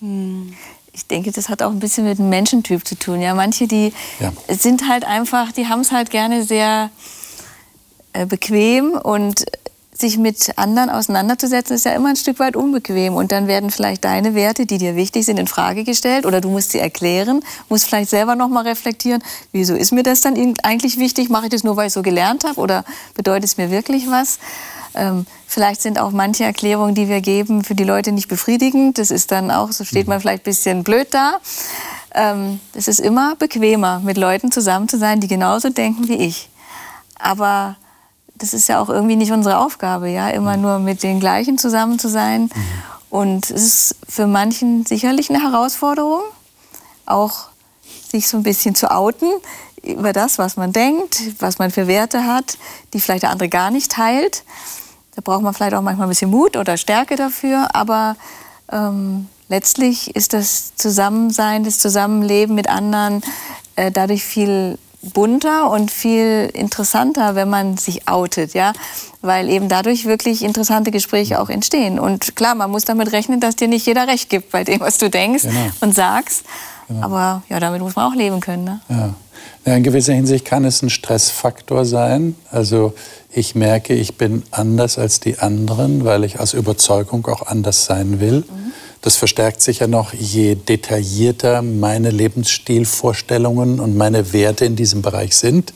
hm 0.00 0.54
ich 0.96 1.06
denke, 1.06 1.30
das 1.30 1.50
hat 1.50 1.62
auch 1.62 1.70
ein 1.70 1.78
bisschen 1.78 2.04
mit 2.04 2.18
dem 2.18 2.30
Menschentyp 2.30 2.88
zu 2.88 2.98
tun. 2.98 3.20
Ja, 3.20 3.34
manche, 3.34 3.68
die 3.68 3.92
ja. 4.18 4.32
sind 4.48 4.88
halt 4.88 5.04
einfach, 5.04 5.52
die 5.52 5.68
haben 5.68 5.80
es 5.80 5.92
halt 5.92 6.08
gerne 6.10 6.42
sehr 6.42 6.88
äh, 8.14 8.24
bequem 8.24 8.92
und 8.92 9.44
sich 9.98 10.18
mit 10.18 10.58
anderen 10.58 10.90
auseinanderzusetzen, 10.90 11.74
ist 11.74 11.86
ja 11.86 11.92
immer 11.92 12.10
ein 12.10 12.16
Stück 12.16 12.38
weit 12.38 12.56
unbequem. 12.56 13.14
Und 13.14 13.32
dann 13.32 13.46
werden 13.46 13.70
vielleicht 13.70 14.04
deine 14.04 14.34
Werte, 14.34 14.66
die 14.66 14.78
dir 14.78 14.96
wichtig 14.96 15.24
sind, 15.24 15.38
in 15.38 15.46
Frage 15.46 15.84
gestellt 15.84 16.26
oder 16.26 16.40
du 16.40 16.50
musst 16.50 16.72
sie 16.72 16.78
erklären, 16.78 17.42
musst 17.68 17.86
vielleicht 17.86 18.10
selber 18.10 18.34
noch 18.36 18.48
mal 18.48 18.66
reflektieren, 18.66 19.22
wieso 19.52 19.74
ist 19.74 19.92
mir 19.92 20.02
das 20.02 20.20
dann 20.20 20.54
eigentlich 20.62 20.98
wichtig? 20.98 21.30
Mache 21.30 21.46
ich 21.46 21.50
das 21.50 21.64
nur, 21.64 21.76
weil 21.76 21.88
ich 21.88 21.92
so 21.92 22.02
gelernt 22.02 22.44
habe 22.44 22.60
oder 22.60 22.84
bedeutet 23.14 23.44
es 23.44 23.56
mir 23.56 23.70
wirklich 23.70 24.10
was? 24.10 24.38
Ähm, 24.94 25.26
vielleicht 25.46 25.82
sind 25.82 25.98
auch 25.98 26.10
manche 26.10 26.44
Erklärungen, 26.44 26.94
die 26.94 27.08
wir 27.08 27.20
geben, 27.20 27.64
für 27.64 27.74
die 27.74 27.84
Leute 27.84 28.12
nicht 28.12 28.28
befriedigend. 28.28 28.98
Das 28.98 29.10
ist 29.10 29.30
dann 29.30 29.50
auch, 29.50 29.72
so 29.72 29.84
steht 29.84 30.08
man 30.08 30.20
vielleicht 30.20 30.42
ein 30.42 30.44
bisschen 30.44 30.84
blöd 30.84 31.08
da. 31.10 31.38
Ähm, 32.14 32.60
es 32.74 32.88
ist 32.88 33.00
immer 33.00 33.36
bequemer, 33.36 34.00
mit 34.00 34.16
Leuten 34.16 34.50
zusammen 34.50 34.88
zu 34.88 34.98
sein, 34.98 35.20
die 35.20 35.28
genauso 35.28 35.68
denken 35.68 36.08
wie 36.08 36.16
ich. 36.16 36.48
Aber 37.18 37.76
das 38.38 38.54
ist 38.54 38.68
ja 38.68 38.80
auch 38.80 38.88
irgendwie 38.88 39.16
nicht 39.16 39.32
unsere 39.32 39.58
Aufgabe, 39.58 40.08
ja, 40.08 40.28
immer 40.28 40.56
nur 40.56 40.78
mit 40.78 41.02
den 41.02 41.20
gleichen 41.20 41.58
zusammen 41.58 41.98
zu 41.98 42.08
sein. 42.08 42.50
Und 43.10 43.50
es 43.50 43.64
ist 43.64 43.96
für 44.08 44.26
manchen 44.26 44.84
sicherlich 44.84 45.30
eine 45.30 45.42
Herausforderung, 45.42 46.22
auch 47.06 47.48
sich 48.10 48.28
so 48.28 48.36
ein 48.36 48.42
bisschen 48.42 48.74
zu 48.74 48.90
outen 48.90 49.28
über 49.82 50.12
das, 50.12 50.38
was 50.38 50.56
man 50.56 50.72
denkt, 50.72 51.20
was 51.38 51.58
man 51.58 51.70
für 51.70 51.86
Werte 51.86 52.24
hat, 52.24 52.58
die 52.92 53.00
vielleicht 53.00 53.22
der 53.22 53.30
andere 53.30 53.48
gar 53.48 53.70
nicht 53.70 53.92
teilt. 53.92 54.42
Da 55.14 55.22
braucht 55.22 55.42
man 55.42 55.54
vielleicht 55.54 55.74
auch 55.74 55.82
manchmal 55.82 56.06
ein 56.06 56.10
bisschen 56.10 56.30
Mut 56.30 56.56
oder 56.56 56.76
Stärke 56.76 57.16
dafür, 57.16 57.74
aber 57.74 58.16
ähm, 58.70 59.28
letztlich 59.48 60.14
ist 60.14 60.32
das 60.32 60.74
Zusammensein, 60.74 61.64
das 61.64 61.78
Zusammenleben 61.78 62.54
mit 62.54 62.68
anderen 62.68 63.22
äh, 63.76 63.90
dadurch 63.90 64.24
viel 64.24 64.78
bunter 65.12 65.70
und 65.70 65.90
viel 65.90 66.50
interessanter, 66.52 67.34
wenn 67.34 67.48
man 67.48 67.76
sich 67.76 68.08
outet, 68.08 68.54
ja, 68.54 68.72
weil 69.22 69.48
eben 69.48 69.68
dadurch 69.68 70.04
wirklich 70.04 70.42
interessante 70.42 70.90
Gespräche 70.90 71.40
auch 71.40 71.48
entstehen. 71.48 71.98
Und 71.98 72.36
klar, 72.36 72.54
man 72.54 72.70
muss 72.70 72.84
damit 72.84 73.12
rechnen, 73.12 73.40
dass 73.40 73.56
dir 73.56 73.68
nicht 73.68 73.86
jeder 73.86 74.06
recht 74.06 74.30
gibt 74.30 74.50
bei 74.50 74.64
dem, 74.64 74.80
was 74.80 74.98
du 74.98 75.10
denkst 75.10 75.44
genau. 75.44 75.70
und 75.80 75.94
sagst. 75.94 76.44
Genau. 76.88 77.02
Aber 77.02 77.42
ja, 77.48 77.58
damit 77.60 77.80
muss 77.80 77.96
man 77.96 78.12
auch 78.12 78.16
leben 78.16 78.40
können. 78.40 78.64
Ne? 78.64 78.80
Ja. 78.88 79.14
ja. 79.64 79.74
In 79.74 79.82
gewisser 79.82 80.12
Hinsicht 80.12 80.44
kann 80.44 80.64
es 80.64 80.82
ein 80.82 80.90
Stressfaktor 80.90 81.84
sein. 81.84 82.36
Also 82.50 82.94
ich 83.32 83.54
merke, 83.54 83.94
ich 83.94 84.16
bin 84.16 84.44
anders 84.50 84.98
als 84.98 85.20
die 85.20 85.38
anderen, 85.38 86.04
weil 86.04 86.24
ich 86.24 86.38
aus 86.38 86.54
Überzeugung 86.54 87.26
auch 87.26 87.46
anders 87.46 87.84
sein 87.84 88.20
will. 88.20 88.44
Mhm. 88.48 88.72
Das 89.06 89.14
verstärkt 89.14 89.62
sich 89.62 89.78
ja 89.78 89.86
noch, 89.86 90.12
je 90.14 90.56
detaillierter 90.56 91.62
meine 91.62 92.10
Lebensstilvorstellungen 92.10 93.78
und 93.78 93.96
meine 93.96 94.32
Werte 94.32 94.64
in 94.64 94.74
diesem 94.74 95.00
Bereich 95.00 95.36
sind. 95.36 95.72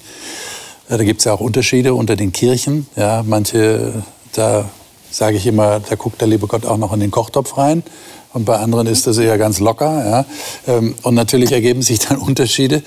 Da 0.89 0.97
gibt 0.97 1.21
es 1.21 1.27
ja 1.27 1.35
auch 1.35 1.39
Unterschiede 1.39 1.95
unter 1.95 2.17
den 2.17 2.33
Kirchen. 2.33 2.89
Ja, 2.97 3.23
manche, 3.25 4.03
da 4.33 4.69
sage 5.13 5.37
ich 5.37 5.47
immer, 5.47 5.79
da 5.79 5.95
guckt 5.95 6.21
der 6.21 6.27
liebe 6.27 6.49
Gott 6.49 6.67
auch 6.67 6.77
noch 6.77 6.93
in 6.93 6.99
den 6.99 7.13
Kochtopf 7.13 7.57
rein. 7.57 7.85
Und 8.33 8.47
bei 8.47 8.57
anderen 8.57 8.89
ist 8.89 9.07
das 9.07 9.17
eher 9.19 9.39
ganz 9.39 9.61
locker. 9.61 10.27
Ja. 10.67 10.75
Ähm, 10.75 10.97
und 11.05 11.15
natürlich 11.15 11.53
ergeben 11.53 11.83
sich 11.83 12.01
dann 12.01 12.19
Unterschiede. 12.19 12.83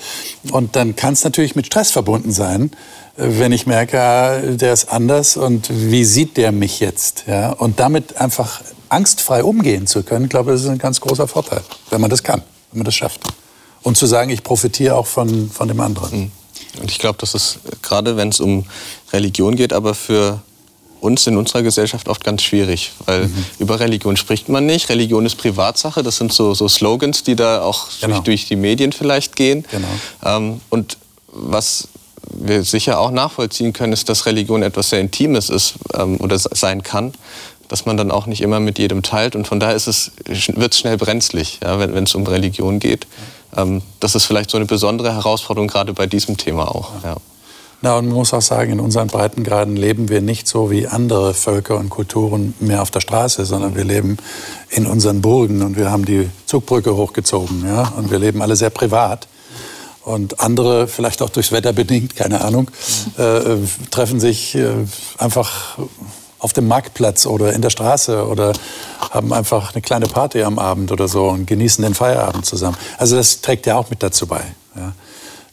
Und 0.52 0.76
dann 0.76 0.94
kann 0.94 1.14
es 1.14 1.24
natürlich 1.24 1.56
mit 1.56 1.64
Stress 1.64 1.90
verbunden 1.90 2.32
sein, 2.32 2.70
äh, 3.16 3.24
wenn 3.38 3.52
ich 3.52 3.66
merke, 3.66 3.98
ah, 3.98 4.40
der 4.40 4.74
ist 4.74 4.90
anders 4.90 5.38
und 5.38 5.70
wie 5.70 6.04
sieht 6.04 6.36
der 6.36 6.52
mich 6.52 6.80
jetzt? 6.80 7.24
Ja. 7.26 7.52
Und 7.52 7.80
damit 7.80 8.18
einfach 8.18 8.60
angstfrei 8.94 9.42
umgehen 9.42 9.86
zu 9.86 10.02
können, 10.02 10.24
ich 10.24 10.30
glaube, 10.30 10.52
das 10.52 10.62
ist 10.62 10.68
ein 10.68 10.78
ganz 10.78 11.00
großer 11.00 11.28
Vorteil, 11.28 11.62
wenn 11.90 12.00
man 12.00 12.10
das 12.10 12.22
kann, 12.22 12.42
wenn 12.70 12.78
man 12.78 12.84
das 12.84 12.94
schafft. 12.94 13.20
Und 13.82 13.96
zu 13.96 14.06
sagen, 14.06 14.30
ich 14.30 14.42
profitiere 14.42 14.96
auch 14.96 15.06
von, 15.06 15.50
von 15.50 15.68
dem 15.68 15.80
anderen. 15.80 16.18
Mhm. 16.18 16.32
Und 16.80 16.90
ich 16.90 16.98
glaube, 16.98 17.18
das 17.20 17.34
ist 17.34 17.58
gerade, 17.82 18.16
wenn 18.16 18.30
es 18.30 18.40
um 18.40 18.64
Religion 19.12 19.56
geht, 19.56 19.72
aber 19.72 19.94
für 19.94 20.40
uns 21.00 21.26
in 21.26 21.36
unserer 21.36 21.62
Gesellschaft 21.62 22.08
oft 22.08 22.24
ganz 22.24 22.42
schwierig, 22.42 22.92
weil 23.04 23.26
mhm. 23.26 23.44
über 23.58 23.78
Religion 23.78 24.16
spricht 24.16 24.48
man 24.48 24.64
nicht. 24.64 24.88
Religion 24.88 25.26
ist 25.26 25.36
Privatsache. 25.36 26.02
Das 26.02 26.16
sind 26.16 26.32
so, 26.32 26.54
so 26.54 26.66
Slogans, 26.66 27.22
die 27.22 27.36
da 27.36 27.60
auch 27.60 27.88
genau. 28.00 28.14
durch, 28.14 28.24
durch, 28.24 28.46
die 28.46 28.56
Medien 28.56 28.92
vielleicht 28.92 29.36
gehen. 29.36 29.66
Genau. 29.70 29.86
Ähm, 30.24 30.60
und 30.70 30.96
was 31.28 31.88
wir 32.32 32.64
sicher 32.64 32.98
auch 32.98 33.10
nachvollziehen 33.10 33.74
können, 33.74 33.92
ist, 33.92 34.08
dass 34.08 34.24
Religion 34.24 34.62
etwas 34.62 34.90
sehr 34.90 35.00
Intimes 35.00 35.50
ist 35.50 35.74
ähm, 35.92 36.16
oder 36.20 36.38
sein 36.38 36.82
kann, 36.82 37.12
dass 37.74 37.86
man 37.86 37.96
dann 37.96 38.12
auch 38.12 38.26
nicht 38.26 38.40
immer 38.40 38.60
mit 38.60 38.78
jedem 38.78 39.02
teilt. 39.02 39.34
Und 39.34 39.48
von 39.48 39.58
daher 39.58 39.74
ist 39.74 39.88
es, 39.88 40.12
wird 40.26 40.74
es 40.74 40.78
schnell 40.78 40.96
brenzlig, 40.96 41.58
ja, 41.60 41.80
wenn 41.80 42.04
es 42.04 42.14
um 42.14 42.24
Religion 42.24 42.78
geht. 42.78 43.08
Ähm, 43.56 43.82
das 43.98 44.14
ist 44.14 44.26
vielleicht 44.26 44.48
so 44.48 44.58
eine 44.58 44.66
besondere 44.66 45.12
Herausforderung, 45.12 45.66
gerade 45.66 45.92
bei 45.92 46.06
diesem 46.06 46.36
Thema 46.36 46.72
auch. 46.72 46.92
Ja. 47.02 47.16
Na, 47.82 47.98
und 47.98 48.06
man 48.06 48.14
muss 48.14 48.32
auch 48.32 48.42
sagen, 48.42 48.70
in 48.70 48.78
unseren 48.78 49.08
Breitengraden 49.08 49.74
leben 49.74 50.08
wir 50.08 50.20
nicht 50.20 50.46
so 50.46 50.70
wie 50.70 50.86
andere 50.86 51.34
Völker 51.34 51.76
und 51.76 51.90
Kulturen 51.90 52.54
mehr 52.60 52.80
auf 52.80 52.92
der 52.92 53.00
Straße, 53.00 53.44
sondern 53.44 53.74
wir 53.74 53.82
leben 53.82 54.18
in 54.70 54.86
unseren 54.86 55.20
Burgen 55.20 55.60
und 55.62 55.76
wir 55.76 55.90
haben 55.90 56.04
die 56.04 56.30
Zugbrücke 56.46 56.94
hochgezogen. 56.94 57.66
Ja? 57.66 57.92
Und 57.96 58.12
wir 58.12 58.20
leben 58.20 58.40
alle 58.40 58.54
sehr 58.54 58.70
privat. 58.70 59.26
Und 60.04 60.38
andere, 60.38 60.86
vielleicht 60.86 61.22
auch 61.22 61.30
durchs 61.30 61.50
Wetter 61.50 61.72
bedingt, 61.72 62.14
keine 62.14 62.42
Ahnung, 62.42 62.70
äh, 63.18 63.22
äh 63.22 63.58
treffen 63.90 64.20
sich 64.20 64.54
äh, 64.54 64.68
einfach 65.18 65.76
auf 66.44 66.52
dem 66.52 66.68
Marktplatz 66.68 67.24
oder 67.24 67.54
in 67.54 67.62
der 67.62 67.70
Straße 67.70 68.26
oder 68.26 68.52
haben 69.10 69.32
einfach 69.32 69.72
eine 69.72 69.80
kleine 69.80 70.06
Party 70.06 70.42
am 70.42 70.58
Abend 70.58 70.92
oder 70.92 71.08
so 71.08 71.28
und 71.28 71.46
genießen 71.46 71.82
den 71.82 71.94
Feierabend 71.94 72.44
zusammen. 72.44 72.76
Also 72.98 73.16
das 73.16 73.40
trägt 73.40 73.64
ja 73.64 73.76
auch 73.76 73.88
mit 73.88 74.02
dazu 74.02 74.26
bei. 74.26 74.42
Ja. 74.76 74.92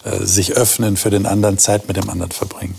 Äh, 0.04 0.26
sich 0.26 0.52
öffnen 0.52 0.98
für 0.98 1.10
den 1.10 1.26
anderen, 1.26 1.58
Zeit 1.58 1.88
mit 1.88 1.96
dem 1.96 2.10
anderen 2.10 2.32
verbringen. 2.32 2.76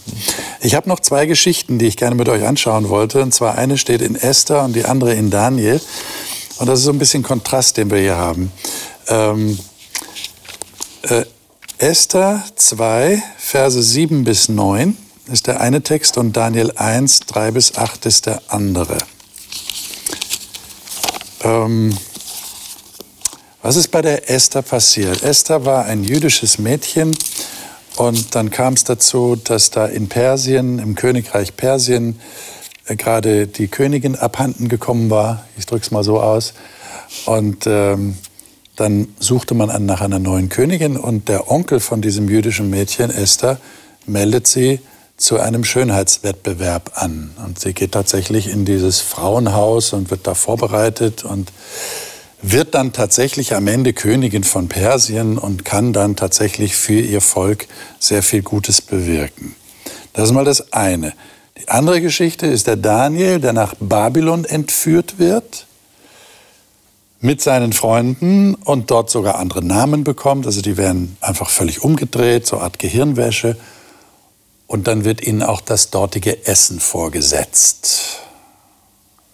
Ich 0.60 0.74
habe 0.74 0.90
noch 0.90 1.00
zwei 1.00 1.24
Geschichten, 1.24 1.78
die 1.78 1.86
ich 1.86 1.96
gerne 1.96 2.14
mit 2.14 2.28
euch 2.28 2.46
anschauen 2.46 2.90
wollte. 2.90 3.22
Und 3.22 3.32
zwar 3.32 3.56
eine 3.56 3.78
steht 3.78 4.02
in 4.02 4.14
Esther 4.14 4.62
und 4.62 4.74
die 4.76 4.84
andere 4.84 5.14
in 5.14 5.30
Daniel. 5.30 5.80
Und 6.58 6.66
das 6.66 6.80
ist 6.80 6.84
so 6.84 6.92
ein 6.92 6.98
bisschen 6.98 7.22
Kontrast, 7.22 7.78
den 7.78 7.90
wir 7.90 7.98
hier 7.98 8.16
haben. 8.16 8.52
Ähm, 9.08 9.58
äh, 11.02 11.24
Esther 11.78 12.44
2, 12.56 13.22
Verse 13.38 13.82
7 13.82 14.24
bis 14.24 14.50
9 14.50 14.98
ist 15.32 15.46
der 15.46 15.62
eine 15.62 15.82
Text 15.82 16.18
und 16.18 16.36
Daniel 16.36 16.72
1, 16.76 17.20
3 17.20 17.52
bis 17.52 17.76
8 17.76 18.04
ist 18.04 18.26
der 18.26 18.42
andere. 18.48 18.98
Ähm, 21.42 21.96
was 23.62 23.76
ist 23.76 23.88
bei 23.88 24.02
der 24.02 24.28
Esther 24.28 24.60
passiert? 24.60 25.22
Esther 25.22 25.64
war 25.64 25.86
ein 25.86 26.04
jüdisches 26.04 26.58
Mädchen 26.58 27.16
und 27.96 28.34
dann 28.34 28.50
kam 28.50 28.74
es 28.74 28.84
dazu, 28.84 29.36
dass 29.36 29.70
da 29.70 29.86
in 29.86 30.10
Persien, 30.10 30.78
im 30.78 30.96
Königreich 30.96 31.56
Persien, 31.56 32.20
äh, 32.86 32.96
gerade 32.96 33.46
die 33.46 33.68
Königin 33.68 34.16
abhanden 34.16 34.68
gekommen 34.68 35.08
war. 35.08 35.46
Ich 35.56 35.64
drücke 35.64 35.82
es 35.82 35.90
mal 35.90 36.04
so 36.04 36.20
aus. 36.20 36.52
Und 37.24 37.66
ähm, 37.66 38.18
dann 38.76 39.08
suchte 39.18 39.54
man 39.54 39.70
an 39.70 39.86
nach 39.86 40.02
einer 40.02 40.18
neuen 40.18 40.50
Königin 40.50 40.98
und 40.98 41.28
der 41.30 41.50
Onkel 41.50 41.80
von 41.80 42.02
diesem 42.02 42.28
jüdischen 42.28 42.68
Mädchen, 42.68 43.10
Esther, 43.10 43.58
meldet 44.06 44.46
sie 44.46 44.80
zu 45.22 45.38
einem 45.38 45.64
Schönheitswettbewerb 45.64 46.92
an. 46.94 47.30
Und 47.44 47.60
sie 47.60 47.72
geht 47.72 47.92
tatsächlich 47.92 48.48
in 48.48 48.64
dieses 48.64 49.00
Frauenhaus 49.00 49.92
und 49.92 50.10
wird 50.10 50.26
da 50.26 50.34
vorbereitet 50.34 51.24
und 51.24 51.52
wird 52.42 52.74
dann 52.74 52.92
tatsächlich 52.92 53.54
am 53.54 53.68
Ende 53.68 53.92
Königin 53.92 54.42
von 54.42 54.68
Persien 54.68 55.38
und 55.38 55.64
kann 55.64 55.92
dann 55.92 56.16
tatsächlich 56.16 56.76
für 56.76 56.98
ihr 56.98 57.20
Volk 57.20 57.68
sehr 58.00 58.24
viel 58.24 58.42
Gutes 58.42 58.80
bewirken. 58.80 59.54
Das 60.12 60.24
ist 60.24 60.32
mal 60.32 60.44
das 60.44 60.72
eine. 60.72 61.12
Die 61.56 61.68
andere 61.68 62.00
Geschichte 62.00 62.46
ist 62.46 62.66
der 62.66 62.76
Daniel, 62.76 63.38
der 63.38 63.52
nach 63.52 63.74
Babylon 63.78 64.44
entführt 64.44 65.20
wird 65.20 65.66
mit 67.20 67.40
seinen 67.40 67.72
Freunden 67.72 68.56
und 68.56 68.90
dort 68.90 69.08
sogar 69.08 69.36
andere 69.36 69.64
Namen 69.64 70.02
bekommt. 70.02 70.46
Also 70.46 70.62
die 70.62 70.76
werden 70.76 71.16
einfach 71.20 71.48
völlig 71.48 71.84
umgedreht, 71.84 72.44
so 72.44 72.56
eine 72.56 72.64
Art 72.64 72.80
Gehirnwäsche. 72.80 73.56
Und 74.72 74.86
dann 74.86 75.04
wird 75.04 75.20
ihnen 75.20 75.42
auch 75.42 75.60
das 75.60 75.90
dortige 75.90 76.46
Essen 76.46 76.80
vorgesetzt. 76.80 78.22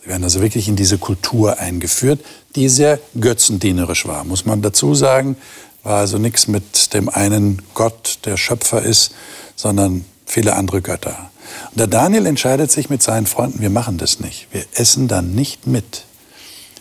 Sie 0.03 0.09
werden 0.09 0.24
also 0.24 0.42
wirklich 0.42 0.66
in 0.66 0.74
diese 0.74 0.98
Kultur 0.98 1.61
eingeführt, 1.61 2.24
die 2.57 2.68
sehr 2.68 2.98
götzendienerisch 3.20 4.05
war, 4.05 4.24
muss 4.24 4.46
man 4.46 4.62
dazu 4.62 4.96
sagen. 4.96 5.37
War 5.85 6.01
also 6.01 6.18
nichts 6.18 6.48
mit 6.48 6.92
dem 6.92 7.09
einen 7.09 7.62
Gott, 7.74 8.18
der 8.24 8.37
Schöpfer 8.37 8.83
ist, 8.83 9.14
sondern 9.55 10.05
viele 10.27 10.57
andere 10.57 10.83
Götter. 10.83 11.31
Und 11.70 11.79
der 11.79 11.87
Daniel 11.87 12.27
entscheidet 12.27 12.72
sich 12.72 12.90
mit 12.90 13.05
seinen 13.05 13.27
Freunden, 13.27 13.61
wir 13.61 13.70
machen 13.70 13.96
das 13.96 14.18
nicht. 14.18 14.48
Wir 14.51 14.64
essen 14.74 15.07
dann 15.07 15.37
nicht 15.37 15.68
mit, 15.68 16.03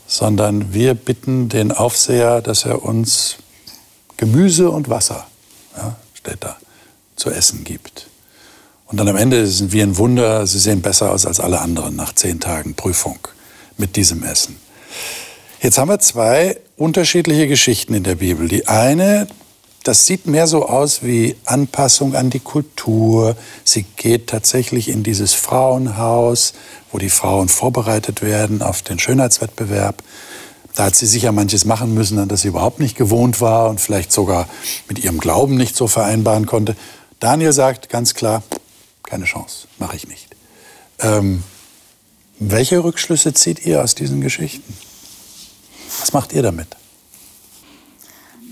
sondern 0.07 0.73
wir 0.73 0.95
bitten 0.95 1.47
den 1.47 1.71
Aufseher, 1.71 2.41
dass 2.41 2.65
er 2.65 2.81
uns 2.81 3.35
Gemüse 4.17 4.71
und 4.71 4.89
Wasser, 4.89 5.27
ja, 5.77 5.95
steht 6.15 6.43
da, 6.43 6.57
zu 7.15 7.29
essen 7.29 7.63
gibt. 7.63 8.06
Und 8.87 8.97
dann 8.97 9.07
am 9.09 9.17
Ende 9.17 9.45
sind 9.47 9.73
wir 9.73 9.83
ein 9.83 9.97
Wunder, 9.97 10.47
sie 10.47 10.59
sehen 10.59 10.81
besser 10.81 11.11
aus 11.11 11.25
als 11.25 11.39
alle 11.39 11.59
anderen 11.59 11.95
nach 11.95 12.15
zehn 12.15 12.39
Tagen 12.39 12.73
Prüfung 12.73 13.19
mit 13.77 13.95
diesem 13.97 14.23
Essen. 14.23 14.57
Jetzt 15.61 15.77
haben 15.77 15.89
wir 15.89 15.99
zwei 15.99 16.57
unterschiedliche 16.77 17.47
Geschichten 17.47 17.93
in 17.93 18.03
der 18.03 18.15
Bibel. 18.15 18.47
Die 18.47 18.67
eine, 18.67 19.27
das 19.83 20.05
sieht 20.05 20.25
mehr 20.25 20.47
so 20.47 20.67
aus 20.67 21.03
wie 21.03 21.35
Anpassung 21.43 22.15
an 22.15 22.29
die 22.29 22.39
Kultur. 22.39 23.35
Sie 23.65 23.83
geht 23.97 24.27
tatsächlich 24.27 24.87
in 24.87 25.03
dieses 25.03 25.33
Frauenhaus, 25.33 26.53
wo 26.91 26.97
die 26.97 27.09
Frauen 27.09 27.49
vorbereitet 27.49 28.21
werden 28.21 28.61
auf 28.61 28.83
den 28.83 28.99
Schönheitswettbewerb. 28.99 30.01
Da 30.75 30.85
hat 30.85 30.95
sie 30.95 31.07
sicher 31.07 31.31
manches 31.31 31.65
machen 31.65 31.93
müssen, 31.93 32.19
an 32.19 32.29
das 32.29 32.43
sie 32.43 32.49
überhaupt 32.49 32.79
nicht 32.79 32.95
gewohnt 32.95 33.41
war 33.41 33.69
und 33.69 33.81
vielleicht 33.81 34.13
sogar 34.13 34.47
mit 34.87 34.99
ihrem 34.99 35.17
Glauben 35.17 35.55
nicht 35.55 35.75
so 35.75 35.87
vereinbaren 35.87 36.45
konnte. 36.45 36.75
Daniel 37.19 37.51
sagt 37.51 37.89
ganz 37.89 38.13
klar, 38.13 38.43
keine 39.07 39.25
Chance, 39.25 39.67
mache 39.79 39.95
ich 39.95 40.07
nicht. 40.07 40.27
Ähm, 40.99 41.43
welche 42.39 42.83
Rückschlüsse 42.83 43.33
zieht 43.33 43.65
ihr 43.65 43.81
aus 43.81 43.95
diesen 43.95 44.21
Geschichten? 44.21 44.77
Was 45.99 46.13
macht 46.13 46.33
ihr 46.33 46.43
damit? 46.43 46.67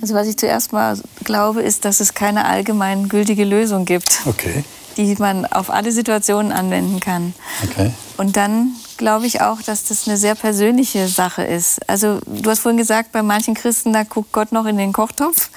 Also 0.01 0.15
was 0.15 0.27
ich 0.27 0.37
zuerst 0.37 0.73
mal 0.73 0.99
glaube, 1.23 1.61
ist, 1.61 1.85
dass 1.85 1.99
es 1.99 2.13
keine 2.13 2.45
allgemein 2.45 3.09
gültige 3.09 3.43
Lösung 3.43 3.85
gibt, 3.85 4.21
okay. 4.25 4.63
die 4.97 5.15
man 5.15 5.45
auf 5.45 5.69
alle 5.69 5.91
Situationen 5.91 6.51
anwenden 6.51 6.99
kann. 6.99 7.33
Okay. 7.63 7.91
Und 8.17 8.35
dann 8.35 8.75
glaube 8.97 9.25
ich 9.25 9.41
auch, 9.41 9.61
dass 9.61 9.85
das 9.85 10.07
eine 10.07 10.17
sehr 10.17 10.35
persönliche 10.35 11.07
Sache 11.07 11.43
ist. 11.43 11.87
Also 11.89 12.19
du 12.25 12.49
hast 12.49 12.59
vorhin 12.59 12.77
gesagt, 12.77 13.11
bei 13.11 13.23
manchen 13.23 13.53
Christen, 13.53 13.93
da 13.93 14.03
guckt 14.03 14.31
Gott 14.31 14.51
noch 14.51 14.65
in 14.65 14.77
den 14.77 14.93
Kochtopf. 14.93 15.49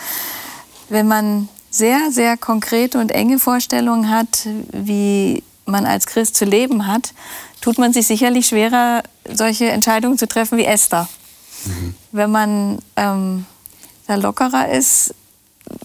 Wenn 0.89 1.07
man 1.07 1.49
sehr, 1.71 2.11
sehr 2.11 2.37
konkrete 2.37 2.99
und 2.99 3.11
enge 3.11 3.39
Vorstellungen 3.39 4.11
hat, 4.11 4.47
wie 4.73 5.43
man 5.67 5.85
als 5.85 6.07
Christ 6.07 6.37
zu 6.37 6.45
leben 6.45 6.87
hat, 6.87 7.13
tut 7.61 7.79
man 7.79 7.93
sich 7.93 8.07
sicherlich 8.07 8.47
schwerer, 8.47 9.03
solche 9.31 9.67
Entscheidungen 9.71 10.19
zu 10.19 10.27
treffen 10.27 10.59
wie 10.59 10.65
Esther. 10.65 11.09
Mhm. 11.65 11.95
Wenn 12.13 12.31
man 12.31 12.79
ähm, 12.97 13.47
da 14.07 14.15
lockerer 14.15 14.71
ist, 14.71 15.15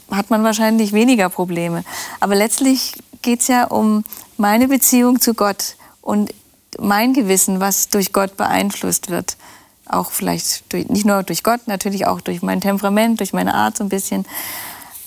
hat 0.09 0.29
man 0.29 0.43
wahrscheinlich 0.43 0.93
weniger 0.93 1.29
Probleme. 1.29 1.83
Aber 2.19 2.35
letztlich 2.35 2.93
geht 3.21 3.41
es 3.41 3.47
ja 3.47 3.65
um 3.65 4.03
meine 4.37 4.67
Beziehung 4.67 5.19
zu 5.19 5.33
Gott 5.33 5.75
und 6.01 6.33
mein 6.79 7.13
Gewissen, 7.13 7.59
was 7.59 7.89
durch 7.89 8.13
Gott 8.13 8.37
beeinflusst 8.37 9.09
wird. 9.09 9.37
Auch 9.85 10.11
vielleicht 10.11 10.71
durch, 10.71 10.87
nicht 10.87 11.05
nur 11.05 11.23
durch 11.23 11.43
Gott, 11.43 11.67
natürlich 11.67 12.07
auch 12.07 12.21
durch 12.21 12.41
mein 12.41 12.61
Temperament, 12.61 13.19
durch 13.19 13.33
meine 13.33 13.53
Art 13.53 13.77
so 13.77 13.83
ein 13.83 13.89
bisschen. 13.89 14.25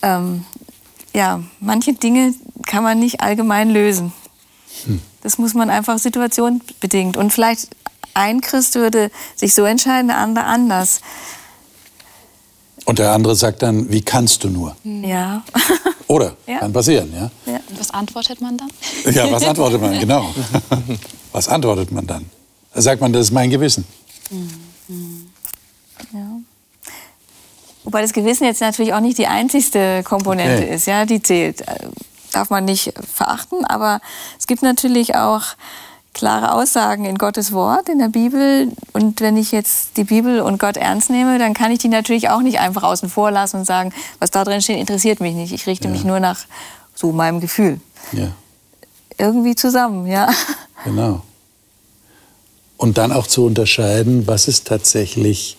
Ähm, 0.03 0.45
ja, 1.17 1.43
manche 1.61 1.95
Dinge 1.95 2.35
kann 2.67 2.83
man 2.83 2.99
nicht 2.99 3.23
allgemein 3.23 3.71
lösen. 3.71 4.12
Hm. 4.85 5.01
Das 5.23 5.39
muss 5.39 5.55
man 5.55 5.71
einfach 5.71 5.99
situationsbedingt. 5.99 7.17
Und 7.17 7.33
vielleicht 7.33 7.69
ein 8.12 8.43
Christ 8.43 8.75
würde 8.75 9.11
sich 9.35 9.55
so 9.55 9.64
entscheiden, 9.64 10.09
der 10.09 10.19
andere 10.19 10.45
anders. 10.45 11.01
Und 12.85 12.99
der 12.99 13.12
andere 13.12 13.35
sagt 13.35 13.62
dann, 13.62 13.91
wie 13.91 14.03
kannst 14.03 14.45
du 14.45 14.51
nur? 14.51 14.77
Ja. 14.85 15.43
Oder? 16.07 16.37
Ja. 16.47 16.59
Kann 16.59 16.75
passieren, 16.75 17.11
ja? 17.12 17.31
ja. 17.51 17.61
Was 17.79 17.91
antwortet 17.91 18.43
man 18.43 18.59
dann? 18.59 18.69
Ja, 19.11 19.33
was 19.33 19.43
antwortet 19.49 19.81
man, 19.81 19.99
genau. 19.99 20.35
Was 21.33 21.49
antwortet 21.49 21.91
man 21.93 22.07
dann? 22.07 22.27
Da 22.75 22.83
sagt 22.83 23.01
man, 23.01 23.12
das 23.12 23.29
ist 23.29 23.33
mein 23.33 23.49
Gewissen. 23.49 23.87
Mhm. 24.31 25.31
Ja. 26.12 26.41
Wobei 27.87 28.03
das 28.03 28.12
Gewissen 28.12 28.45
jetzt 28.45 28.61
natürlich 28.61 28.93
auch 28.93 29.01
nicht 29.01 29.16
die 29.16 29.28
einzigste 29.28 30.03
Komponente 30.03 30.64
okay. 30.64 30.74
ist, 30.74 30.87
ja, 30.87 31.07
die 31.07 31.22
zählt. 31.22 31.62
Äh, 31.62 31.89
darf 32.32 32.51
man 32.51 32.66
nicht 32.66 32.93
verachten, 33.14 33.64
aber 33.64 34.01
es 34.39 34.47
gibt 34.47 34.62
natürlich 34.62 35.14
auch 35.14 35.43
klare 36.12 36.53
Aussagen 36.53 37.05
in 37.05 37.16
Gottes 37.16 37.53
Wort, 37.53 37.89
in 37.89 37.99
der 37.99 38.09
Bibel. 38.09 38.72
Und 38.93 39.20
wenn 39.20 39.37
ich 39.37 39.53
jetzt 39.53 39.97
die 39.97 40.05
Bibel 40.05 40.41
und 40.41 40.59
Gott 40.59 40.76
ernst 40.76 41.09
nehme, 41.09 41.39
dann 41.39 41.55
kann 41.55 41.70
ich 41.70 41.78
die 41.78 41.89
natürlich 41.89 42.28
auch 42.28 42.41
nicht 42.41 42.59
einfach 42.59 42.82
außen 42.82 43.09
vor 43.09 43.30
lassen 43.30 43.59
und 43.59 43.64
sagen, 43.64 43.93
was 44.18 44.30
da 44.30 44.45
drin 44.45 44.61
steht, 44.61 44.78
interessiert 44.78 45.20
mich 45.20 45.34
nicht. 45.34 45.53
Ich 45.53 45.66
richte 45.66 45.89
ja. 45.89 45.93
mich 45.93 46.05
nur 46.05 46.20
nach 46.20 46.41
so 46.95 47.12
meinem 47.12 47.41
Gefühl. 47.41 47.80
Ja. 48.12 48.28
Irgendwie 49.16 49.55
zusammen, 49.55 50.07
ja. 50.07 50.28
Genau. 50.84 51.22
Und 52.76 52.99
dann 52.99 53.12
auch 53.12 53.26
zu 53.26 53.47
unterscheiden, 53.47 54.26
was 54.26 54.49
ist 54.49 54.66
tatsächlich 54.66 55.57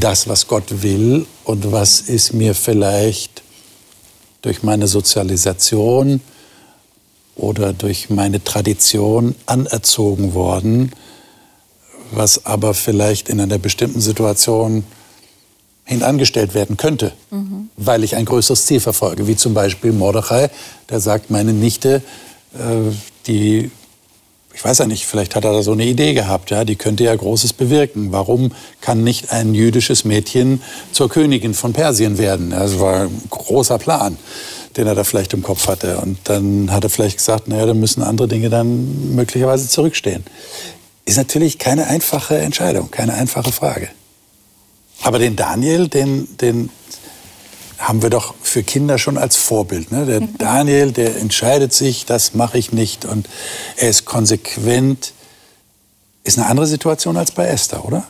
das, 0.00 0.28
was 0.28 0.46
Gott 0.46 0.82
will 0.82 1.26
und 1.44 1.70
was 1.72 2.00
ist 2.00 2.32
mir 2.32 2.54
vielleicht 2.54 3.42
durch 4.42 4.62
meine 4.62 4.86
Sozialisation 4.86 6.20
oder 7.36 7.72
durch 7.72 8.10
meine 8.10 8.42
Tradition 8.42 9.34
anerzogen 9.46 10.34
worden, 10.34 10.92
was 12.10 12.46
aber 12.46 12.74
vielleicht 12.74 13.28
in 13.28 13.40
einer 13.40 13.58
bestimmten 13.58 14.00
Situation 14.00 14.84
hinangestellt 15.84 16.54
werden 16.54 16.76
könnte, 16.76 17.12
mhm. 17.30 17.68
weil 17.76 18.04
ich 18.04 18.16
ein 18.16 18.24
größeres 18.24 18.66
Ziel 18.66 18.80
verfolge, 18.80 19.26
wie 19.26 19.36
zum 19.36 19.54
Beispiel 19.54 19.92
Mordechai, 19.92 20.50
der 20.88 21.00
sagt, 21.00 21.30
meine 21.30 21.52
Nichte, 21.52 22.02
äh, 22.54 22.92
die 23.26 23.70
ich 24.54 24.64
weiß 24.64 24.78
ja 24.78 24.86
nicht, 24.86 25.06
vielleicht 25.06 25.34
hat 25.34 25.44
er 25.44 25.52
da 25.52 25.62
so 25.62 25.72
eine 25.72 25.84
Idee 25.84 26.14
gehabt, 26.14 26.50
ja, 26.50 26.64
die 26.64 26.76
könnte 26.76 27.04
ja 27.04 27.14
Großes 27.14 27.52
bewirken. 27.52 28.12
Warum 28.12 28.52
kann 28.80 29.02
nicht 29.02 29.32
ein 29.32 29.54
jüdisches 29.54 30.04
Mädchen 30.04 30.62
zur 30.92 31.08
Königin 31.08 31.54
von 31.54 31.72
Persien 31.72 32.18
werden? 32.18 32.50
Das 32.50 32.78
war 32.78 33.04
ein 33.04 33.22
großer 33.30 33.78
Plan, 33.78 34.18
den 34.76 34.86
er 34.86 34.94
da 34.94 35.04
vielleicht 35.04 35.32
im 35.32 35.42
Kopf 35.42 35.68
hatte. 35.68 35.98
Und 35.98 36.18
dann 36.24 36.70
hat 36.70 36.84
er 36.84 36.90
vielleicht 36.90 37.18
gesagt, 37.18 37.48
naja, 37.48 37.66
dann 37.66 37.80
müssen 37.80 38.02
andere 38.02 38.28
Dinge 38.28 38.50
dann 38.50 39.14
möglicherweise 39.14 39.68
zurückstehen. 39.68 40.24
Ist 41.04 41.16
natürlich 41.16 41.58
keine 41.58 41.86
einfache 41.86 42.38
Entscheidung, 42.38 42.90
keine 42.90 43.14
einfache 43.14 43.52
Frage. 43.52 43.88
Aber 45.02 45.18
den 45.18 45.34
Daniel, 45.34 45.88
den, 45.88 46.36
den 46.38 46.70
haben 47.82 48.02
wir 48.02 48.10
doch 48.10 48.34
für 48.40 48.62
Kinder 48.62 48.96
schon 48.96 49.18
als 49.18 49.36
Vorbild. 49.36 49.90
Ne? 49.90 50.06
Der 50.06 50.20
mhm. 50.20 50.38
Daniel, 50.38 50.92
der 50.92 51.16
entscheidet 51.16 51.72
sich, 51.72 52.06
das 52.06 52.34
mache 52.34 52.56
ich 52.56 52.72
nicht 52.72 53.04
und 53.04 53.28
er 53.76 53.90
ist 53.90 54.04
konsequent. 54.04 55.12
Ist 56.24 56.38
eine 56.38 56.46
andere 56.46 56.66
Situation 56.66 57.16
als 57.16 57.32
bei 57.32 57.46
Esther, 57.46 57.84
oder? 57.84 58.04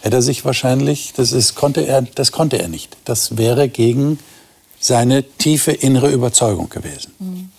Hätte 0.00 0.16
er 0.16 0.22
sich 0.22 0.44
wahrscheinlich, 0.44 1.12
das, 1.16 1.30
ist, 1.30 1.54
konnte 1.54 1.86
er, 1.86 2.02
das 2.02 2.32
konnte 2.32 2.58
er 2.58 2.66
nicht. 2.66 2.96
Das 3.04 3.36
wäre 3.36 3.68
gegen 3.68 4.18
seine 4.80 5.22
tiefe 5.22 5.70
innere 5.70 6.10
Überzeugung 6.10 6.68
gewesen. 6.68 7.14
Mhm. 7.20 7.50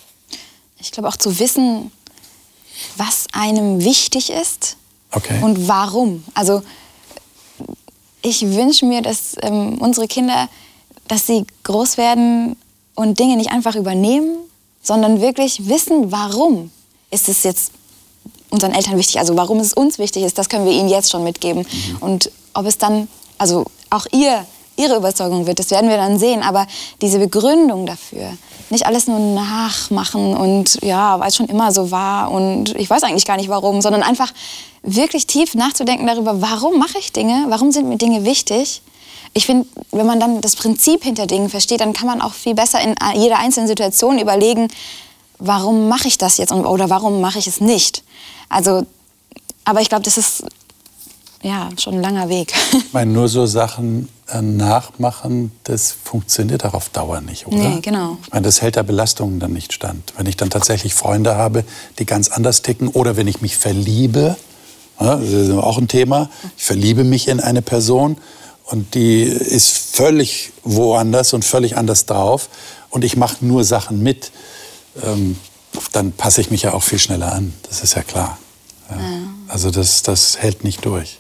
Ich 0.80 0.92
glaube 0.92 1.08
auch 1.08 1.16
zu 1.16 1.40
wissen, 1.40 1.92
was 2.98 3.28
einem 3.32 3.82
wichtig 3.82 4.30
ist 4.30 4.76
okay. 5.12 5.42
und 5.42 5.70
warum. 5.70 6.26
Also 6.34 6.62
ich 8.22 8.42
wünsche 8.42 8.86
mir, 8.86 9.02
dass 9.02 9.38
ähm, 9.42 9.78
unsere 9.80 10.08
Kinder 10.08 10.50
dass 11.08 11.28
sie 11.28 11.46
groß 11.64 11.98
werden 11.98 12.56
und 12.96 13.20
Dinge 13.20 13.38
nicht 13.38 13.52
einfach 13.52 13.76
übernehmen, 13.76 14.38
sondern 14.82 15.22
wirklich 15.22 15.68
wissen, 15.68 16.12
warum 16.12 16.72
ist 17.10 17.30
es 17.30 17.44
jetzt 17.44 17.72
unseren 18.50 18.74
Eltern 18.74 18.98
wichtig, 18.98 19.20
also 19.20 19.36
warum 19.36 19.60
es 19.60 19.74
uns 19.74 19.98
wichtig 19.98 20.24
ist, 20.24 20.38
das 20.38 20.48
können 20.48 20.66
wir 20.66 20.74
ihnen 20.74 20.90
jetzt 20.90 21.10
schon 21.10 21.24
mitgeben. 21.24 21.66
Mhm. 21.66 21.98
Und 22.02 22.32
ob 22.54 22.68
es 22.68 22.78
dann, 22.78 23.08
also 23.40 23.66
auch 23.90 24.06
ihr, 24.12 24.46
ihre 24.76 24.96
Überzeugung 24.96 25.48
wird, 25.48 25.60
das 25.60 25.72
werden 25.72 25.90
wir 25.90 25.98
dann 25.98 26.20
sehen, 26.20 26.44
aber 26.44 26.68
diese 27.02 27.20
Begründung 27.20 27.86
dafür, 27.86 28.32
nicht 28.70 28.86
alles 28.86 29.08
nur 29.08 29.20
nachmachen 29.20 30.36
und 30.36 30.80
ja, 30.84 31.20
weil 31.20 31.30
es 31.30 31.36
schon 31.36 31.48
immer 31.48 31.72
so 31.72 31.92
war 31.92 32.32
und 32.32 32.76
ich 32.76 32.90
weiß 32.90 33.04
eigentlich 33.04 33.26
gar 33.26 33.38
nicht 33.38 33.50
warum, 33.50 33.82
sondern 33.82 34.04
einfach 34.04 34.32
wirklich 34.84 35.28
tief 35.28 35.56
nachzudenken 35.56 36.06
darüber, 36.08 36.42
warum 36.42 36.78
mache 36.78 36.98
ich 37.00 37.12
Dinge, 37.12 37.46
warum 37.50 37.72
sind 37.72 37.88
mir 37.88 37.98
Dinge 37.98 38.26
wichtig 38.26 38.82
ich 39.34 39.46
finde, 39.46 39.68
wenn 39.92 40.06
man 40.06 40.20
dann 40.20 40.42
das 40.42 40.56
Prinzip 40.56 41.04
hinter 41.04 41.26
Dingen 41.26 41.50
versteht, 41.50 41.82
dann 41.82 41.94
kann 41.94 42.08
man 42.08 42.22
auch 42.22 42.34
viel 42.34 42.54
besser 42.54 42.80
in 42.82 42.96
jeder 43.16 43.40
einzelnen 43.40 43.68
Situation 43.68 44.20
überlegen, 44.20 44.68
warum 45.40 45.88
mache 45.88 46.08
ich 46.08 46.18
das 46.18 46.38
jetzt 46.38 46.52
oder 46.52 46.90
warum 46.90 47.20
mache 47.20 47.40
ich 47.40 47.48
es 47.48 47.60
nicht. 47.60 48.04
Also, 48.50 48.86
aber 49.66 49.82
ich 49.82 49.90
glaube, 49.90 50.04
das 50.04 50.18
ist 50.18 50.44
ja 51.42 51.70
schon 51.78 51.96
ein 51.96 52.02
langer 52.02 52.30
Weg. 52.30 52.54
Ich 52.74 52.94
meine, 52.94 53.12
nur 53.12 53.28
so 53.28 53.46
Sachen 53.46 54.08
äh, 54.30 54.42
nachmachen, 54.42 55.52
das 55.64 55.92
funktioniert 55.92 56.64
auch 56.64 56.74
auf 56.74 56.90
Dauer 56.90 57.22
nicht, 57.22 57.48
oder? 57.48 57.58
Nee, 57.58 57.80
genau. 57.82 58.18
Ich 58.24 58.32
meine, 58.32 58.44
das 58.46 58.62
hält 58.62 58.76
der 58.76 58.84
Belastungen 58.84 59.40
dann 59.40 59.52
nicht 59.52 59.74
stand. 59.74 60.14
Wenn 60.16 60.28
ich 60.28 60.38
dann 60.38 60.50
tatsächlich 60.50 60.94
Freunde 60.94 61.36
habe, 61.36 61.66
die 62.00 62.06
ganz 62.06 62.30
anders 62.30 62.62
ticken 62.62 62.88
oder 62.88 63.18
wenn 63.18 63.28
ich 63.28 63.42
mich 63.42 63.58
verliebe, 63.58 64.38
das 65.00 65.22
ist 65.22 65.52
auch 65.52 65.78
ein 65.78 65.88
Thema, 65.88 66.30
ich 66.56 66.64
verliebe 66.64 67.04
mich 67.04 67.28
in 67.28 67.40
eine 67.40 67.62
Person 67.62 68.18
und 68.66 68.96
die 68.96 69.24
ist 69.24 69.96
völlig 69.96 70.52
woanders 70.64 71.34
und 71.34 71.46
völlig 71.46 71.78
anders 71.78 72.06
drauf 72.06 72.50
und 72.90 73.04
ich 73.04 73.18
mache 73.18 73.46
nur 73.46 73.64
Sachen 73.64 74.02
mit, 74.02 74.32
ähm, 75.04 75.38
dann 75.92 76.12
passe 76.12 76.42
ich 76.42 76.52
mich 76.52 76.64
ja 76.64 76.74
auch 76.74 76.84
viel 76.84 77.00
schneller 77.00 77.34
an. 77.34 77.54
Das 77.68 77.82
ist 77.82 77.96
ja 77.96 78.04
klar. 78.04 78.38
Ja. 78.90 78.96
Ja. 78.98 79.04
Also 79.48 79.72
das, 79.72 80.04
das 80.04 80.38
hält 80.38 80.64
nicht 80.64 80.86
durch. 80.86 81.20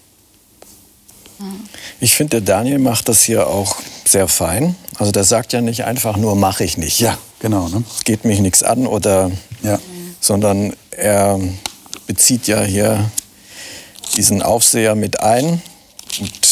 Ich 2.00 2.16
finde, 2.16 2.42
der 2.42 2.56
Daniel 2.56 2.80
macht 2.80 3.10
das 3.10 3.24
hier 3.24 3.48
auch 3.48 3.78
sehr 4.06 4.28
fein. 4.28 4.76
Also 4.98 5.12
der 5.12 5.24
sagt 5.24 5.54
ja 5.54 5.62
nicht 5.62 5.86
einfach 5.86 6.18
nur, 6.18 6.36
mache 6.36 6.64
ich 6.64 6.78
nicht. 6.78 7.00
Ja, 7.00 7.18
genau. 7.40 7.68
Ne? 7.70 7.84
Es 7.96 8.04
geht 8.04 8.26
mich 8.26 8.40
nichts 8.40 8.64
an 8.64 8.88
oder, 8.88 9.32
ja. 9.62 9.80
sondern 10.20 10.76
er 10.92 11.40
bezieht 12.08 12.48
ja 12.48 12.62
hier 12.62 13.10
diesen 14.16 14.42
Aufseher 14.42 14.96
mit 14.96 15.22
ein 15.22 15.62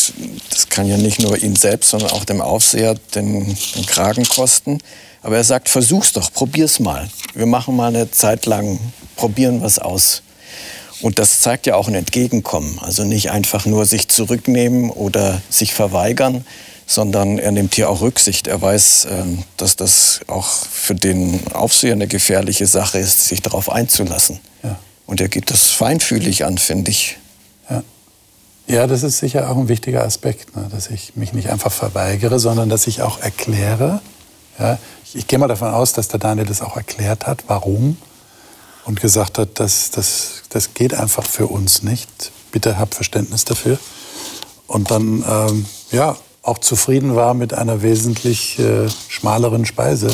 und 0.09 0.41
das 0.49 0.69
kann 0.69 0.87
ja 0.87 0.97
nicht 0.97 1.21
nur 1.21 1.37
ihn 1.37 1.55
selbst, 1.55 1.89
sondern 1.89 2.11
auch 2.11 2.25
dem 2.25 2.41
Aufseher 2.41 2.95
den, 3.15 3.45
den 3.75 3.85
Kragen 3.85 4.25
kosten. 4.25 4.79
Aber 5.21 5.37
er 5.37 5.43
sagt, 5.43 5.69
versuch's 5.69 6.13
doch, 6.13 6.33
probier's 6.33 6.79
mal. 6.79 7.07
Wir 7.35 7.45
machen 7.45 7.75
mal 7.75 7.89
eine 7.89 8.09
Zeit 8.09 8.45
lang, 8.45 8.79
probieren 9.15 9.61
was 9.61 9.79
aus. 9.79 10.23
Und 11.01 11.19
das 11.19 11.41
zeigt 11.41 11.65
ja 11.65 11.75
auch 11.75 11.87
ein 11.87 11.95
Entgegenkommen. 11.95 12.79
Also 12.79 13.03
nicht 13.03 13.31
einfach 13.31 13.65
nur 13.65 13.85
sich 13.85 14.07
zurücknehmen 14.07 14.89
oder 14.89 15.41
sich 15.49 15.73
verweigern, 15.73 16.45
sondern 16.85 17.39
er 17.39 17.51
nimmt 17.51 17.75
hier 17.75 17.89
auch 17.89 18.01
Rücksicht. 18.01 18.47
Er 18.47 18.61
weiß, 18.61 19.07
ähm, 19.09 19.43
dass 19.57 19.75
das 19.75 20.21
auch 20.27 20.47
für 20.47 20.93
den 20.93 21.39
Aufseher 21.53 21.93
eine 21.93 22.07
gefährliche 22.07 22.67
Sache 22.67 22.99
ist, 22.99 23.27
sich 23.27 23.41
darauf 23.41 23.69
einzulassen. 23.71 24.39
Ja. 24.63 24.77
Und 25.07 25.21
er 25.21 25.29
geht 25.29 25.49
das 25.49 25.69
feinfühlig 25.69 26.45
an, 26.45 26.57
finde 26.57 26.91
ich. 26.91 27.17
Ja, 28.71 28.87
das 28.87 29.03
ist 29.03 29.17
sicher 29.17 29.49
auch 29.49 29.57
ein 29.57 29.67
wichtiger 29.67 30.05
Aspekt, 30.05 30.55
ne? 30.55 30.69
dass 30.71 30.89
ich 30.89 31.17
mich 31.17 31.33
nicht 31.33 31.49
einfach 31.49 31.73
verweigere, 31.73 32.39
sondern 32.39 32.69
dass 32.69 32.87
ich 32.87 33.01
auch 33.01 33.19
erkläre. 33.19 34.01
Ja? 34.57 34.79
Ich, 35.03 35.17
ich 35.17 35.27
gehe 35.27 35.37
mal 35.37 35.49
davon 35.49 35.73
aus, 35.73 35.91
dass 35.91 36.07
der 36.07 36.21
Daniel 36.21 36.45
das 36.45 36.61
auch 36.61 36.77
erklärt 36.77 37.27
hat, 37.27 37.43
warum 37.47 37.97
und 38.85 39.01
gesagt 39.01 39.39
hat, 39.39 39.59
dass 39.59 39.91
das, 39.91 40.43
das 40.47 40.73
geht 40.73 40.93
einfach 40.93 41.25
für 41.25 41.47
uns 41.47 41.83
nicht. 41.83 42.31
Bitte 42.53 42.79
habt 42.79 42.95
Verständnis 42.95 43.43
dafür. 43.43 43.77
Und 44.67 44.89
dann 44.89 45.25
ähm, 45.27 45.65
ja, 45.91 46.15
auch 46.41 46.59
zufrieden 46.59 47.13
war 47.13 47.33
mit 47.33 47.53
einer 47.53 47.81
wesentlich 47.81 48.57
äh, 48.57 48.87
schmaleren 49.09 49.65
Speise 49.65 50.09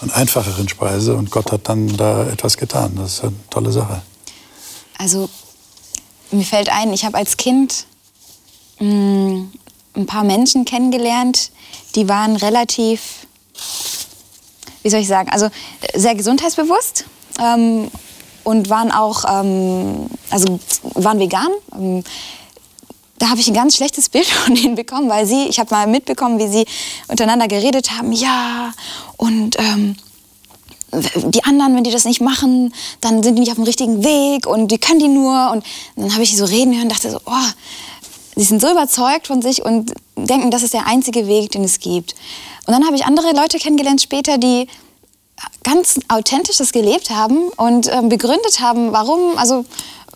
und 0.00 0.12
einfacheren 0.12 0.68
Speise. 0.68 1.14
Und 1.14 1.30
Gott 1.30 1.52
hat 1.52 1.68
dann 1.68 1.96
da 1.96 2.26
etwas 2.26 2.56
getan. 2.56 2.94
Das 2.96 3.14
ist 3.14 3.22
eine 3.22 3.34
tolle 3.48 3.70
Sache. 3.70 4.02
Also 4.98 5.30
mir 6.30 6.44
fällt 6.44 6.70
ein, 6.70 6.92
ich 6.92 7.04
habe 7.04 7.16
als 7.16 7.36
Kind 7.36 7.86
mh, 8.78 8.86
mm, 8.86 9.52
ein 9.96 10.06
paar 10.06 10.24
Menschen 10.24 10.64
kennengelernt, 10.64 11.50
die 11.94 12.08
waren 12.08 12.36
relativ, 12.36 13.26
wie 14.82 14.90
soll 14.90 15.00
ich 15.00 15.08
sagen, 15.08 15.28
also 15.30 15.48
sehr 15.94 16.14
gesundheitsbewusst 16.14 17.04
ähm, 17.40 17.90
und 18.44 18.70
waren 18.70 18.92
auch, 18.92 19.24
ähm, 19.28 20.06
also 20.30 20.60
waren 20.94 21.18
vegan. 21.18 21.48
Ähm, 21.74 22.04
da 23.18 23.28
habe 23.28 23.40
ich 23.40 23.48
ein 23.48 23.54
ganz 23.54 23.76
schlechtes 23.76 24.08
Bild 24.08 24.26
von 24.26 24.54
denen 24.54 24.76
bekommen, 24.76 25.08
weil 25.10 25.26
sie, 25.26 25.46
ich 25.46 25.58
habe 25.58 25.74
mal 25.74 25.86
mitbekommen, 25.86 26.38
wie 26.38 26.48
sie 26.48 26.64
untereinander 27.08 27.48
geredet 27.48 27.90
haben, 27.90 28.12
ja, 28.12 28.72
und 29.16 29.58
ähm, 29.58 29.96
die 30.92 31.44
anderen, 31.44 31.76
wenn 31.76 31.84
die 31.84 31.90
das 31.90 32.04
nicht 32.04 32.20
machen, 32.20 32.74
dann 33.00 33.22
sind 33.22 33.36
die 33.36 33.40
nicht 33.40 33.50
auf 33.50 33.56
dem 33.56 33.64
richtigen 33.64 34.04
Weg 34.04 34.46
und 34.46 34.68
die 34.68 34.78
können 34.78 35.00
die 35.00 35.08
nur. 35.08 35.50
Und 35.52 35.64
dann 35.96 36.12
habe 36.12 36.22
ich 36.22 36.30
die 36.30 36.36
so 36.36 36.44
reden 36.44 36.74
hören 36.74 36.84
und 36.84 36.92
dachte 36.92 37.10
so, 37.10 37.20
oh, 37.24 37.48
sie 38.36 38.44
sind 38.44 38.60
so 38.60 38.70
überzeugt 38.70 39.26
von 39.26 39.42
sich 39.42 39.64
und 39.64 39.92
denken, 40.16 40.50
das 40.50 40.62
ist 40.62 40.74
der 40.74 40.86
einzige 40.86 41.26
Weg, 41.26 41.52
den 41.52 41.64
es 41.64 41.78
gibt. 41.78 42.14
Und 42.66 42.74
dann 42.74 42.84
habe 42.84 42.96
ich 42.96 43.04
andere 43.04 43.32
Leute 43.32 43.58
kennengelernt 43.58 44.02
später, 44.02 44.38
die 44.38 44.66
ganz 45.62 45.98
authentisch 46.08 46.58
das 46.58 46.72
gelebt 46.72 47.10
haben 47.10 47.48
und 47.56 47.88
ähm, 47.92 48.08
begründet 48.08 48.60
haben, 48.60 48.92
warum, 48.92 49.38
also 49.38 49.64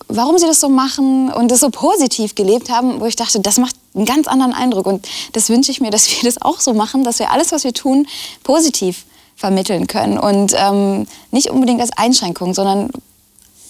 warum 0.09 0.39
sie 0.39 0.47
das 0.47 0.61
so 0.61 0.69
machen 0.69 1.33
und 1.33 1.51
das 1.51 1.61
so 1.61 1.71
positiv 1.71 2.35
gelebt 2.35 2.71
haben, 2.71 3.01
wo 3.01 3.07
ich 3.07 3.17
dachte, 3.17 3.41
das 3.41 3.59
macht 3.59 3.75
einen 3.95 4.05
ganz 4.05 4.27
anderen 4.27 4.53
Eindruck. 4.53 4.87
Und 4.87 5.09
das 5.33 5.49
wünsche 5.49 5.71
ich 5.71 5.81
mir, 5.81 5.91
dass 5.91 6.09
wir 6.11 6.23
das 6.23 6.43
auch 6.43 6.61
so 6.61 6.75
machen, 6.75 7.05
dass 7.05 7.19
wir 7.19 7.31
alles, 7.31 7.53
was 7.53 7.65
wir 7.65 7.73
tun, 7.73 8.07
positiv 8.43 9.05
vermitteln 9.37 9.87
können. 9.87 10.19
Und 10.19 10.55
ähm, 10.57 11.07
nicht 11.31 11.51
unbedingt 11.51 11.81
als 11.81 11.91
Einschränkung, 11.97 12.55
sondern 12.55 12.91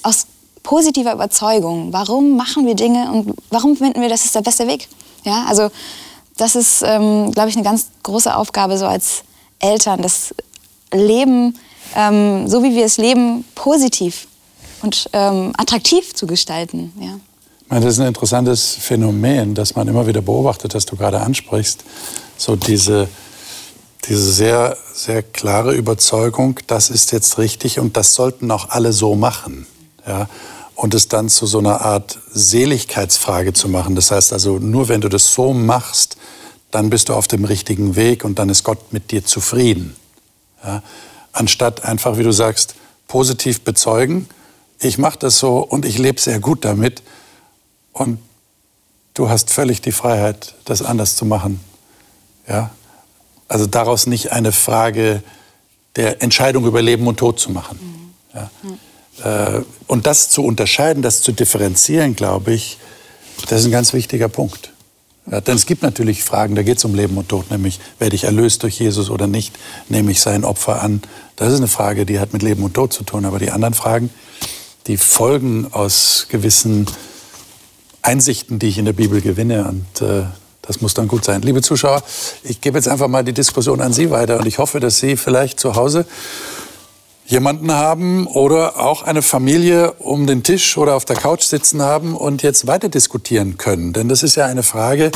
aus 0.02 0.26
positiver 0.62 1.12
Überzeugung. 1.12 1.92
Warum 1.92 2.36
machen 2.36 2.66
wir 2.66 2.74
Dinge 2.74 3.10
und 3.12 3.34
warum 3.50 3.76
finden 3.76 4.00
wir, 4.00 4.08
das 4.08 4.24
ist 4.24 4.34
der 4.34 4.42
beste 4.42 4.66
Weg? 4.66 4.88
Ja, 5.24 5.44
also 5.48 5.70
das 6.36 6.56
ist, 6.56 6.82
ähm, 6.84 7.30
glaube 7.32 7.48
ich, 7.48 7.56
eine 7.56 7.64
ganz 7.64 7.88
große 8.02 8.34
Aufgabe 8.34 8.76
so 8.78 8.86
als 8.86 9.22
Eltern, 9.60 10.02
das 10.02 10.34
Leben, 10.92 11.58
ähm, 11.94 12.48
so 12.48 12.62
wie 12.62 12.74
wir 12.74 12.84
es 12.84 12.96
leben, 12.96 13.44
positiv 13.54 14.26
und 14.82 15.08
ähm, 15.12 15.52
attraktiv 15.56 16.14
zu 16.14 16.26
gestalten. 16.26 16.92
Ja. 17.00 17.80
Das 17.80 17.94
ist 17.94 18.00
ein 18.00 18.08
interessantes 18.08 18.76
Phänomen, 18.78 19.54
das 19.54 19.74
man 19.74 19.88
immer 19.88 20.06
wieder 20.06 20.20
beobachtet, 20.20 20.74
das 20.74 20.86
du 20.86 20.96
gerade 20.96 21.20
ansprichst. 21.20 21.84
So 22.36 22.56
diese, 22.56 23.08
diese 24.09 24.32
sehr, 24.32 24.76
sehr 24.92 25.22
klare 25.22 25.74
Überzeugung, 25.74 26.61
das 26.66 26.90
ist 26.90 27.12
jetzt 27.12 27.38
richtig 27.38 27.78
und 27.78 27.96
das 27.96 28.14
sollten 28.14 28.50
auch 28.50 28.70
alle 28.70 28.92
so 28.92 29.14
machen. 29.14 29.66
Ja? 30.07 30.28
Und 30.74 30.94
es 30.94 31.09
dann 31.09 31.28
zu 31.28 31.46
so 31.46 31.59
einer 31.59 31.80
Art 31.82 32.18
Seligkeitsfrage 32.32 33.52
zu 33.52 33.68
machen. 33.68 33.94
Das 33.94 34.11
heißt 34.11 34.32
also, 34.32 34.59
nur 34.59 34.88
wenn 34.88 35.00
du 35.00 35.09
das 35.09 35.32
so 35.32 35.55
machst, 35.55 36.16
dann 36.70 36.90
bist 36.90 37.09
du 37.09 37.14
auf 37.14 37.28
dem 37.28 37.44
richtigen 37.44 37.96
Weg 37.96 38.24
und 38.24 38.38
dann 38.38 38.48
ist 38.48 38.64
Gott 38.64 38.92
mit 38.92 39.11
dir 39.11 39.24
zufrieden. 39.24 39.96
Ja? 40.64 40.82
Anstatt 41.32 41.84
einfach, 41.84 42.18
wie 42.18 42.24
du 42.24 42.32
sagst, 42.32 42.74
positiv 43.07 43.62
bezeugen, 43.62 44.28
ich 44.80 44.98
mache 44.98 45.18
das 45.18 45.38
so 45.38 45.59
und 45.59 45.84
ich 45.84 45.98
lebe 45.98 46.20
sehr 46.20 46.40
gut 46.40 46.64
damit 46.64 47.02
und 47.92 48.18
du 49.14 49.28
hast 49.28 49.50
völlig 49.50 49.80
die 49.80 49.92
Freiheit, 49.92 50.55
das 50.64 50.82
anders 50.82 51.16
zu 51.16 51.24
machen. 51.24 51.61
Ja? 52.48 52.70
Also 53.49 53.66
daraus 53.66 54.07
nicht 54.07 54.32
eine 54.32 54.53
Frage 54.53 55.22
der 55.97 56.22
Entscheidung 56.22 56.66
über 56.66 56.82
Leben 56.82 57.07
und 57.07 57.18
Tod 57.18 57.38
zu 57.38 57.51
machen. 57.51 58.12
Ja? 58.34 58.51
Äh, 59.22 59.62
und 59.86 60.07
das 60.07 60.30
zu 60.30 60.45
unterscheiden, 60.45 61.03
das 61.03 61.22
zu 61.22 61.32
differenzieren, 61.32 62.16
glaube 62.16 62.53
ich, 62.53 62.78
das 63.49 63.61
ist 63.61 63.66
ein 63.66 63.72
ganz 63.72 63.92
wichtiger 63.92 64.28
Punkt. 64.28 64.72
Ja, 65.30 65.40
denn 65.40 65.57
es 65.57 65.64
gibt 65.64 65.82
natürlich 65.82 66.22
Fragen, 66.22 66.55
da 66.55 66.62
geht 66.62 66.78
es 66.78 66.84
um 66.84 66.95
Leben 66.95 67.16
und 67.16 67.30
Tod, 67.30 67.51
nämlich 67.51 67.80
werde 67.99 68.14
ich 68.14 68.24
erlöst 68.24 68.62
durch 68.62 68.78
Jesus 68.78 69.09
oder 69.09 69.26
nicht, 69.26 69.57
nehme 69.88 70.11
ich 70.11 70.20
sein 70.20 70.45
Opfer 70.45 70.82
an. 70.82 71.03
Das 71.36 71.53
ist 71.53 71.59
eine 71.59 71.68
Frage, 71.68 72.05
die 72.05 72.20
hat 72.20 72.32
mit 72.32 72.42
Leben 72.42 72.62
und 72.62 72.74
Tod 72.74 72.92
zu 72.92 73.05
tun. 73.05 73.24
Aber 73.24 73.38
die 73.38 73.51
anderen 73.51 73.74
Fragen, 73.74 74.11
die 74.86 74.99
folgen 74.99 75.72
aus 75.72 76.26
gewissen 76.28 76.86
Einsichten, 78.03 78.59
die 78.59 78.68
ich 78.68 78.78
in 78.78 78.84
der 78.84 78.92
Bibel 78.92 79.22
gewinne. 79.22 79.64
Und 79.66 80.07
äh, 80.07 80.24
das 80.66 80.80
muss 80.80 80.94
dann 80.94 81.08
gut 81.08 81.24
sein. 81.24 81.42
Liebe 81.42 81.62
Zuschauer, 81.62 82.02
ich 82.42 82.60
gebe 82.60 82.78
jetzt 82.78 82.88
einfach 82.88 83.08
mal 83.08 83.24
die 83.24 83.32
Diskussion 83.32 83.80
an 83.80 83.92
Sie 83.92 84.10
weiter 84.10 84.38
und 84.38 84.46
ich 84.46 84.58
hoffe, 84.58 84.80
dass 84.80 84.98
Sie 84.98 85.16
vielleicht 85.16 85.60
zu 85.60 85.74
Hause 85.74 86.06
jemanden 87.26 87.72
haben 87.72 88.26
oder 88.26 88.78
auch 88.78 89.02
eine 89.02 89.22
Familie 89.22 89.92
um 89.92 90.26
den 90.26 90.42
Tisch 90.42 90.76
oder 90.76 90.94
auf 90.94 91.04
der 91.04 91.16
Couch 91.16 91.42
sitzen 91.42 91.82
haben 91.82 92.14
und 92.16 92.42
jetzt 92.42 92.66
weiter 92.66 92.88
diskutieren 92.88 93.56
können. 93.56 93.92
Denn 93.92 94.08
das 94.08 94.22
ist 94.22 94.36
ja 94.36 94.46
eine 94.46 94.62
Frage, 94.62 95.10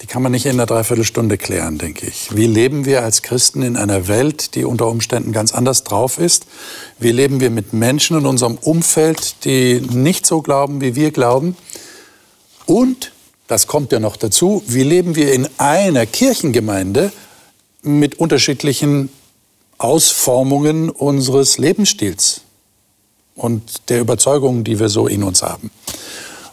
die 0.00 0.06
kann 0.06 0.22
man 0.22 0.30
nicht 0.30 0.46
in 0.46 0.52
einer 0.52 0.66
Dreiviertelstunde 0.66 1.38
klären, 1.38 1.78
denke 1.78 2.06
ich. 2.06 2.34
Wie 2.34 2.46
leben 2.46 2.84
wir 2.84 3.02
als 3.02 3.22
Christen 3.22 3.62
in 3.62 3.76
einer 3.76 4.06
Welt, 4.06 4.54
die 4.54 4.64
unter 4.64 4.86
Umständen 4.86 5.32
ganz 5.32 5.52
anders 5.52 5.82
drauf 5.82 6.18
ist? 6.18 6.46
Wie 7.00 7.10
leben 7.10 7.40
wir 7.40 7.50
mit 7.50 7.72
Menschen 7.72 8.16
in 8.16 8.26
unserem 8.26 8.58
Umfeld, 8.58 9.44
die 9.44 9.80
nicht 9.80 10.24
so 10.24 10.40
glauben, 10.40 10.80
wie 10.80 10.94
wir 10.94 11.10
glauben? 11.10 11.56
Und, 12.64 13.10
das 13.48 13.66
kommt 13.66 13.92
ja 13.92 13.98
noch 13.98 14.16
dazu, 14.16 14.62
wie 14.66 14.82
leben 14.84 15.16
wir 15.16 15.32
in 15.32 15.48
einer 15.56 16.06
Kirchengemeinde 16.06 17.10
mit 17.82 18.20
unterschiedlichen 18.20 19.08
Ausformungen 19.78 20.90
unseres 20.90 21.56
Lebensstils 21.58 22.42
und 23.34 23.88
der 23.88 24.00
Überzeugungen, 24.00 24.64
die 24.64 24.78
wir 24.78 24.90
so 24.90 25.06
in 25.06 25.22
uns 25.22 25.42
haben? 25.42 25.70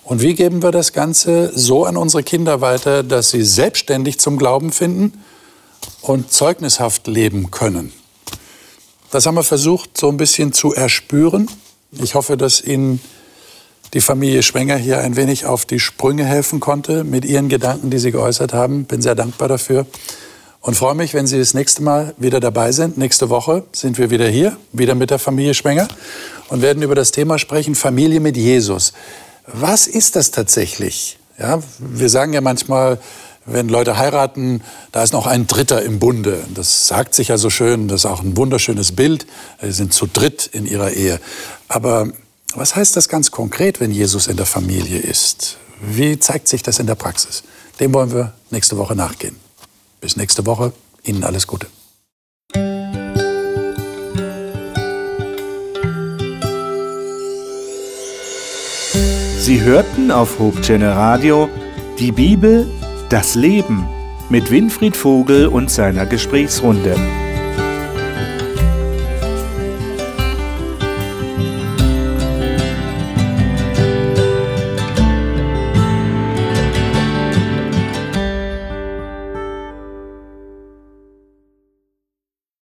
Und 0.03 0.21
wie 0.21 0.35
geben 0.35 0.63
wir 0.63 0.71
das 0.71 0.93
Ganze 0.93 1.51
so 1.53 1.83
an 1.83 1.97
unsere 1.97 2.23
Kinder 2.23 2.61
weiter, 2.61 3.03
dass 3.03 3.31
sie 3.31 3.43
selbstständig 3.43 4.19
zum 4.19 4.37
Glauben 4.37 4.71
finden 4.71 5.13
und 6.01 6.31
zeugnishaft 6.31 7.07
leben 7.07 7.51
können? 7.51 7.91
Das 9.11 9.25
haben 9.25 9.35
wir 9.35 9.43
versucht, 9.43 9.97
so 9.97 10.07
ein 10.09 10.17
bisschen 10.17 10.53
zu 10.53 10.73
erspüren. 10.73 11.49
Ich 11.91 12.15
hoffe, 12.15 12.37
dass 12.37 12.61
Ihnen 12.61 13.01
die 13.93 14.01
Familie 14.01 14.43
Schwenger 14.43 14.77
hier 14.77 14.99
ein 14.99 15.15
wenig 15.15 15.45
auf 15.45 15.65
die 15.65 15.79
Sprünge 15.79 16.25
helfen 16.25 16.59
konnte 16.59 17.03
mit 17.03 17.25
ihren 17.25 17.49
Gedanken, 17.49 17.89
die 17.89 17.99
Sie 17.99 18.11
geäußert 18.11 18.53
haben. 18.53 18.86
Bin 18.86 19.01
sehr 19.01 19.15
dankbar 19.15 19.47
dafür 19.47 19.86
und 20.61 20.75
freue 20.75 20.95
mich, 20.95 21.13
wenn 21.13 21.27
Sie 21.27 21.38
das 21.38 21.53
nächste 21.53 21.83
Mal 21.83 22.13
wieder 22.17 22.39
dabei 22.39 22.71
sind. 22.71 22.97
Nächste 22.97 23.29
Woche 23.29 23.63
sind 23.71 23.97
wir 23.97 24.09
wieder 24.09 24.27
hier, 24.27 24.57
wieder 24.73 24.95
mit 24.95 25.11
der 25.11 25.19
Familie 25.19 25.53
Schwenger 25.53 25.88
und 26.49 26.61
werden 26.61 26.81
über 26.83 26.95
das 26.95 27.11
Thema 27.11 27.38
sprechen, 27.39 27.75
Familie 27.75 28.19
mit 28.19 28.36
Jesus. 28.36 28.93
Was 29.47 29.88
ist 29.88 30.15
das 30.15 30.31
tatsächlich? 30.31 31.19
Ja, 31.38 31.59
wir 31.77 32.09
sagen 32.09 32.33
ja 32.33 32.41
manchmal, 32.41 32.97
wenn 33.45 33.69
Leute 33.69 33.97
heiraten, 33.97 34.61
da 34.91 35.03
ist 35.03 35.13
noch 35.13 35.27
ein 35.27 35.45
Dritter 35.45 35.83
im 35.83 35.99
Bunde. 35.99 36.43
Das 36.53 36.88
sagt 36.88 37.13
sich 37.13 37.27
ja 37.27 37.38
so 37.38 37.51
schön, 37.51 37.88
das 37.88 38.01
ist 38.01 38.05
auch 38.05 38.23
ein 38.23 38.36
wunderschönes 38.36 38.93
Bild. 38.93 39.27
Sie 39.61 39.71
sind 39.71 39.93
zu 39.93 40.07
dritt 40.07 40.49
in 40.51 40.65
ihrer 40.65 40.91
Ehe. 40.91 41.19
Aber 41.67 42.07
was 42.55 42.75
heißt 42.75 42.95
das 42.95 43.09
ganz 43.09 43.31
konkret, 43.31 43.79
wenn 43.79 43.91
Jesus 43.91 44.27
in 44.27 44.37
der 44.37 44.45
Familie 44.45 44.99
ist? 44.99 45.57
Wie 45.81 46.17
zeigt 46.19 46.47
sich 46.47 46.63
das 46.63 46.79
in 46.79 46.87
der 46.87 46.95
Praxis? 46.95 47.43
Dem 47.79 47.93
wollen 47.93 48.13
wir 48.13 48.33
nächste 48.49 48.77
Woche 48.77 48.95
nachgehen. 48.95 49.35
Bis 49.99 50.15
nächste 50.15 50.45
Woche. 50.45 50.73
Ihnen 51.03 51.23
alles 51.23 51.47
Gute. 51.47 51.67
Sie 59.39 59.61
hörten 59.61 60.09
auf 60.09 60.39
Hope 60.39 60.61
Channel 60.61 60.93
Radio 60.93 61.49
die 61.99 62.11
Bibel, 62.11 62.67
das 63.09 63.35
Leben 63.35 63.87
mit 64.29 64.49
Winfried 64.49 64.97
Vogel 64.97 65.47
und 65.47 65.69
seiner 65.69 66.05
Gesprächsrunde. 66.05 66.95